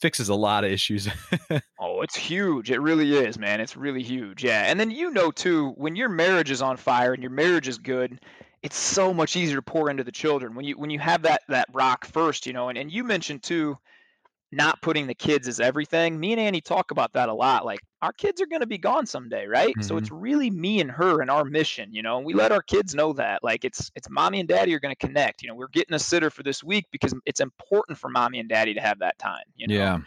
fixes 0.00 0.28
a 0.28 0.34
lot 0.34 0.64
of 0.64 0.70
issues. 0.70 1.08
oh, 1.80 2.02
it's 2.02 2.16
huge. 2.16 2.70
It 2.70 2.80
really 2.80 3.16
is, 3.16 3.38
man. 3.38 3.60
It's 3.60 3.76
really 3.76 4.02
huge. 4.02 4.44
Yeah. 4.44 4.62
And 4.62 4.78
then 4.78 4.90
you 4.90 5.10
know 5.10 5.30
too, 5.30 5.70
when 5.76 5.96
your 5.96 6.08
marriage 6.08 6.50
is 6.50 6.62
on 6.62 6.76
fire 6.76 7.12
and 7.12 7.22
your 7.22 7.32
marriage 7.32 7.66
is 7.66 7.78
good, 7.78 8.20
it's 8.62 8.76
so 8.76 9.12
much 9.12 9.34
easier 9.34 9.56
to 9.56 9.62
pour 9.62 9.90
into 9.90 10.04
the 10.04 10.12
children. 10.12 10.54
When 10.54 10.64
you 10.64 10.78
when 10.78 10.90
you 10.90 10.98
have 11.00 11.22
that 11.22 11.42
that 11.48 11.68
rock 11.72 12.06
first, 12.06 12.46
you 12.46 12.52
know, 12.52 12.68
and, 12.68 12.78
and 12.78 12.92
you 12.92 13.02
mentioned 13.04 13.42
too 13.42 13.78
not 14.50 14.80
putting 14.80 15.06
the 15.06 15.14
kids 15.14 15.46
as 15.46 15.60
everything. 15.60 16.18
Me 16.18 16.32
and 16.32 16.40
Annie 16.40 16.60
talk 16.60 16.90
about 16.90 17.12
that 17.12 17.28
a 17.28 17.34
lot. 17.34 17.66
Like 17.66 17.80
our 18.00 18.12
kids 18.12 18.40
are 18.40 18.46
going 18.46 18.60
to 18.60 18.66
be 18.66 18.78
gone 18.78 19.06
someday, 19.06 19.46
right? 19.46 19.70
Mm-hmm. 19.70 19.82
So 19.82 19.96
it's 19.96 20.10
really 20.10 20.50
me 20.50 20.80
and 20.80 20.90
her 20.90 21.20
and 21.20 21.30
our 21.30 21.44
mission, 21.44 21.92
you 21.92 22.02
know. 22.02 22.16
And 22.16 22.26
we 22.26 22.32
let 22.32 22.52
our 22.52 22.62
kids 22.62 22.94
know 22.94 23.12
that, 23.14 23.44
like 23.44 23.64
it's 23.64 23.90
it's 23.94 24.08
mommy 24.08 24.40
and 24.40 24.48
daddy 24.48 24.74
are 24.74 24.80
going 24.80 24.94
to 24.94 25.06
connect. 25.06 25.42
You 25.42 25.48
know, 25.48 25.54
we're 25.54 25.68
getting 25.68 25.94
a 25.94 25.98
sitter 25.98 26.30
for 26.30 26.42
this 26.42 26.64
week 26.64 26.86
because 26.90 27.14
it's 27.26 27.40
important 27.40 27.98
for 27.98 28.08
mommy 28.08 28.38
and 28.38 28.48
daddy 28.48 28.74
to 28.74 28.80
have 28.80 29.00
that 29.00 29.18
time. 29.18 29.44
You 29.54 29.68
know. 29.68 29.74
Yeah. 29.74 29.98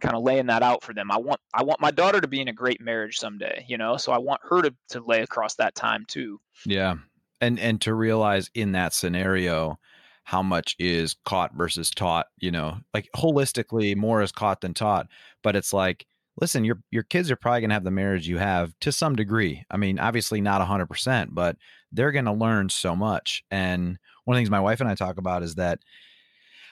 Kind 0.00 0.16
of 0.16 0.22
laying 0.22 0.46
that 0.46 0.62
out 0.62 0.82
for 0.82 0.94
them. 0.94 1.10
I 1.10 1.18
want 1.18 1.40
I 1.52 1.62
want 1.62 1.78
my 1.78 1.90
daughter 1.90 2.22
to 2.22 2.26
be 2.26 2.40
in 2.40 2.48
a 2.48 2.54
great 2.54 2.80
marriage 2.80 3.18
someday, 3.18 3.66
you 3.68 3.76
know. 3.76 3.98
So 3.98 4.12
I 4.12 4.18
want 4.18 4.40
her 4.48 4.62
to 4.62 4.74
to 4.88 5.00
lay 5.04 5.20
across 5.20 5.56
that 5.56 5.74
time 5.74 6.06
too. 6.08 6.40
Yeah, 6.64 6.94
and 7.42 7.60
and 7.60 7.78
to 7.82 7.92
realize 7.92 8.50
in 8.54 8.72
that 8.72 8.94
scenario 8.94 9.78
how 10.24 10.42
much 10.42 10.76
is 10.78 11.16
caught 11.24 11.54
versus 11.54 11.90
taught 11.90 12.26
you 12.38 12.50
know 12.50 12.76
like 12.94 13.08
holistically 13.16 13.96
more 13.96 14.22
is 14.22 14.32
caught 14.32 14.60
than 14.60 14.74
taught 14.74 15.06
but 15.42 15.56
it's 15.56 15.72
like 15.72 16.06
listen 16.40 16.64
your 16.64 16.78
your 16.90 17.02
kids 17.02 17.30
are 17.30 17.36
probably 17.36 17.60
going 17.60 17.70
to 17.70 17.74
have 17.74 17.84
the 17.84 17.90
marriage 17.90 18.28
you 18.28 18.38
have 18.38 18.72
to 18.80 18.92
some 18.92 19.16
degree. 19.16 19.64
I 19.70 19.76
mean 19.76 19.98
obviously 19.98 20.40
not 20.40 20.66
100% 20.66 21.28
but 21.32 21.56
they're 21.92 22.12
going 22.12 22.26
to 22.26 22.32
learn 22.32 22.68
so 22.68 22.94
much 22.94 23.42
and 23.50 23.98
one 24.24 24.34
of 24.34 24.36
the 24.36 24.40
things 24.40 24.50
my 24.50 24.60
wife 24.60 24.80
and 24.80 24.88
i 24.88 24.94
talk 24.94 25.18
about 25.18 25.42
is 25.42 25.56
that 25.56 25.80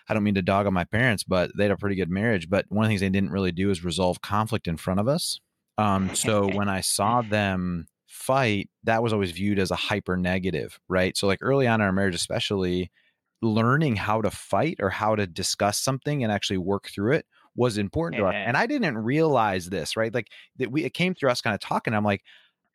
i 0.08 0.14
don't 0.14 0.22
mean 0.22 0.34
to 0.34 0.42
dog 0.42 0.66
on 0.66 0.74
my 0.74 0.84
parents 0.84 1.24
but 1.24 1.50
they 1.56 1.64
had 1.64 1.72
a 1.72 1.76
pretty 1.76 1.96
good 1.96 2.11
marriage 2.11 2.48
but 2.48 2.66
one 2.68 2.84
of 2.84 2.88
the 2.88 2.92
things 2.92 3.00
they 3.00 3.08
didn't 3.08 3.32
really 3.32 3.50
do 3.50 3.70
is 3.70 3.84
resolve 3.84 4.20
conflict 4.20 4.68
in 4.68 4.76
front 4.76 5.00
of 5.00 5.08
us 5.08 5.40
um, 5.76 6.14
so 6.14 6.46
when 6.54 6.68
i 6.68 6.80
saw 6.80 7.20
them 7.20 7.88
fight 8.08 8.70
that 8.84 9.02
was 9.02 9.12
always 9.12 9.32
viewed 9.32 9.58
as 9.58 9.70
a 9.70 9.76
hyper 9.76 10.16
negative 10.16 10.80
right? 10.88 11.16
So 11.16 11.26
like 11.26 11.38
early 11.42 11.66
on 11.66 11.80
in 11.80 11.87
our 11.87 11.92
marriage 11.92 12.14
especially 12.14 12.90
learning 13.42 13.96
how 13.96 14.20
to 14.20 14.31
fight 14.31 14.77
or 14.81 14.90
how 14.90 15.14
to 15.14 15.27
discuss 15.27 15.79
something 15.81 16.22
and 16.22 16.33
actually 16.33 16.59
work 16.59 16.88
through 16.88 17.12
it 17.12 17.27
was 17.55 17.79
important 17.79 18.20
to 18.20 18.27
us. 18.27 18.35
And 18.46 18.57
I 18.57 18.66
didn't 18.66 18.98
realize 18.98 19.68
this, 19.68 19.96
right? 19.96 20.14
Like 20.14 20.29
that 20.57 20.70
we 20.70 20.85
it 20.85 20.94
came 20.94 21.14
through 21.14 21.31
us 21.31 21.40
kind 21.40 21.55
of 21.55 21.61
talking. 21.61 21.94
I'm 21.94 22.05
like, 22.05 22.22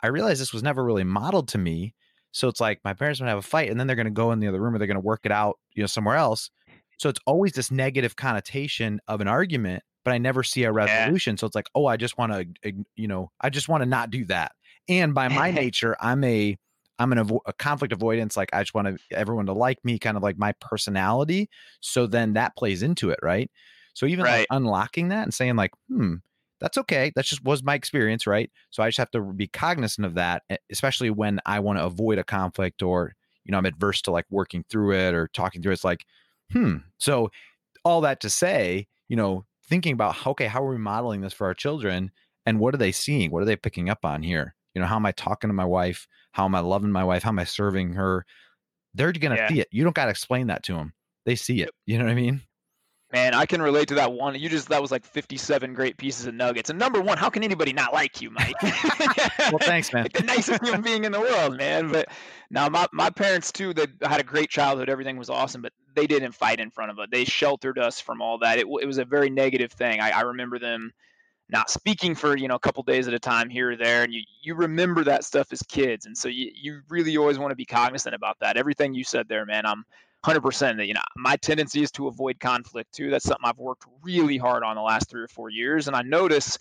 I 0.02 0.08
realized 0.08 0.42
this 0.42 0.54
was 0.54 0.64
never 0.64 0.84
really 0.84 1.04
modeled 1.04 1.48
to 1.50 1.58
me. 1.58 1.94
So 2.32 2.48
it's 2.48 2.60
like 2.60 2.80
my 2.84 2.94
parents 2.94 3.20
would 3.20 3.30
have 3.30 3.38
a 3.38 3.44
fight 3.44 3.70
and 3.70 3.80
then 3.80 3.88
they're 3.88 3.96
gonna 3.96 4.12
go 4.12 4.32
in 4.32 4.40
the 4.40 4.48
other 4.48 4.62
room 4.62 4.76
or 4.76 4.78
they're 4.78 4.88
gonna 4.88 5.00
work 5.00 5.22
it 5.24 5.32
out, 5.32 5.58
you 5.74 5.84
know, 5.84 5.88
somewhere 5.88 6.18
else. 6.18 6.50
So 6.98 7.10
it's 7.10 7.20
always 7.26 7.54
this 7.54 7.72
negative 7.72 8.16
connotation 8.16 9.00
of 9.08 9.22
an 9.22 9.28
argument, 9.28 9.84
but 10.04 10.14
I 10.14 10.18
never 10.18 10.44
see 10.44 10.64
a 10.64 10.72
resolution. 10.72 11.36
Yeah. 11.36 11.40
So 11.40 11.48
it's 11.48 11.56
like, 11.56 11.70
oh, 11.76 11.86
I 11.86 11.98
just 11.98 12.18
want 12.18 12.34
to, 12.34 12.74
you 12.96 13.08
know, 13.08 13.32
I 13.42 13.50
just 13.50 13.70
want 13.70 13.84
to 13.84 13.90
not 13.90 14.10
do 14.10 14.26
that. 14.26 14.52
And 14.90 15.14
by 15.14 15.28
my 15.30 15.52
nature, 15.64 15.96
I'm 16.00 16.24
a 16.24 16.58
I'm 17.00 17.12
an 17.12 17.20
avo- 17.20 17.40
a 17.46 17.54
conflict 17.54 17.94
avoidance. 17.94 18.38
Like 18.38 18.50
I 18.54 18.62
just 18.62 18.74
want 18.74 19.00
everyone 19.12 19.46
to 19.48 19.54
like 19.54 19.84
me, 19.84 20.00
kind 20.00 20.18
of 20.18 20.24
like 20.24 20.38
my 20.38 20.54
personality. 20.54 21.50
So 21.82 22.08
then 22.08 22.34
that 22.34 22.56
plays 22.56 22.84
into 22.84 23.10
it, 23.10 23.20
right? 23.22 23.50
So 23.94 24.06
even 24.06 24.26
right. 24.26 24.40
like 24.40 24.48
unlocking 24.50 25.10
that 25.10 25.24
and 25.24 25.34
saying 25.34 25.56
like, 25.56 25.72
hmm, 25.88 26.16
that's 26.60 26.78
okay. 26.78 27.12
That 27.16 27.26
just 27.26 27.44
was 27.44 27.64
my 27.64 27.76
experience, 27.76 28.26
right? 28.26 28.50
So 28.70 28.84
I 28.84 28.88
just 28.88 28.98
have 28.98 29.12
to 29.12 29.22
be 29.22 29.48
cognizant 29.48 30.06
of 30.06 30.16
that, 30.16 30.44
especially 30.72 31.10
when 31.10 31.40
I 31.46 31.60
want 31.60 31.80
to 31.80 31.86
avoid 31.86 32.20
a 32.20 32.24
conflict 32.24 32.82
or 32.82 33.16
you 33.44 33.52
know 33.52 33.58
i'm 33.58 33.66
adverse 33.66 34.02
to 34.02 34.12
like 34.12 34.26
working 34.30 34.64
through 34.70 34.94
it 34.94 35.14
or 35.14 35.28
talking 35.30 35.62
through 35.62 35.72
it. 35.72 35.76
it's 35.76 35.84
like 35.84 36.06
hmm 36.52 36.78
so 36.98 37.30
all 37.84 38.02
that 38.02 38.20
to 38.20 38.30
say 38.30 38.88
you 39.08 39.16
know 39.16 39.46
thinking 39.68 39.94
about 39.94 40.26
okay 40.26 40.48
how 40.48 40.64
are 40.64 40.70
we 40.70 40.78
modeling 40.78 41.22
this 41.22 41.34
for 41.34 41.48
our 41.48 41.54
children 41.54 42.12
and 42.46 42.60
what 42.60 42.74
are 42.74 42.78
they 42.78 42.92
seeing 42.92 43.32
what 43.32 43.42
are 43.42 43.46
they 43.46 43.56
picking 43.56 43.90
up 43.90 44.06
on 44.06 44.24
here 44.24 44.56
you 44.74 44.82
know 44.82 44.88
how 44.88 44.96
am 44.96 45.06
i 45.06 45.12
talking 45.12 45.50
to 45.50 45.54
my 45.54 45.66
wife 45.66 46.08
how 46.32 46.46
am 46.46 46.56
i 46.56 46.60
loving 46.60 46.92
my 46.92 47.04
wife 47.04 47.24
how 47.24 47.30
am 47.30 47.40
i 47.40 47.44
serving 47.44 47.94
her 47.94 48.26
they're 48.94 49.12
gonna 49.12 49.36
yeah. 49.36 49.48
see 49.48 49.60
it 49.60 49.68
you 49.72 49.84
don't 49.84 49.96
got 49.96 50.06
to 50.06 50.12
explain 50.12 50.48
that 50.48 50.64
to 50.64 50.74
them 50.74 50.94
they 51.26 51.36
see 51.36 51.62
it 51.62 51.72
you 51.86 51.98
know 51.98 52.06
what 52.06 52.12
i 52.12 52.16
mean 52.16 52.42
Man, 53.14 53.36
I 53.36 53.46
can 53.46 53.62
relate 53.62 53.90
to 53.90 53.96
that 53.96 54.12
one. 54.12 54.34
You 54.34 54.50
just 54.50 54.70
that 54.70 54.82
was 54.82 54.92
like 54.92 55.06
57 55.06 55.76
great 55.76 55.98
pieces 55.98 56.26
of 56.26 56.34
nuggets. 56.34 56.72
And 56.72 56.80
number 56.80 57.00
one, 57.00 57.16
how 57.20 57.30
can 57.30 57.44
anybody 57.44 57.72
not 57.72 57.94
like 57.94 58.20
you, 58.22 58.32
Mike? 58.32 58.56
well, 58.64 59.60
thanks, 59.62 59.94
man. 59.94 60.06
like 60.06 60.14
the 60.18 60.24
nicest 60.24 60.64
human 60.64 60.82
being 60.82 61.04
in 61.04 61.12
the 61.12 61.20
world, 61.20 61.56
man. 61.56 61.92
But 61.92 62.08
now 62.50 62.68
my, 62.70 62.88
my 62.92 63.12
parents 63.12 63.52
too, 63.52 63.72
they 63.72 63.86
had 64.02 64.20
a 64.20 64.24
great 64.24 64.50
childhood. 64.50 64.90
Everything 64.90 65.18
was 65.18 65.30
awesome, 65.30 65.62
but 65.62 65.74
they 65.96 66.08
didn't 66.08 66.32
fight 66.32 66.60
in 66.60 66.72
front 66.72 66.90
of 66.90 66.98
us. 66.98 67.08
They 67.12 67.24
sheltered 67.24 67.78
us 67.78 68.02
from 68.02 68.20
all 68.20 68.40
that. 68.40 68.58
It, 68.58 68.66
it 68.82 68.88
was 68.88 68.98
a 68.98 69.06
very 69.06 69.30
negative 69.30 69.72
thing. 69.72 70.02
I, 70.02 70.10
I 70.10 70.22
remember 70.22 70.58
them 70.58 70.92
not 71.50 71.70
speaking 71.70 72.16
for 72.16 72.38
you 72.38 72.48
know 72.48 72.56
a 72.56 72.60
couple 72.60 72.84
days 72.84 73.08
at 73.08 73.14
a 73.14 73.20
time 73.20 73.50
here 73.50 73.72
or 73.72 73.76
there 73.76 74.04
and 74.04 74.14
you 74.14 74.22
you 74.42 74.56
remember 74.56 75.04
that 75.04 75.24
stuff 75.24 75.52
as 75.52 75.62
kids 75.64 76.06
and 76.06 76.18
so 76.18 76.28
you, 76.28 76.52
you 76.54 76.82
really 76.90 77.18
always 77.18 77.38
want 77.38 77.52
to 77.52 77.56
be 77.56 77.66
cognizant 77.66 78.16
about 78.16 78.38
that. 78.40 78.58
Everything 78.58 78.94
you 78.94 79.04
said 79.04 79.28
there 79.28 79.46
man 79.46 79.66
i'm 79.66 79.84
100% 80.26 80.78
that 80.78 80.88
you 80.88 80.94
know 80.94 81.02
my 81.18 81.36
tendency 81.36 81.84
is 81.84 81.92
to 81.92 82.08
avoid 82.08 82.40
conflict 82.40 82.94
too. 82.94 83.10
That's 83.10 83.26
something 83.26 83.46
i've 83.46 83.60
worked 83.60 83.86
really 84.02 84.38
hard 84.38 84.64
on 84.64 84.76
the 84.76 84.82
last 84.82 85.10
three 85.10 85.22
or 85.22 85.28
four 85.28 85.50
years 85.50 85.88
and 85.88 85.96
i 85.96 86.02
notice 86.02 86.58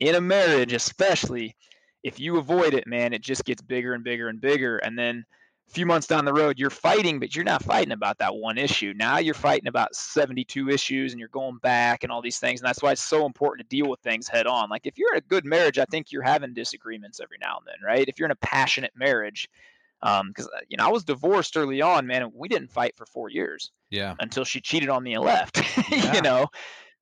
in 0.00 0.16
a 0.16 0.20
marriage 0.20 0.72
especially 0.72 1.54
if 2.02 2.18
you 2.18 2.36
avoid 2.36 2.74
it 2.74 2.86
man 2.86 3.12
it 3.12 3.22
just 3.22 3.44
gets 3.44 3.62
bigger 3.62 3.94
and 3.94 4.02
bigger 4.02 4.28
and 4.28 4.40
bigger 4.40 4.78
and 4.78 4.98
then 4.98 5.24
a 5.68 5.70
few 5.70 5.86
months 5.86 6.06
down 6.06 6.24
the 6.24 6.32
road 6.32 6.58
you're 6.58 6.70
fighting 6.70 7.18
but 7.18 7.34
you're 7.34 7.44
not 7.44 7.62
fighting 7.62 7.92
about 7.92 8.18
that 8.18 8.34
one 8.34 8.58
issue 8.58 8.92
now 8.96 9.18
you're 9.18 9.34
fighting 9.34 9.68
about 9.68 9.94
72 9.94 10.68
issues 10.68 11.12
and 11.12 11.18
you're 11.18 11.28
going 11.28 11.58
back 11.58 12.02
and 12.02 12.12
all 12.12 12.22
these 12.22 12.38
things 12.38 12.60
and 12.60 12.68
that's 12.68 12.82
why 12.82 12.92
it's 12.92 13.02
so 13.02 13.26
important 13.26 13.68
to 13.68 13.76
deal 13.76 13.88
with 13.88 14.00
things 14.00 14.28
head 14.28 14.46
on 14.46 14.68
like 14.68 14.86
if 14.86 14.98
you're 14.98 15.12
in 15.12 15.18
a 15.18 15.22
good 15.22 15.44
marriage 15.44 15.78
i 15.78 15.84
think 15.86 16.12
you're 16.12 16.22
having 16.22 16.54
disagreements 16.54 17.20
every 17.20 17.38
now 17.40 17.56
and 17.58 17.66
then 17.66 17.84
right 17.84 18.08
if 18.08 18.18
you're 18.18 18.26
in 18.26 18.32
a 18.32 18.36
passionate 18.36 18.92
marriage 18.96 19.48
because 20.04 20.44
um, 20.46 20.50
uh, 20.54 20.60
you 20.68 20.76
know 20.76 20.84
I 20.84 20.90
was 20.90 21.04
divorced 21.04 21.56
early 21.56 21.80
on, 21.80 22.06
man. 22.06 22.30
we 22.34 22.46
didn't 22.48 22.70
fight 22.70 22.94
for 22.96 23.06
four 23.06 23.30
years. 23.30 23.70
Yeah. 23.90 24.14
Until 24.20 24.44
she 24.44 24.60
cheated 24.60 24.90
on 24.90 25.02
me 25.02 25.14
and 25.14 25.24
left. 25.24 25.62
yeah. 25.90 26.14
you 26.14 26.20
know, 26.20 26.48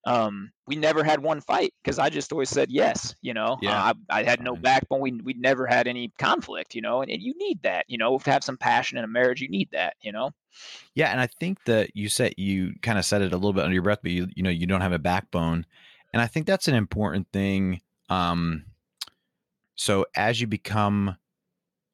um, 0.05 0.51
we 0.67 0.77
never 0.77 1.05
had 1.05 1.23
one 1.23 1.41
fight 1.41 1.73
because 1.83 1.99
I 1.99 2.11
just 2.11 2.33
always 2.33 2.51
said 2.51 2.71
yes. 2.71 3.15
You 3.23 3.35
know, 3.35 3.59
yeah. 3.61 3.85
Uh, 3.85 3.95
I, 4.11 4.21
I, 4.21 4.23
had 4.25 4.43
no 4.43 4.57
backbone. 4.57 5.01
We 5.01 5.13
we 5.13 5.35
never 5.35 5.67
had 5.67 5.87
any 5.87 6.13
conflict. 6.19 6.75
You 6.75 6.83
know, 6.83 7.03
and, 7.03 7.11
and 7.11 7.23
you 7.23 7.35
need 7.37 7.63
that. 7.63 7.85
You 7.89 7.99
know, 7.99 8.19
to 8.19 8.31
have 8.31 8.45
some 8.45 8.57
passion 8.57 8.99
in 8.99 9.05
a 9.05 9.09
marriage, 9.09 9.41
you 9.41 9.49
need 9.49 9.71
that. 9.73 9.95
You 10.01 10.13
know. 10.13 10.31
Yeah, 10.95 11.11
and 11.11 11.21
I 11.21 11.29
think 11.29 11.65
that 11.65 11.95
you 11.95 12.09
said 12.09 12.35
you 12.37 12.75
kind 12.83 12.99
of 12.99 13.05
said 13.05 13.23
it 13.23 13.33
a 13.33 13.37
little 13.37 13.53
bit 13.53 13.65
under 13.65 13.75
your 13.75 13.83
breath, 13.83 14.01
but 14.03 14.13
you 14.13 14.29
you 14.35 14.43
know 14.43 14.51
you 14.51 14.67
don't 14.67 14.81
have 14.81 14.93
a 14.93 14.99
backbone, 14.99 15.67
and 16.13 16.21
I 16.21 16.27
think 16.27 16.47
that's 16.47 16.69
an 16.69 16.75
important 16.75 17.29
thing. 17.33 17.81
Um, 18.09 18.65
so 19.75 20.07
as 20.15 20.41
you 20.41 20.47
become 20.47 21.17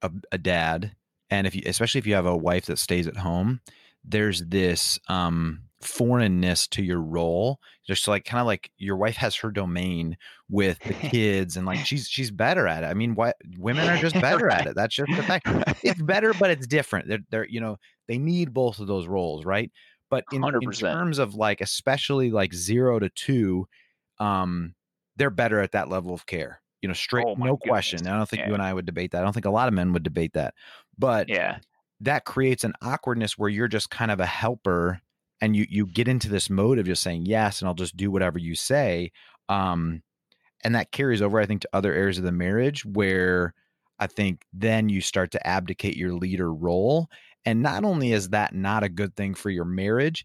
a, 0.03 0.11
a 0.33 0.39
dad 0.39 0.93
and 1.31 1.47
if 1.47 1.55
you 1.55 1.63
especially 1.67 1.99
if 1.99 2.07
you 2.07 2.15
have 2.15 2.27
a 2.27 2.37
wife 2.37 2.67
that 2.67 2.79
stays 2.79 3.07
at 3.07 3.17
home 3.17 3.61
there's 4.05 4.45
this 4.47 4.99
um 5.09 5.61
foreignness 5.81 6.67
to 6.67 6.83
your 6.83 7.01
role 7.01 7.61
just 7.87 8.09
like 8.09 8.25
kind 8.25 8.41
of 8.41 8.47
like 8.47 8.71
your 8.77 8.97
wife 8.97 9.17
has 9.17 9.37
her 9.37 9.51
domain 9.51 10.17
with 10.51 10.79
the 10.81 10.93
kids 11.09 11.57
and 11.57 11.67
like 11.67 11.85
she's 11.87 12.09
she's 12.09 12.31
better 12.31 12.67
at 12.67 12.85
it. 12.85 12.87
I 12.87 12.95
mean 12.95 13.15
what 13.15 13.37
women 13.59 13.89
are 13.89 13.97
just 13.97 14.21
better 14.21 14.47
right. 14.47 14.61
at 14.61 14.67
it. 14.69 14.75
That's 14.77 14.95
just 14.95 15.15
the 15.15 15.23
fact. 15.23 15.47
It's 15.83 16.03
better 16.03 16.35
but 16.35 16.51
it's 16.51 16.67
different. 16.67 17.09
They're, 17.09 17.25
they're 17.31 17.49
you 17.49 17.61
know 17.61 17.79
they 18.09 18.19
need 18.19 18.53
both 18.53 18.79
of 18.79 18.87
those 18.87 19.07
roles 19.07 19.45
right? 19.45 19.71
But 20.11 20.25
in, 20.33 20.43
in 20.43 20.73
terms 20.73 21.19
of 21.19 21.35
like 21.35 21.61
especially 21.61 22.31
like 22.31 22.55
zero 22.55 22.99
to 22.99 23.09
two 23.11 23.67
um 24.19 24.75
they're 25.17 25.31
better 25.31 25.61
at 25.61 25.73
that 25.73 25.89
level 25.89 26.15
of 26.15 26.27
care 26.27 26.61
you 26.81 26.89
know 26.89 26.95
straight 26.95 27.27
oh 27.27 27.35
no 27.35 27.57
goodness. 27.57 27.69
question 27.69 28.07
i 28.07 28.17
don't 28.17 28.29
think 28.29 28.41
yeah. 28.41 28.49
you 28.49 28.55
and 28.55 28.63
i 28.63 28.73
would 28.73 28.87
debate 28.87 29.13
that. 29.13 29.21
I 29.21 29.25
don't 29.25 29.33
think 29.33 29.47
a 29.47 29.51
lot 29.51 29.69
of 29.69 29.75
men 29.75 29.93
would 29.93 30.03
debate 30.03 30.33
that. 30.35 30.55
But 30.99 31.29
yeah. 31.29 31.59
that 32.01 32.25
creates 32.25 32.65
an 32.65 32.73
awkwardness 32.83 33.39
where 33.39 33.49
you're 33.49 33.69
just 33.69 33.91
kind 33.91 34.11
of 34.11 34.19
a 34.19 34.27
helper 34.27 35.01
and 35.41 35.57
you 35.57 35.67
you 35.69 35.87
get 35.87 36.09
into 36.09 36.29
this 36.29 36.51
mode 36.51 36.79
of 36.79 36.87
just 36.87 37.03
saying 37.03 37.25
yes 37.27 37.61
and 37.61 37.69
i'll 37.69 37.75
just 37.75 37.97
do 37.97 38.11
whatever 38.11 38.39
you 38.39 38.55
say 38.55 39.11
um 39.49 40.03
and 40.65 40.75
that 40.75 40.93
carries 40.93 41.23
over 41.23 41.39
i 41.39 41.47
think 41.47 41.63
to 41.63 41.69
other 41.73 41.93
areas 41.93 42.19
of 42.19 42.25
the 42.25 42.33
marriage 42.33 42.85
where 42.85 43.55
i 43.99 44.07
think 44.07 44.45
then 44.53 44.89
you 44.89 45.01
start 45.01 45.31
to 45.31 45.47
abdicate 45.47 45.97
your 45.97 46.13
leader 46.13 46.53
role 46.53 47.09
and 47.45 47.63
not 47.63 47.85
only 47.85 48.13
is 48.13 48.31
that 48.31 48.55
not 48.55 48.83
a 48.83 48.89
good 48.89 49.15
thing 49.17 49.35
for 49.35 49.51
your 49.51 49.65
marriage 49.65 50.25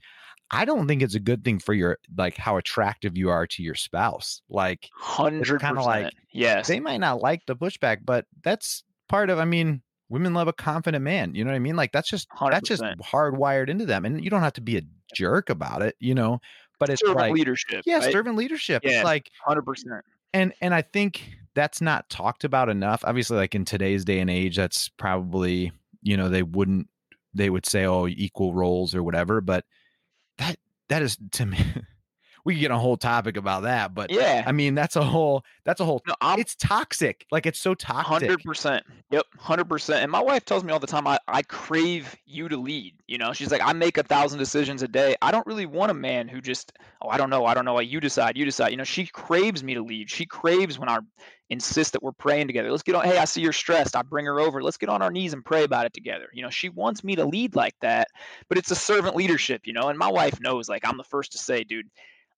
I 0.54 0.66
don't 0.66 0.88
think 0.88 1.02
it's 1.02 1.16
a 1.16 1.20
good 1.20 1.44
thing 1.44 1.58
for 1.58 1.74
your 1.74 1.98
like 2.16 2.38
how 2.38 2.58
attractive 2.58 3.18
you 3.18 3.32
are 3.32 3.48
to 3.48 3.64
your 3.64 3.74
spouse. 3.74 4.42
Like 4.50 4.88
hundred 4.96 5.62
kind 5.62 5.80
of 5.80 5.86
like 5.86 6.14
yes, 6.32 6.68
they 6.68 6.80
might 6.80 7.00
not 7.00 7.22
like 7.22 7.42
the 7.48 7.56
pushback, 7.56 8.00
but 8.06 8.26
that's 8.44 8.84
part 9.10 9.32
of. 9.32 9.40
I 9.40 9.46
mean, 9.46 9.82
women 10.10 10.36
love 10.36 10.48
a 10.48 10.54
confident 10.54 11.04
man. 11.04 11.34
You 11.34 11.44
know 11.44 11.50
what 11.50 11.56
I 11.56 11.60
mean? 11.60 11.76
Like 11.76 11.92
that's 11.92 12.08
just 12.08 12.30
100%. 12.30 12.52
that's 12.52 12.70
just 12.70 12.84
hardwired 12.84 13.68
into 13.68 13.88
them, 13.88 14.06
and 14.06 14.24
you 14.24 14.30
don't 14.30 14.44
have 14.44 14.54
to 14.54 14.62
be 14.62 14.78
a 14.78 14.82
jerk 15.14 15.50
about 15.50 15.82
it. 15.82 15.96
You 16.00 16.16
know, 16.16 16.40
but 16.80 16.90
it's 16.90 17.02
servant 17.02 17.18
like 17.18 17.34
leadership. 17.34 17.84
Yeah, 17.86 18.00
right? 18.00 18.12
servant 18.12 18.36
leadership. 18.36 18.84
Yeah, 18.84 18.92
it's 18.92 19.04
like 19.04 19.32
hundred 19.46 19.64
percent. 19.64 20.04
And 20.34 20.54
and 20.62 20.74
I 20.74 20.82
think 20.82 21.30
that's 21.54 21.82
not 21.82 22.10
talked 22.10 22.44
about 22.44 22.70
enough. 22.70 23.04
Obviously, 23.06 23.38
like 23.38 23.56
in 23.56 23.66
today's 23.66 24.04
day 24.06 24.20
and 24.20 24.30
age, 24.30 24.58
that's 24.58 24.90
probably 24.90 25.72
you 26.02 26.18
know 26.18 26.30
they 26.30 26.44
wouldn't 26.44 26.88
they 27.34 27.50
would 27.50 27.66
say 27.66 27.86
oh 27.86 28.08
equal 28.08 28.54
roles 28.54 28.96
or 28.96 29.04
whatever, 29.04 29.42
but 29.42 29.66
that 30.38 30.58
that 30.90 31.02
is 31.02 31.18
to 31.32 31.46
me 31.46 31.58
we 32.46 32.56
could 32.56 32.62
get 32.62 32.72
a 32.72 32.78
whole 32.78 32.98
topic 32.98 33.38
about 33.38 33.64
that 33.64 33.94
but 33.94 34.12
yeah. 34.12 34.44
I 34.46 34.52
mean 34.52 34.76
that's 34.76 34.96
a 34.96 35.04
whole 35.04 35.44
that's 35.66 35.80
a 35.80 35.86
whole 35.86 36.02
no, 36.08 36.16
it's 36.38 36.56
toxic 36.56 37.26
like 37.32 37.46
it's 37.46 37.60
so 37.60 37.74
toxic. 37.74 38.30
100% 38.30 38.82
yep 39.12 39.26
100% 39.40 39.94
and 39.96 40.12
my 40.12 40.22
wife 40.22 40.46
tells 40.46 40.64
me 40.64 40.72
all 40.72 40.80
the 40.80 40.88
time 40.88 41.08
I, 41.08 41.20
I 41.28 41.42
crave 41.44 42.16
you 42.26 42.50
to 42.50 42.58
lead 42.58 42.96
you 43.08 43.18
know 43.18 43.34
she's 43.34 43.52
like 43.52 43.62
i 43.64 43.74
make 43.74 43.98
a 43.98 44.04
thousand 44.04 44.40
decisions 44.40 44.82
a 44.82 44.88
day 44.88 45.16
i 45.22 45.32
don't 45.32 45.46
really 45.46 45.66
want 45.66 45.92
a 45.92 45.94
man 45.94 46.28
who 46.28 46.42
just 46.42 46.74
oh 47.02 47.10
i 47.10 47.18
don't 47.18 47.30
know 47.30 47.46
i 47.46 47.54
don't 47.54 47.66
know 47.66 47.80
you 47.80 48.00
decide 48.00 48.38
you 48.38 48.46
decide 48.46 48.70
you 48.70 48.78
know 48.78 48.84
she 48.84 49.06
craves 49.06 49.64
me 49.64 49.74
to 49.74 49.82
lead 49.82 50.10
she 50.10 50.26
craves 50.26 50.80
when 50.80 50.90
i 50.90 51.00
insist 51.50 51.94
that 51.94 52.02
we're 52.02 52.12
praying 52.12 52.48
together 52.48 52.72
let's 52.72 52.84
get 52.84 52.96
on 52.96 53.04
hey 53.06 53.18
i 53.18 53.26
see 53.26 53.42
you're 53.42 53.54
stressed 53.54 53.96
i 53.96 54.02
bring 54.02 54.26
her 54.26 54.40
over 54.40 54.64
let's 54.64 54.78
get 54.78 54.90
on 54.90 55.02
our 55.02 55.12
knees 55.12 55.34
and 55.34 55.46
pray 55.46 55.64
about 55.64 55.86
it 55.86 55.94
together 55.94 56.28
you 56.34 56.42
know 56.42 56.50
she 56.50 56.70
wants 56.70 57.04
me 57.04 57.16
to 57.16 57.26
lead 57.26 57.56
like 57.56 57.76
that 57.82 58.08
but 58.50 58.58
it's 58.58 58.72
a 58.72 58.76
servant 58.76 59.16
leadership 59.16 59.62
you 59.66 59.74
know 59.74 59.90
and 59.90 60.00
my 60.00 60.10
wife 60.10 60.40
knows 60.42 60.68
like 60.68 60.88
i'm 60.88 60.98
the 60.98 61.04
first 61.04 61.32
to 61.32 61.38
say 61.38 61.64
dude 61.64 61.90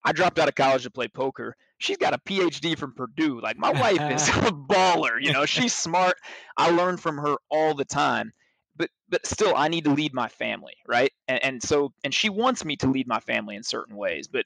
I 0.06 0.12
dropped 0.12 0.38
out 0.38 0.48
of 0.48 0.56
college 0.56 0.84
to 0.84 0.91
play 0.91 1.08
poker. 1.08 1.58
She's 1.80 1.98
got 1.98 2.13
a 2.13 2.20
PhD 2.20 2.78
from 2.78 2.94
Purdue. 2.94 3.41
Like 3.41 3.58
my 3.58 3.72
wife 3.72 4.00
is 4.12 4.30
a 4.30 4.52
baller, 4.52 5.20
you 5.20 5.34
know. 5.34 5.46
She's 5.46 5.74
smart. 5.74 6.15
I 6.56 6.70
learn 6.70 6.98
from 6.98 7.18
her 7.18 7.36
all 7.50 7.74
the 7.74 7.86
time. 7.86 8.32
But 8.78 8.89
but 9.10 9.26
still 9.26 9.56
I 9.56 9.68
need 9.68 9.86
to 9.86 9.91
lead 9.91 10.13
my 10.13 10.28
family, 10.28 10.76
right? 10.88 11.12
And 11.28 11.44
and 11.44 11.63
so 11.63 11.91
and 12.04 12.13
she 12.13 12.30
wants 12.30 12.63
me 12.63 12.76
to 12.78 12.88
lead 12.88 13.08
my 13.08 13.20
family 13.20 13.56
in 13.56 13.63
certain 13.63 13.96
ways, 13.96 14.28
but 14.28 14.46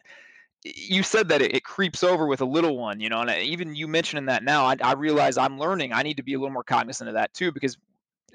you 0.63 1.03
said 1.03 1.29
that 1.29 1.41
it, 1.41 1.55
it, 1.55 1.63
creeps 1.63 2.03
over 2.03 2.27
with 2.27 2.41
a 2.41 2.45
little 2.45 2.77
one, 2.77 2.99
you 2.99 3.07
know, 3.07 3.21
and 3.21 3.29
uh, 3.29 3.35
even 3.37 3.75
you 3.75 3.87
mentioning 3.87 4.25
that 4.25 4.43
now, 4.43 4.65
I, 4.65 4.75
I 4.83 4.93
realize 4.93 5.37
I'm 5.37 5.57
learning. 5.57 5.93
I 5.93 6.03
need 6.03 6.17
to 6.17 6.23
be 6.23 6.33
a 6.33 6.37
little 6.37 6.51
more 6.51 6.65
cognizant 6.65 7.07
of 7.07 7.13
that 7.13 7.33
too, 7.33 7.53
because 7.53 7.77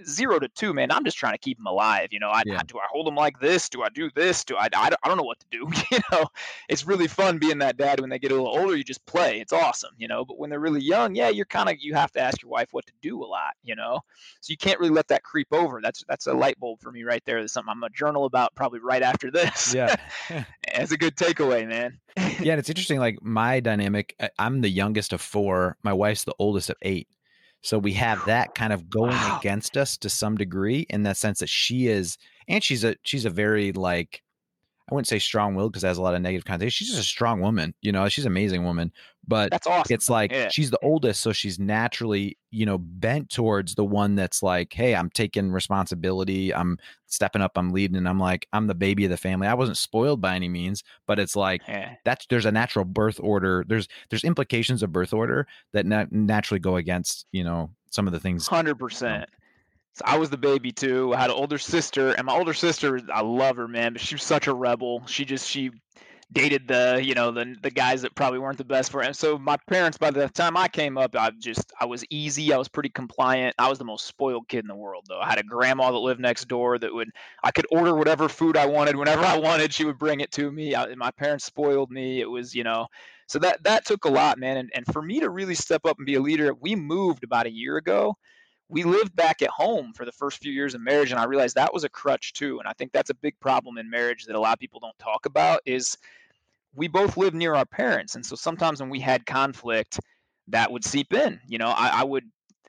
zero 0.05 0.39
to 0.39 0.49
two, 0.49 0.73
man, 0.73 0.91
I'm 0.91 1.05
just 1.05 1.17
trying 1.17 1.35
to 1.35 1.39
keep 1.39 1.59
them 1.59 1.67
alive. 1.67 2.09
You 2.11 2.21
know, 2.21 2.31
I, 2.31 2.43
yeah. 2.47 2.63
do 2.67 2.79
I 2.79 2.87
hold 2.91 3.07
them 3.07 3.15
like 3.15 3.41
this? 3.41 3.69
Do 3.69 3.83
I 3.83 3.89
do 3.89 4.11
this? 4.15 4.45
Do 4.45 4.57
I, 4.57 4.69
I, 4.73 4.91
I 5.03 5.09
don't 5.09 5.17
know 5.17 5.25
what 5.25 5.41
to 5.41 5.47
do. 5.51 5.71
You 5.95 6.01
know, 6.11 6.27
it's 6.69 6.87
really 6.87 7.07
fun 7.07 7.39
being 7.39 7.59
that 7.59 7.77
dad 7.77 8.01
when 8.01 8.11
they 8.11 8.19
get 8.19 8.33
a 8.33 8.35
little 8.35 8.49
older. 8.49 8.75
You 8.75 8.83
just 8.83 9.05
play. 9.07 9.41
It's 9.41 9.53
awesome. 9.53 9.93
You 9.97 10.09
know, 10.09 10.25
but 10.25 10.39
when 10.39 10.51
they're 10.51 10.59
really 10.59 10.81
young, 10.81 11.15
yeah, 11.15 11.29
you're 11.29 11.45
kind 11.45 11.69
of 11.69 11.77
you 11.79 11.95
have 11.95 12.11
to 12.13 12.21
ask 12.21 12.43
your 12.43 12.51
wife 12.51 12.69
what 12.73 12.85
to 12.87 12.93
do 13.01 13.23
a 13.23 13.27
lot. 13.27 13.53
You 13.63 13.77
know, 13.77 14.01
so 14.41 14.51
you 14.51 14.57
can't 14.57 14.81
really 14.81 14.93
let 14.93 15.07
that 15.09 15.23
creep 15.23 15.49
over. 15.53 15.81
That's 15.81 16.03
that's 16.09 16.27
a 16.27 16.33
light 16.33 16.59
bulb 16.59 16.81
for 16.81 16.91
me 16.91 17.05
right 17.05 17.23
there. 17.27 17.41
That's 17.41 17.53
something 17.53 17.71
I'm 17.71 17.81
gonna 17.81 17.93
journal 17.95 18.25
about 18.25 18.55
probably 18.55 18.81
right 18.81 19.03
after 19.03 19.31
this. 19.31 19.73
Yeah, 19.73 19.95
it's 20.65 20.91
a 20.91 20.97
good 20.97 21.17
takeaway, 21.17 21.69
man. 21.69 21.99
yeah, 22.17 22.25
and 22.53 22.59
it's 22.59 22.71
interesting. 22.71 22.99
Like 22.99 23.23
my 23.23 23.61
dynamic, 23.61 24.17
I'm 24.39 24.61
the 24.61 24.71
youngest 24.71 25.13
of 25.13 25.21
four. 25.21 25.77
My 25.85 25.93
wife's 25.93 26.25
the 26.25 26.35
oldest 26.39 26.71
of 26.71 26.77
eight. 26.83 27.09
So 27.65 27.79
we 27.79 27.95
have 27.95 28.23
that 28.27 28.55
kind 28.55 28.75
of 28.75 28.91
going 28.91 29.13
wow. 29.13 29.39
against 29.41 29.79
us 29.79 29.97
to 29.99 30.11
some 30.11 30.37
degree 30.37 30.87
in 30.91 31.03
that 31.05 31.17
sense 31.17 31.39
that 31.39 31.49
she 31.49 31.89
is, 31.89 32.19
and 32.47 32.63
she's 32.63 32.85
a 32.85 32.97
she's 33.05 33.25
a 33.25 33.31
very 33.31 33.73
like 33.73 34.23
I 34.91 34.95
wouldn't 34.95 35.09
say 35.09 35.19
strong 35.19 35.55
willed 35.55 35.73
because 35.73 35.85
it 35.85 35.89
has 35.89 35.97
a 35.97 36.03
lot 36.03 36.15
of 36.15 36.21
negative 36.21 36.45
connotation. 36.45 36.85
She's 36.85 36.89
just 36.89 37.01
a 37.01 37.09
strong 37.09 37.41
woman, 37.41 37.75
you 37.81 37.91
know, 37.91 38.07
she's 38.09 38.27
an 38.27 38.33
amazing 38.33 38.65
woman. 38.65 38.93
But 39.27 39.51
that's 39.51 39.67
awesome. 39.67 39.95
It's 39.95 40.11
like 40.11 40.31
yeah. 40.33 40.51
she's 40.51 40.71
the 40.71 40.79
oldest, 40.83 41.23
so 41.23 41.33
she's 41.33 41.59
naturally, 41.59 42.37
you 42.51 42.67
know, 42.67 42.77
bent 42.77 43.31
towards 43.31 43.75
the 43.75 43.85
one 43.85 44.15
that's 44.15 44.43
like, 44.43 44.75
hey, 44.75 44.95
I'm 44.95 45.09
taking 45.09 45.51
responsibility, 45.51 46.55
I'm 46.55 46.77
stepping 47.07 47.41
up, 47.41 47.53
I'm 47.57 47.73
leading, 47.73 47.97
and 47.97 48.07
I'm 48.07 48.21
like, 48.21 48.47
I'm 48.53 48.67
the 48.67 48.75
baby 48.75 49.05
of 49.07 49.11
the 49.11 49.17
family. 49.17 49.47
I 49.47 49.55
wasn't 49.55 49.79
spoiled 49.79 50.21
by 50.21 50.35
any 50.35 50.51
means, 50.51 50.85
but 51.07 51.19
it's 51.19 51.35
like 51.35 51.63
yeah. 51.67 51.95
that's 52.05 52.27
there's 52.27 52.45
a 52.45 52.53
natural 52.53 52.85
birth 52.85 53.19
order. 53.23 53.65
There's 53.67 53.89
there's 54.11 54.25
implications 54.25 54.83
of 54.83 54.93
birth 54.93 55.15
order 55.15 55.47
that 55.73 55.87
naturally 55.87 56.61
go 56.61 56.77
against, 56.77 57.25
you 57.33 57.45
know, 57.45 57.71
some 57.89 58.07
of 58.07 58.13
the 58.13 58.21
things. 58.21 58.47
Hundred 58.47 58.79
percent. 58.79 59.31
So 59.95 60.03
I 60.05 60.19
was 60.19 60.31
the 60.31 60.37
baby 60.37 60.73
too. 60.73 61.15
I 61.15 61.21
had 61.21 61.31
an 61.31 61.37
older 61.37 61.59
sister, 61.59 62.11
and 62.11 62.27
my 62.27 62.35
older 62.35 62.55
sister, 62.55 63.01
I 63.13 63.23
love 63.23 63.57
her, 63.57 63.69
man, 63.69 63.93
but 63.93 64.03
she 64.03 64.17
was 64.17 64.25
such 64.25 64.49
a 64.49 64.55
rebel. 64.55 65.07
She 65.07 65.25
just 65.25 65.49
she 65.49 65.71
dated 66.33 66.67
the 66.67 67.01
you 67.03 67.15
know 67.15 67.31
the 67.31 67.55
the 67.63 67.71
guys 67.71 68.03
that 68.03 68.15
probably 68.17 68.41
weren't 68.41 68.59
the 68.59 68.65
best 68.65 68.91
for 68.91 69.03
him. 69.03 69.13
So 69.15 69.39
my 69.39 69.57
parents, 69.69 69.97
by 69.97 70.11
the 70.11 70.29
time 70.29 70.57
I 70.57 70.67
came 70.67 70.99
up, 70.99 71.15
I 71.15 71.31
just 71.31 71.73
I 71.81 71.85
was 71.85 72.05
easy. 72.11 72.53
I 72.53 72.57
was 72.57 72.67
pretty 72.69 72.89
compliant. 72.89 73.55
I 73.59 73.69
was 73.69 73.79
the 73.79 73.85
most 73.85 74.07
spoiled 74.07 74.49
kid 74.49 74.65
in 74.65 74.67
the 74.69 74.75
world, 74.75 75.05
though. 75.09 75.21
I 75.21 75.29
had 75.29 75.39
a 75.39 75.45
grandma 75.45 75.93
that 75.93 75.99
lived 75.99 76.21
next 76.21 76.49
door 76.49 76.77
that 76.79 76.93
would 76.93 77.11
I 77.45 77.53
could 77.53 77.67
order 77.71 77.95
whatever 77.95 78.29
food 78.29 78.57
I 78.57 78.67
wanted 78.67 78.97
whenever 78.97 79.23
I 79.25 79.39
wanted. 79.39 79.73
She 79.73 79.85
would 79.85 79.99
bring 79.99 80.21
it 80.21 80.33
to 80.33 80.51
me. 80.51 80.75
I, 80.75 80.93
my 80.97 81.13
parents 81.13 81.45
spoiled 81.45 81.91
me. 81.93 82.21
It 82.21 82.29
was 82.31 82.55
you 82.55 82.65
know. 82.65 82.89
So 83.29 83.39
that 83.39 83.63
that 83.63 83.85
took 83.87 84.05
a 84.07 84.11
lot, 84.11 84.39
man. 84.39 84.57
And 84.57 84.71
and 84.75 84.85
for 84.87 85.03
me 85.03 85.21
to 85.21 85.31
really 85.31 85.55
step 85.55 85.87
up 85.87 85.99
and 85.99 86.07
be 86.07 86.17
a 86.17 86.21
leader, 86.21 86.53
we 86.53 86.75
moved 86.75 87.23
about 87.23 87.47
a 87.47 87.53
year 87.53 87.77
ago 87.77 88.17
we 88.69 88.83
lived 88.83 89.15
back 89.15 89.43
at 89.43 89.51
home 89.51 89.93
for 89.93 90.05
the 90.05 90.13
first 90.13 90.39
few 90.39 90.53
years 90.53 90.75
of 90.75 90.81
marriage 90.81 91.11
and 91.11 91.21
i 91.21 91.25
realized 91.25 91.55
that 91.55 91.73
was 91.73 91.85
a 91.85 91.89
crutch 91.89 92.33
too 92.33 92.59
and 92.59 92.69
i 92.69 92.73
think 92.73 92.93
that's 92.93 93.11
a 93.11 93.15
big 93.15 93.39
problem 93.41 93.79
in 93.79 93.89
marriage 93.89 94.25
that 94.25 94.37
a 94.37 94.41
lot 94.41 94.53
of 94.53 94.59
people 94.59 94.81
don't 94.81 94.99
talk 94.99 95.27
about 95.27 95.61
is 95.67 95.97
we 96.75 96.89
both 96.89 97.17
lived 97.17 97.37
near 97.37 97.55
our 97.55 97.67
parents 97.67 98.15
and 98.15 98.25
so 98.25 98.35
sometimes 98.35 98.81
when 98.81 98.91
we 98.91 99.01
had 99.01 99.25
conflict 99.27 100.01
that 100.49 100.71
would 100.71 100.85
seep 100.85 101.13
in 101.13 101.41
you 101.47 101.59
know? 101.59 101.69
I, 101.69 102.01
I 102.01 102.05
would 102.05 102.25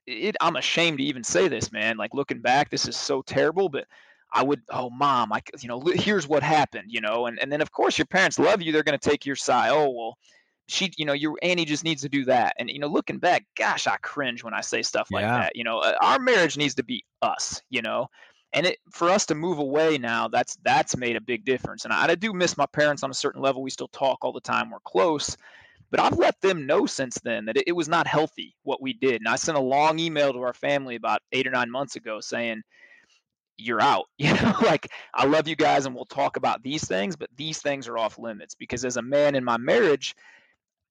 it, 0.08 0.36
i'm 0.42 0.56
ashamed 0.56 1.00
to 1.00 1.04
even 1.04 1.24
say 1.24 1.48
this 1.48 1.72
man 1.72 1.98
like 1.98 2.14
looking 2.14 2.42
back 2.42 2.70
this 2.70 2.88
is 2.88 2.96
so 2.96 3.22
terrible 3.22 3.70
but 3.70 3.86
i 4.34 4.44
would 4.44 4.62
oh 4.70 4.90
mom 4.90 5.34
i 5.34 5.42
you 5.62 5.68
know 5.68 5.80
here's 5.80 6.28
what 6.28 6.44
happened 6.44 6.86
you 6.90 7.02
know? 7.02 7.26
And, 7.26 7.40
and 7.40 7.52
then 7.52 7.62
of 7.62 7.72
course 7.72 7.98
your 7.98 8.06
parents 8.06 8.38
love 8.38 8.62
you 8.62 8.72
they're 8.72 8.84
going 8.84 9.00
to 9.00 9.10
take 9.10 9.26
your 9.26 9.36
side 9.36 9.72
oh 9.72 9.90
well 9.90 10.18
she 10.68 10.92
you 10.98 11.06
know 11.06 11.14
your 11.14 11.38
annie 11.44 11.66
just 11.66 11.84
needs 11.84 12.02
to 12.02 12.10
do 12.10 12.26
that. 12.26 12.56
And 12.58 12.70
you 12.70 12.80
know 12.80 12.88
looking 12.88 13.20
back 13.20 13.46
gosh 13.56 13.88
i 13.88 13.98
cringe 13.98 14.44
when 14.44 14.54
i 14.54 14.62
say 14.62 14.82
stuff 14.82 15.10
like 15.12 15.24
yeah. 15.24 15.40
that 15.40 15.56
you 15.56 15.64
know 15.64 15.80
uh, 15.80 15.94
our 16.02 16.20
marriage 16.20 16.58
needs 16.58 16.76
to 16.76 16.84
be 16.84 17.06
us 17.22 17.62
you 17.70 17.82
know? 17.82 18.08
And 18.54 18.66
it 18.66 18.80
for 18.90 19.10
us 19.10 19.26
to 19.28 19.36
move 19.36 19.60
away 19.60 19.98
now 19.98 20.30
that's 20.30 20.58
that's 20.64 20.96
made 20.96 21.18
a 21.18 21.22
big 21.22 21.44
difference. 21.44 21.84
And 21.84 21.94
I, 21.94 22.08
I 22.08 22.16
do 22.16 22.32
miss 22.32 22.58
my 22.58 22.66
parents 22.66 23.04
on 23.04 23.12
a 23.12 23.14
certain 23.14 23.42
level. 23.42 23.62
We 23.62 23.70
still 23.70 23.90
talk 23.90 24.20
all 24.24 24.32
the 24.32 24.40
time. 24.40 24.70
We're 24.70 24.80
close. 24.86 25.36
But 25.92 26.00
i've 26.00 26.18
let 26.18 26.40
them 26.42 26.66
know 26.66 26.86
since 26.86 27.20
then 27.24 27.46
that 27.46 27.58
it, 27.58 27.66
it 27.68 27.72
was 27.74 27.88
not 27.88 28.08
healthy 28.08 28.56
what 28.64 28.82
we 28.82 28.94
did. 28.94 29.16
And 29.16 29.28
i 29.28 29.36
sent 29.36 29.58
a 29.58 29.62
long 29.62 30.00
email 30.00 30.32
to 30.32 30.42
our 30.42 30.54
family 30.54 30.96
about 30.96 31.22
eight 31.34 31.46
or 31.46 31.52
nine 31.52 31.70
months 31.70 31.96
ago 31.96 32.22
saying 32.22 32.64
you're 33.58 33.82
out. 33.82 34.06
You 34.18 34.34
know 34.34 34.56
like 34.62 34.90
i 35.14 35.26
love 35.26 35.48
you 35.48 35.56
guys 35.58 35.86
and 35.86 35.94
we'll 35.94 36.06
talk 36.06 36.38
about 36.38 36.64
these 36.64 36.88
things 36.88 37.16
but 37.16 37.30
these 37.36 37.62
things 37.62 37.90
are 37.90 37.98
off 37.98 38.18
limits. 38.18 38.56
Because 38.56 38.86
as 38.86 38.96
a 38.96 39.02
man 39.02 39.36
in 39.36 39.44
my 39.44 39.58
marriage 39.58 40.16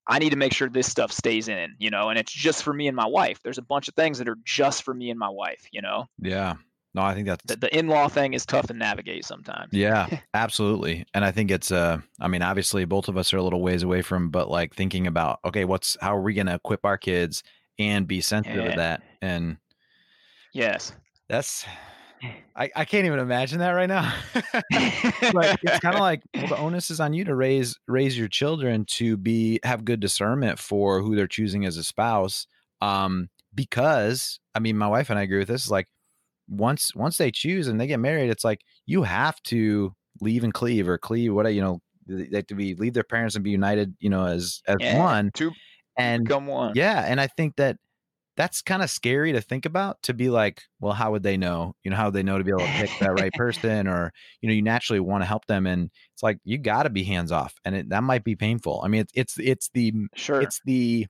I 0.07 0.19
need 0.19 0.31
to 0.31 0.37
make 0.37 0.53
sure 0.53 0.69
this 0.69 0.91
stuff 0.91 1.11
stays 1.13 1.49
in, 1.49 1.75
you 1.79 1.91
know, 1.91 2.11
and 2.11 2.19
it's 2.19 2.33
just 2.33 2.63
for 2.63 2.73
me 2.73 2.89
and 2.89 2.97
my 2.97 3.07
wife. 3.07 3.41
There's 3.43 3.59
a 3.59 3.63
bunch 3.63 3.89
of 3.89 3.95
things 3.95 4.19
that 4.19 4.29
are 4.29 4.37
just 4.45 4.83
for 4.83 4.93
me 4.93 5.11
and 5.11 5.19
my 5.19 5.29
wife, 5.29 5.67
you 5.73 5.81
know? 5.81 6.07
Yeah. 6.19 6.55
No, 6.95 7.03
I 7.03 7.15
think 7.15 7.27
that's 7.27 7.45
the, 7.47 7.57
the 7.57 7.77
in 7.77 7.89
law 7.89 8.07
thing 8.09 8.35
is 8.35 8.47
tough 8.47 8.69
to 8.69 8.75
navigate 8.75 9.25
sometimes. 9.25 9.73
Yeah, 9.73 10.07
absolutely. 10.35 11.05
And 11.13 11.25
I 11.25 11.33
think 11.33 11.51
it's, 11.51 11.73
uh, 11.73 11.99
I 12.21 12.29
mean, 12.29 12.43
obviously 12.43 12.85
both 12.85 13.09
of 13.09 13.17
us 13.17 13.33
are 13.33 13.39
a 13.39 13.43
little 13.43 13.63
ways 13.63 13.83
away 13.83 14.03
from, 14.03 14.31
but 14.31 14.49
like 14.49 14.75
thinking 14.75 15.07
about, 15.07 15.41
okay, 15.45 15.65
what's, 15.65 15.97
how 16.01 16.15
are 16.15 16.23
we 16.23 16.35
going 16.35 16.47
to 16.47 16.55
equip 16.55 16.85
our 16.85 16.99
kids 16.99 17.43
and 17.79 18.07
be 18.07 18.21
sensitive 18.21 18.65
yeah. 18.65 18.71
to 18.71 18.77
that? 18.77 19.03
And 19.23 19.57
yes, 20.53 20.93
that's, 21.29 21.65
I, 22.57 22.71
I 22.77 22.85
can't 22.85 23.07
even 23.07 23.19
imagine 23.19 23.59
that 23.59 23.71
right 23.71 23.89
now. 23.89 24.15
but 24.35 25.59
it's 25.63 25.81
kind 25.81 25.95
of 25.95 26.01
like 26.01 26.23
well, 26.35 26.47
the 26.47 26.57
onus 26.57 26.91
is 26.91 27.01
on 27.01 27.13
you 27.13 27.25
to 27.25 27.35
raise 27.35 27.79
raise 27.89 28.17
your 28.17 28.29
children 28.29 28.85
to 28.91 29.17
be 29.17 29.61
have 29.65 29.85
good 29.85 30.01
discernment 30.01 30.59
for 30.59 31.01
who 31.01 31.17
they're 31.17 31.27
choosing 31.27 31.65
as 31.65 31.77
a 31.77 31.85
spouse. 31.85 32.47
Um, 32.81 33.29
because 33.55 34.41
I 34.55 34.61
mean, 34.61 34.77
my 34.77 34.89
wife 34.89 35.11
and 35.11 35.19
I 35.19 35.23
agree 35.23 35.39
with 35.39 35.49
this. 35.49 35.65
Is 35.65 35.71
like 35.71 35.89
once 36.49 36.95
once 36.95 37.19
they 37.19 37.31
choose 37.31 37.69
and 37.69 37.81
they 37.81 37.87
get 37.87 38.01
married, 38.01 38.31
it's 38.31 38.45
like 38.45 38.61
you 38.87 39.03
have 39.03 39.43
to 39.45 39.95
leave 40.21 40.45
and 40.45 40.55
cleave 40.55 40.89
or 40.89 40.99
cleave 40.99 41.35
what 41.35 41.53
you 41.53 41.61
know 41.61 41.81
they 42.07 42.37
have 42.37 42.47
to 42.47 42.55
be 42.55 42.75
leave 42.75 42.95
their 42.95 43.05
parents 43.05 43.35
and 43.35 43.45
be 43.45 43.51
united 43.51 43.95
you 43.99 44.11
know 44.11 44.27
as 44.27 44.63
as 44.67 44.77
yeah, 44.81 44.99
one 44.99 45.31
Two 45.35 45.53
and 45.97 46.25
become 46.25 46.47
one 46.47 46.73
yeah 46.75 47.05
and 47.07 47.21
i 47.21 47.27
think 47.27 47.57
that 47.57 47.77
that's 48.37 48.63
kind 48.63 48.83
of 48.83 48.91
scary 48.91 49.33
to 49.33 49.41
think 49.41 49.65
about 49.65 50.03
to 50.03 50.15
be 50.15 50.29
like, 50.29 50.63
well, 50.81 50.93
how 50.93 51.13
would 51.13 51.23
they 51.23 51.37
know? 51.37 51.75
You 51.85 51.91
know, 51.91 51.97
how 51.97 52.07
would 52.07 52.15
they 52.15 52.23
know 52.23 52.39
to 52.39 52.45
be 52.45 52.51
able 52.51 52.61
to 52.61 52.73
pick 52.73 52.91
that 53.01 53.19
right 53.21 53.33
person? 53.35 53.87
Or, 53.87 54.13
you 54.41 54.49
know, 54.49 54.55
you 54.55 54.63
naturally 54.63 55.01
want 55.01 55.23
to 55.23 55.27
help 55.27 55.47
them. 55.47 55.67
And 55.67 55.91
it's 56.13 56.23
like, 56.23 56.39
you 56.45 56.59
got 56.59 56.85
to 56.85 56.91
be 56.91 57.05
hands 57.05 57.31
off. 57.31 57.55
And 57.65 57.75
it, 57.75 57.89
that 57.91 58.03
might 58.03 58.25
be 58.25 58.35
painful. 58.35 58.81
I 58.85 58.89
mean, 58.89 59.03
it's, 59.03 59.13
it's, 59.15 59.39
it's 59.39 59.71
the, 59.75 59.93
sure. 60.17 60.41
it's 60.41 60.61
the 60.65 61.07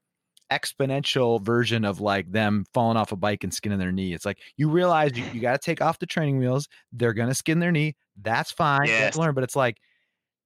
exponential 0.53 1.41
version 1.41 1.85
of 1.85 2.01
like 2.01 2.31
them 2.31 2.67
falling 2.75 2.99
off 2.99 3.13
a 3.13 3.17
bike 3.17 3.43
and 3.43 3.55
skinning 3.55 3.79
their 3.79 3.93
knee. 3.93 4.13
It's 4.13 4.27
like, 4.27 4.39
you 4.57 4.69
realize 4.69 5.17
you, 5.17 5.25
you 5.33 5.41
got 5.41 5.53
to 5.53 5.65
take 5.65 5.81
off 5.81 5.99
the 5.99 6.07
training 6.07 6.39
wheels. 6.39 6.69
They're 6.93 7.15
going 7.15 7.29
to 7.29 7.35
skin 7.35 7.59
their 7.59 7.73
knee. 7.73 7.97
That's 8.21 8.53
fine. 8.53 8.87
Yes. 8.87 9.17
learn, 9.17 9.35
but 9.35 9.45
it's 9.45 9.57
like, 9.57 9.79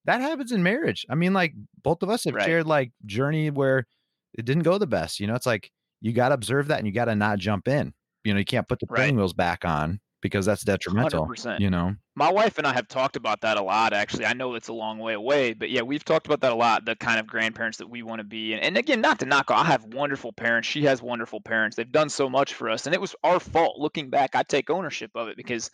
that 0.05 0.21
happens 0.21 0.53
in 0.53 0.63
marriage. 0.63 1.05
I 1.11 1.17
mean, 1.17 1.35
like 1.35 1.55
both 1.83 2.03
of 2.03 2.09
us 2.09 2.25
have 2.25 2.35
right. 2.35 2.47
shared 2.47 2.67
like 2.67 2.93
journey 3.05 3.51
where 3.51 3.85
it 4.33 4.45
didn't 4.45 4.63
go 4.63 4.79
the 4.79 4.87
best. 4.87 5.21
You 5.21 5.27
know, 5.27 5.35
it's 5.35 5.45
like 5.45 5.71
you 6.01 6.13
got 6.13 6.29
to 6.29 6.35
observe 6.35 6.69
that 6.69 6.79
and 6.79 6.87
you 6.87 6.93
got 6.93 7.07
to 7.07 7.15
not 7.15 7.39
jump 7.39 7.69
in. 7.69 7.93
You 8.25 8.35
know, 8.35 8.39
you 8.39 8.45
can't 8.45 8.69
put 8.69 8.81
the 8.81 8.87
right. 8.91 9.15
wheels 9.15 9.33
back 9.33 9.65
on 9.65 10.01
because 10.21 10.47
that's 10.47 10.65
detrimental. 10.65 11.27
100%. 11.27 11.61
You 11.61 11.71
know, 11.71 11.95
my 12.15 12.31
wife 12.31 12.59
and 12.59 12.67
I 12.67 12.73
have 12.73 12.89
talked 12.89 13.17
about 13.17 13.41
that 13.43 13.57
a 13.57 13.63
lot. 13.63 13.93
Actually, 13.93 14.27
I 14.27 14.33
know 14.33 14.55
it's 14.55 14.69
a 14.69 14.73
long 14.73 14.99
way 14.99 15.15
away, 15.15 15.53
but 15.55 15.71
yeah, 15.71 15.83
we've 15.83 16.05
talked 16.05 16.27
about 16.27 16.41
that 16.41 16.53
a 16.53 16.57
lot. 16.57 16.85
The 16.85 16.97
kind 16.97 17.21
of 17.21 17.27
grandparents 17.27 17.79
that 17.79 17.89
we 17.89 18.03
want 18.03 18.19
to 18.19 18.25
be, 18.25 18.53
and, 18.53 18.63
and 18.63 18.77
again, 18.77 19.01
not 19.01 19.21
to 19.21 19.27
knock. 19.27 19.51
I 19.51 19.65
have 19.65 19.85
wonderful 19.95 20.33
parents. 20.33 20.69
She 20.69 20.85
has 20.85 21.01
wonderful 21.01 21.41
parents. 21.41 21.77
They've 21.77 21.91
done 21.91 22.09
so 22.09 22.29
much 22.29 22.55
for 22.55 22.69
us, 22.69 22.87
and 22.87 22.95
it 22.95 23.01
was 23.01 23.15
our 23.23 23.41
fault. 23.41 23.79
Looking 23.79 24.11
back, 24.11 24.35
I 24.35 24.43
take 24.43 24.71
ownership 24.71 25.13
of 25.15 25.29
it 25.29 25.37
because 25.37 25.71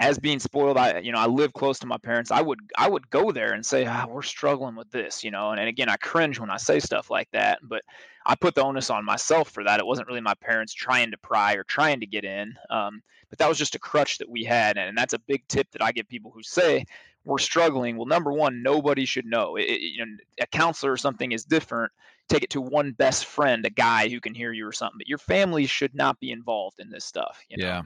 as 0.00 0.18
being 0.18 0.40
spoiled 0.40 0.76
i 0.76 0.98
you 0.98 1.12
know 1.12 1.18
i 1.18 1.26
live 1.26 1.52
close 1.52 1.78
to 1.78 1.86
my 1.86 1.96
parents 1.98 2.30
i 2.30 2.42
would 2.42 2.58
i 2.76 2.88
would 2.88 3.08
go 3.10 3.30
there 3.30 3.52
and 3.52 3.64
say 3.64 3.86
ah, 3.86 4.06
we're 4.08 4.22
struggling 4.22 4.74
with 4.74 4.90
this 4.90 5.22
you 5.22 5.30
know 5.30 5.50
and, 5.50 5.60
and 5.60 5.68
again 5.68 5.88
i 5.88 5.96
cringe 5.96 6.38
when 6.38 6.50
i 6.50 6.56
say 6.56 6.80
stuff 6.80 7.10
like 7.10 7.28
that 7.32 7.58
but 7.62 7.82
i 8.26 8.34
put 8.34 8.54
the 8.54 8.62
onus 8.62 8.90
on 8.90 9.04
myself 9.04 9.50
for 9.50 9.62
that 9.62 9.78
it 9.78 9.86
wasn't 9.86 10.06
really 10.08 10.20
my 10.20 10.34
parents 10.34 10.72
trying 10.72 11.10
to 11.10 11.18
pry 11.18 11.54
or 11.54 11.64
trying 11.64 12.00
to 12.00 12.06
get 12.06 12.24
in 12.24 12.54
um, 12.70 13.02
but 13.30 13.38
that 13.38 13.48
was 13.48 13.58
just 13.58 13.74
a 13.74 13.78
crutch 13.78 14.18
that 14.18 14.28
we 14.28 14.42
had 14.42 14.76
and 14.76 14.98
that's 14.98 15.14
a 15.14 15.18
big 15.20 15.46
tip 15.48 15.70
that 15.70 15.82
i 15.82 15.92
give 15.92 16.08
people 16.08 16.32
who 16.32 16.42
say 16.42 16.84
we're 17.24 17.38
struggling 17.38 17.96
well 17.96 18.06
number 18.06 18.32
one 18.32 18.62
nobody 18.62 19.04
should 19.04 19.26
know 19.26 19.56
it, 19.56 19.80
you 19.80 20.04
know 20.04 20.12
a 20.40 20.46
counselor 20.46 20.92
or 20.92 20.96
something 20.96 21.30
is 21.30 21.44
different 21.44 21.92
take 22.28 22.42
it 22.42 22.50
to 22.50 22.60
one 22.60 22.90
best 22.92 23.26
friend 23.26 23.64
a 23.64 23.70
guy 23.70 24.08
who 24.08 24.20
can 24.20 24.34
hear 24.34 24.52
you 24.52 24.66
or 24.66 24.72
something 24.72 24.98
but 24.98 25.08
your 25.08 25.18
family 25.18 25.66
should 25.66 25.94
not 25.94 26.18
be 26.18 26.32
involved 26.32 26.80
in 26.80 26.90
this 26.90 27.04
stuff 27.04 27.44
you 27.48 27.56
know? 27.56 27.64
yeah 27.64 27.82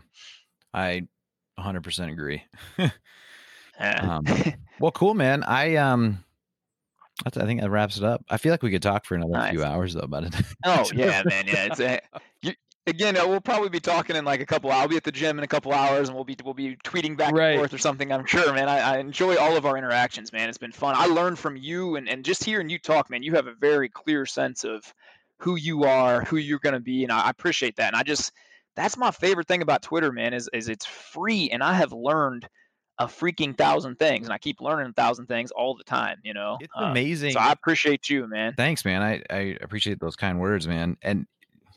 i 0.72 1.02
100% 1.58 2.12
agree. 2.12 2.42
um, 3.78 4.24
well, 4.80 4.92
cool, 4.92 5.14
man. 5.14 5.42
I 5.42 5.76
um, 5.76 6.24
I 7.26 7.30
think 7.30 7.60
that 7.60 7.70
wraps 7.70 7.96
it 7.96 8.04
up. 8.04 8.24
I 8.28 8.36
feel 8.36 8.52
like 8.52 8.62
we 8.62 8.70
could 8.70 8.82
talk 8.82 9.04
for 9.04 9.14
another 9.14 9.32
nice. 9.32 9.50
few 9.50 9.64
hours 9.64 9.94
though 9.94 10.00
about 10.00 10.24
it. 10.24 10.34
oh 10.64 10.84
yeah, 10.94 11.22
man. 11.24 11.46
Yeah, 11.46 11.66
it's 11.66 11.80
a, 11.80 12.00
you, 12.42 12.52
again. 12.86 13.16
Uh, 13.16 13.26
we'll 13.26 13.40
probably 13.40 13.68
be 13.68 13.80
talking 13.80 14.14
in 14.14 14.24
like 14.24 14.40
a 14.40 14.46
couple. 14.46 14.70
I'll 14.70 14.88
be 14.88 14.96
at 14.96 15.04
the 15.04 15.12
gym 15.12 15.38
in 15.38 15.44
a 15.44 15.48
couple 15.48 15.72
hours, 15.72 16.08
and 16.08 16.14
we'll 16.14 16.24
be 16.24 16.36
we'll 16.44 16.54
be 16.54 16.76
tweeting 16.84 17.16
back 17.16 17.32
right. 17.32 17.50
and 17.50 17.58
forth 17.58 17.74
or 17.74 17.78
something. 17.78 18.12
I'm 18.12 18.24
sure, 18.24 18.52
man. 18.52 18.68
I, 18.68 18.94
I, 18.94 18.98
enjoy 18.98 19.36
all 19.36 19.56
of 19.56 19.66
our 19.66 19.76
interactions, 19.76 20.32
man. 20.32 20.48
It's 20.48 20.58
been 20.58 20.72
fun. 20.72 20.94
I 20.96 21.06
learned 21.06 21.38
from 21.38 21.56
you, 21.56 21.96
and 21.96 22.08
and 22.08 22.24
just 22.24 22.44
hearing 22.44 22.68
you 22.68 22.78
talk, 22.78 23.10
man. 23.10 23.22
You 23.22 23.34
have 23.34 23.48
a 23.48 23.54
very 23.54 23.88
clear 23.88 24.24
sense 24.24 24.64
of 24.64 24.94
who 25.38 25.56
you 25.56 25.84
are, 25.84 26.22
who 26.24 26.36
you're 26.36 26.60
going 26.60 26.74
to 26.74 26.80
be, 26.80 27.02
and 27.02 27.12
I, 27.12 27.22
I 27.22 27.30
appreciate 27.30 27.76
that. 27.76 27.88
And 27.88 27.96
I 27.96 28.04
just 28.04 28.32
that's 28.78 28.96
my 28.96 29.10
favorite 29.10 29.48
thing 29.48 29.62
about 29.62 29.82
Twitter, 29.82 30.12
man, 30.12 30.32
is 30.32 30.48
is 30.52 30.68
it's 30.68 30.86
free 30.86 31.50
and 31.50 31.62
I 31.62 31.74
have 31.74 31.92
learned 31.92 32.48
a 32.98 33.06
freaking 33.06 33.56
thousand 33.56 33.98
things 33.98 34.26
and 34.26 34.32
I 34.32 34.38
keep 34.38 34.60
learning 34.60 34.90
a 34.90 34.92
thousand 34.92 35.26
things 35.26 35.50
all 35.50 35.76
the 35.76 35.84
time, 35.84 36.18
you 36.22 36.34
know. 36.34 36.58
It's 36.60 36.72
um, 36.76 36.90
amazing. 36.90 37.32
So 37.32 37.40
I 37.40 37.52
appreciate 37.52 38.08
you, 38.08 38.26
man. 38.26 38.54
Thanks, 38.56 38.84
man. 38.84 39.02
I, 39.02 39.22
I 39.30 39.56
appreciate 39.60 40.00
those 40.00 40.16
kind 40.16 40.40
words, 40.40 40.66
man. 40.66 40.96
And 41.02 41.26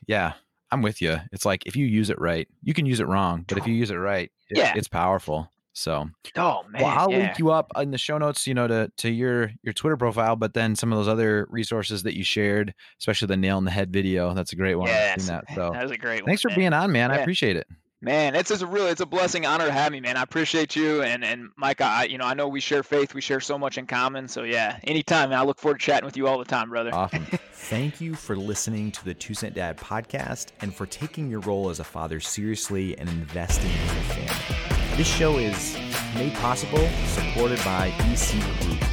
yeah, 0.08 0.34
I'm 0.72 0.82
with 0.82 1.02
you. 1.02 1.18
It's 1.32 1.46
like 1.46 1.66
if 1.66 1.76
you 1.76 1.86
use 1.86 2.10
it 2.10 2.20
right, 2.20 2.48
you 2.64 2.74
can 2.74 2.86
use 2.86 3.00
it 3.00 3.08
wrong, 3.08 3.46
but 3.48 3.58
if 3.58 3.68
you 3.68 3.74
use 3.74 3.92
it 3.92 3.96
right, 3.96 4.32
it, 4.50 4.58
yeah. 4.58 4.74
it's 4.76 4.88
powerful. 4.88 5.52
So, 5.74 6.10
oh 6.38 6.62
man, 6.70 6.82
well, 6.82 6.98
I'll 6.98 7.12
yeah. 7.12 7.18
link 7.18 7.40
you 7.40 7.52
up 7.52 7.72
in 7.78 7.92
the 7.92 7.98
show 7.98 8.18
notes, 8.18 8.46
you 8.46 8.54
know, 8.54 8.68
to 8.68 8.92
to 8.98 9.10
your 9.10 9.52
your 9.64 9.74
Twitter 9.74 9.98
profile, 9.98 10.36
but 10.36 10.54
then 10.54 10.76
some 10.76 10.92
of 10.92 11.00
those 11.00 11.08
other 11.08 11.48
resources 11.50 12.04
that 12.04 12.18
you 12.18 12.24
shared, 12.24 12.74
especially 13.00 13.28
the 13.28 13.38
nail 13.38 13.58
in 13.58 13.64
the 13.64 13.72
head 13.72 13.92
video. 13.92 14.34
That's 14.34 14.52
a 14.52 14.58
great 14.58 14.76
one. 14.76 14.88
Yes, 14.88 15.28
that. 15.28 15.46
So 15.56 15.72
that 15.74 15.84
was 15.84 15.92
a 15.92 15.98
great. 15.98 16.24
One. 16.24 16.28
Thanks 16.28 16.44
one, 16.44 16.54
for 16.54 16.60
man. 16.60 16.72
being 16.72 16.74
on, 16.74 16.92
man. 16.92 17.10
Yeah. 17.10 17.18
I 17.18 17.20
appreciate 17.20 17.56
it. 17.56 17.68
Man, 18.04 18.34
it's 18.34 18.50
just 18.50 18.64
a 18.64 18.66
really 18.66 18.90
it's 18.90 19.02
a 19.02 19.06
blessing, 19.06 19.46
honor 19.46 19.68
to 19.68 19.72
have 19.72 19.92
me, 19.92 20.00
man. 20.00 20.18
I 20.18 20.24
appreciate 20.24 20.76
you 20.76 21.04
and 21.04 21.24
and 21.24 21.50
Mike. 21.56 21.82
I 21.82 22.06
you 22.06 22.18
know 22.18 22.26
I 22.26 22.34
know 22.34 22.48
we 22.48 22.60
share 22.60 22.82
faith, 22.82 23.14
we 23.14 23.22
share 23.22 23.40
so 23.40 23.60
much 23.60 23.78
in 23.78 23.86
common. 23.86 24.28
So 24.28 24.42
yeah, 24.44 24.80
anytime. 24.84 25.30
Man, 25.30 25.38
I 25.38 25.44
look 25.44 25.60
forward 25.60 25.80
to 25.80 25.86
chatting 25.86 26.06
with 26.06 26.18
you 26.18 26.28
all 26.28 26.40
the 26.40 26.46
time, 26.46 26.70
brother. 26.70 26.90
Awesome. 26.94 27.26
Thank 27.54 28.02
you 28.02 28.16
for 28.16 28.36
listening 28.36 28.92
to 28.92 29.06
the 29.06 29.14
Two 29.14 29.36
Cent 29.36 29.54
Dad 29.54 29.78
podcast 29.78 30.48
and 30.62 30.74
for 30.74 30.88
taking 30.88 31.30
your 31.30 31.42
role 31.42 31.70
as 31.70 31.80
a 31.80 31.84
father 31.84 32.20
seriously 32.20 32.98
and 32.98 33.08
investing 33.08 33.70
in 33.70 33.86
your 33.86 34.04
family. 34.06 34.71
This 35.02 35.08
show 35.08 35.40
is 35.40 35.76
made 36.14 36.36
possible, 36.36 36.88
supported 37.08 37.58
by 37.66 37.88
EC 38.02 38.40
Group. 38.62 38.84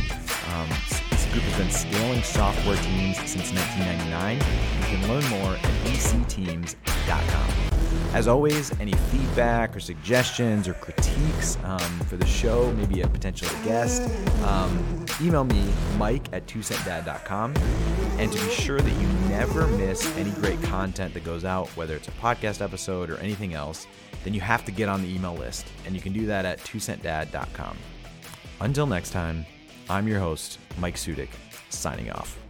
Um, 0.54 0.66
EC 1.12 1.32
Group 1.32 1.44
has 1.44 1.58
been 1.58 1.70
scaling 1.70 2.22
software 2.22 2.76
teams 2.76 3.18
since 3.30 3.52
1999. 3.52 4.36
You 4.38 4.86
can 4.86 5.06
learn 5.06 5.28
more 5.28 5.52
at 5.52 5.60
ecteams.com. 5.84 7.68
As 8.14 8.26
always, 8.26 8.72
any 8.80 8.94
feedback 8.94 9.76
or 9.76 9.80
suggestions 9.80 10.66
or 10.66 10.72
critiques 10.72 11.58
um, 11.64 12.00
for 12.06 12.16
the 12.16 12.24
show, 12.24 12.72
maybe 12.72 13.02
a 13.02 13.06
potential 13.06 13.46
guest, 13.62 14.10
um, 14.44 15.04
email 15.20 15.44
me, 15.44 15.62
mike 15.98 16.26
at 16.32 16.46
twocentdad.com. 16.46 17.54
And 18.16 18.32
to 18.32 18.42
be 18.46 18.50
sure 18.50 18.80
that 18.80 18.98
you 18.98 19.06
never 19.28 19.66
miss 19.66 20.06
any 20.16 20.30
great 20.30 20.62
content 20.62 21.12
that 21.12 21.24
goes 21.24 21.44
out, 21.44 21.68
whether 21.76 21.94
it's 21.94 22.08
a 22.08 22.12
podcast 22.12 22.62
episode 22.62 23.10
or 23.10 23.18
anything 23.18 23.52
else, 23.52 23.86
then 24.24 24.34
you 24.34 24.40
have 24.40 24.64
to 24.64 24.72
get 24.72 24.88
on 24.88 25.02
the 25.02 25.08
email 25.08 25.34
list. 25.34 25.66
And 25.86 25.94
you 25.94 26.00
can 26.00 26.12
do 26.12 26.26
that 26.26 26.44
at 26.44 26.58
twocentdad.com. 26.60 27.76
Until 28.60 28.86
next 28.86 29.10
time, 29.10 29.46
I'm 29.88 30.08
your 30.08 30.20
host, 30.20 30.58
Mike 30.78 30.96
Sudik, 30.96 31.30
signing 31.70 32.10
off. 32.10 32.47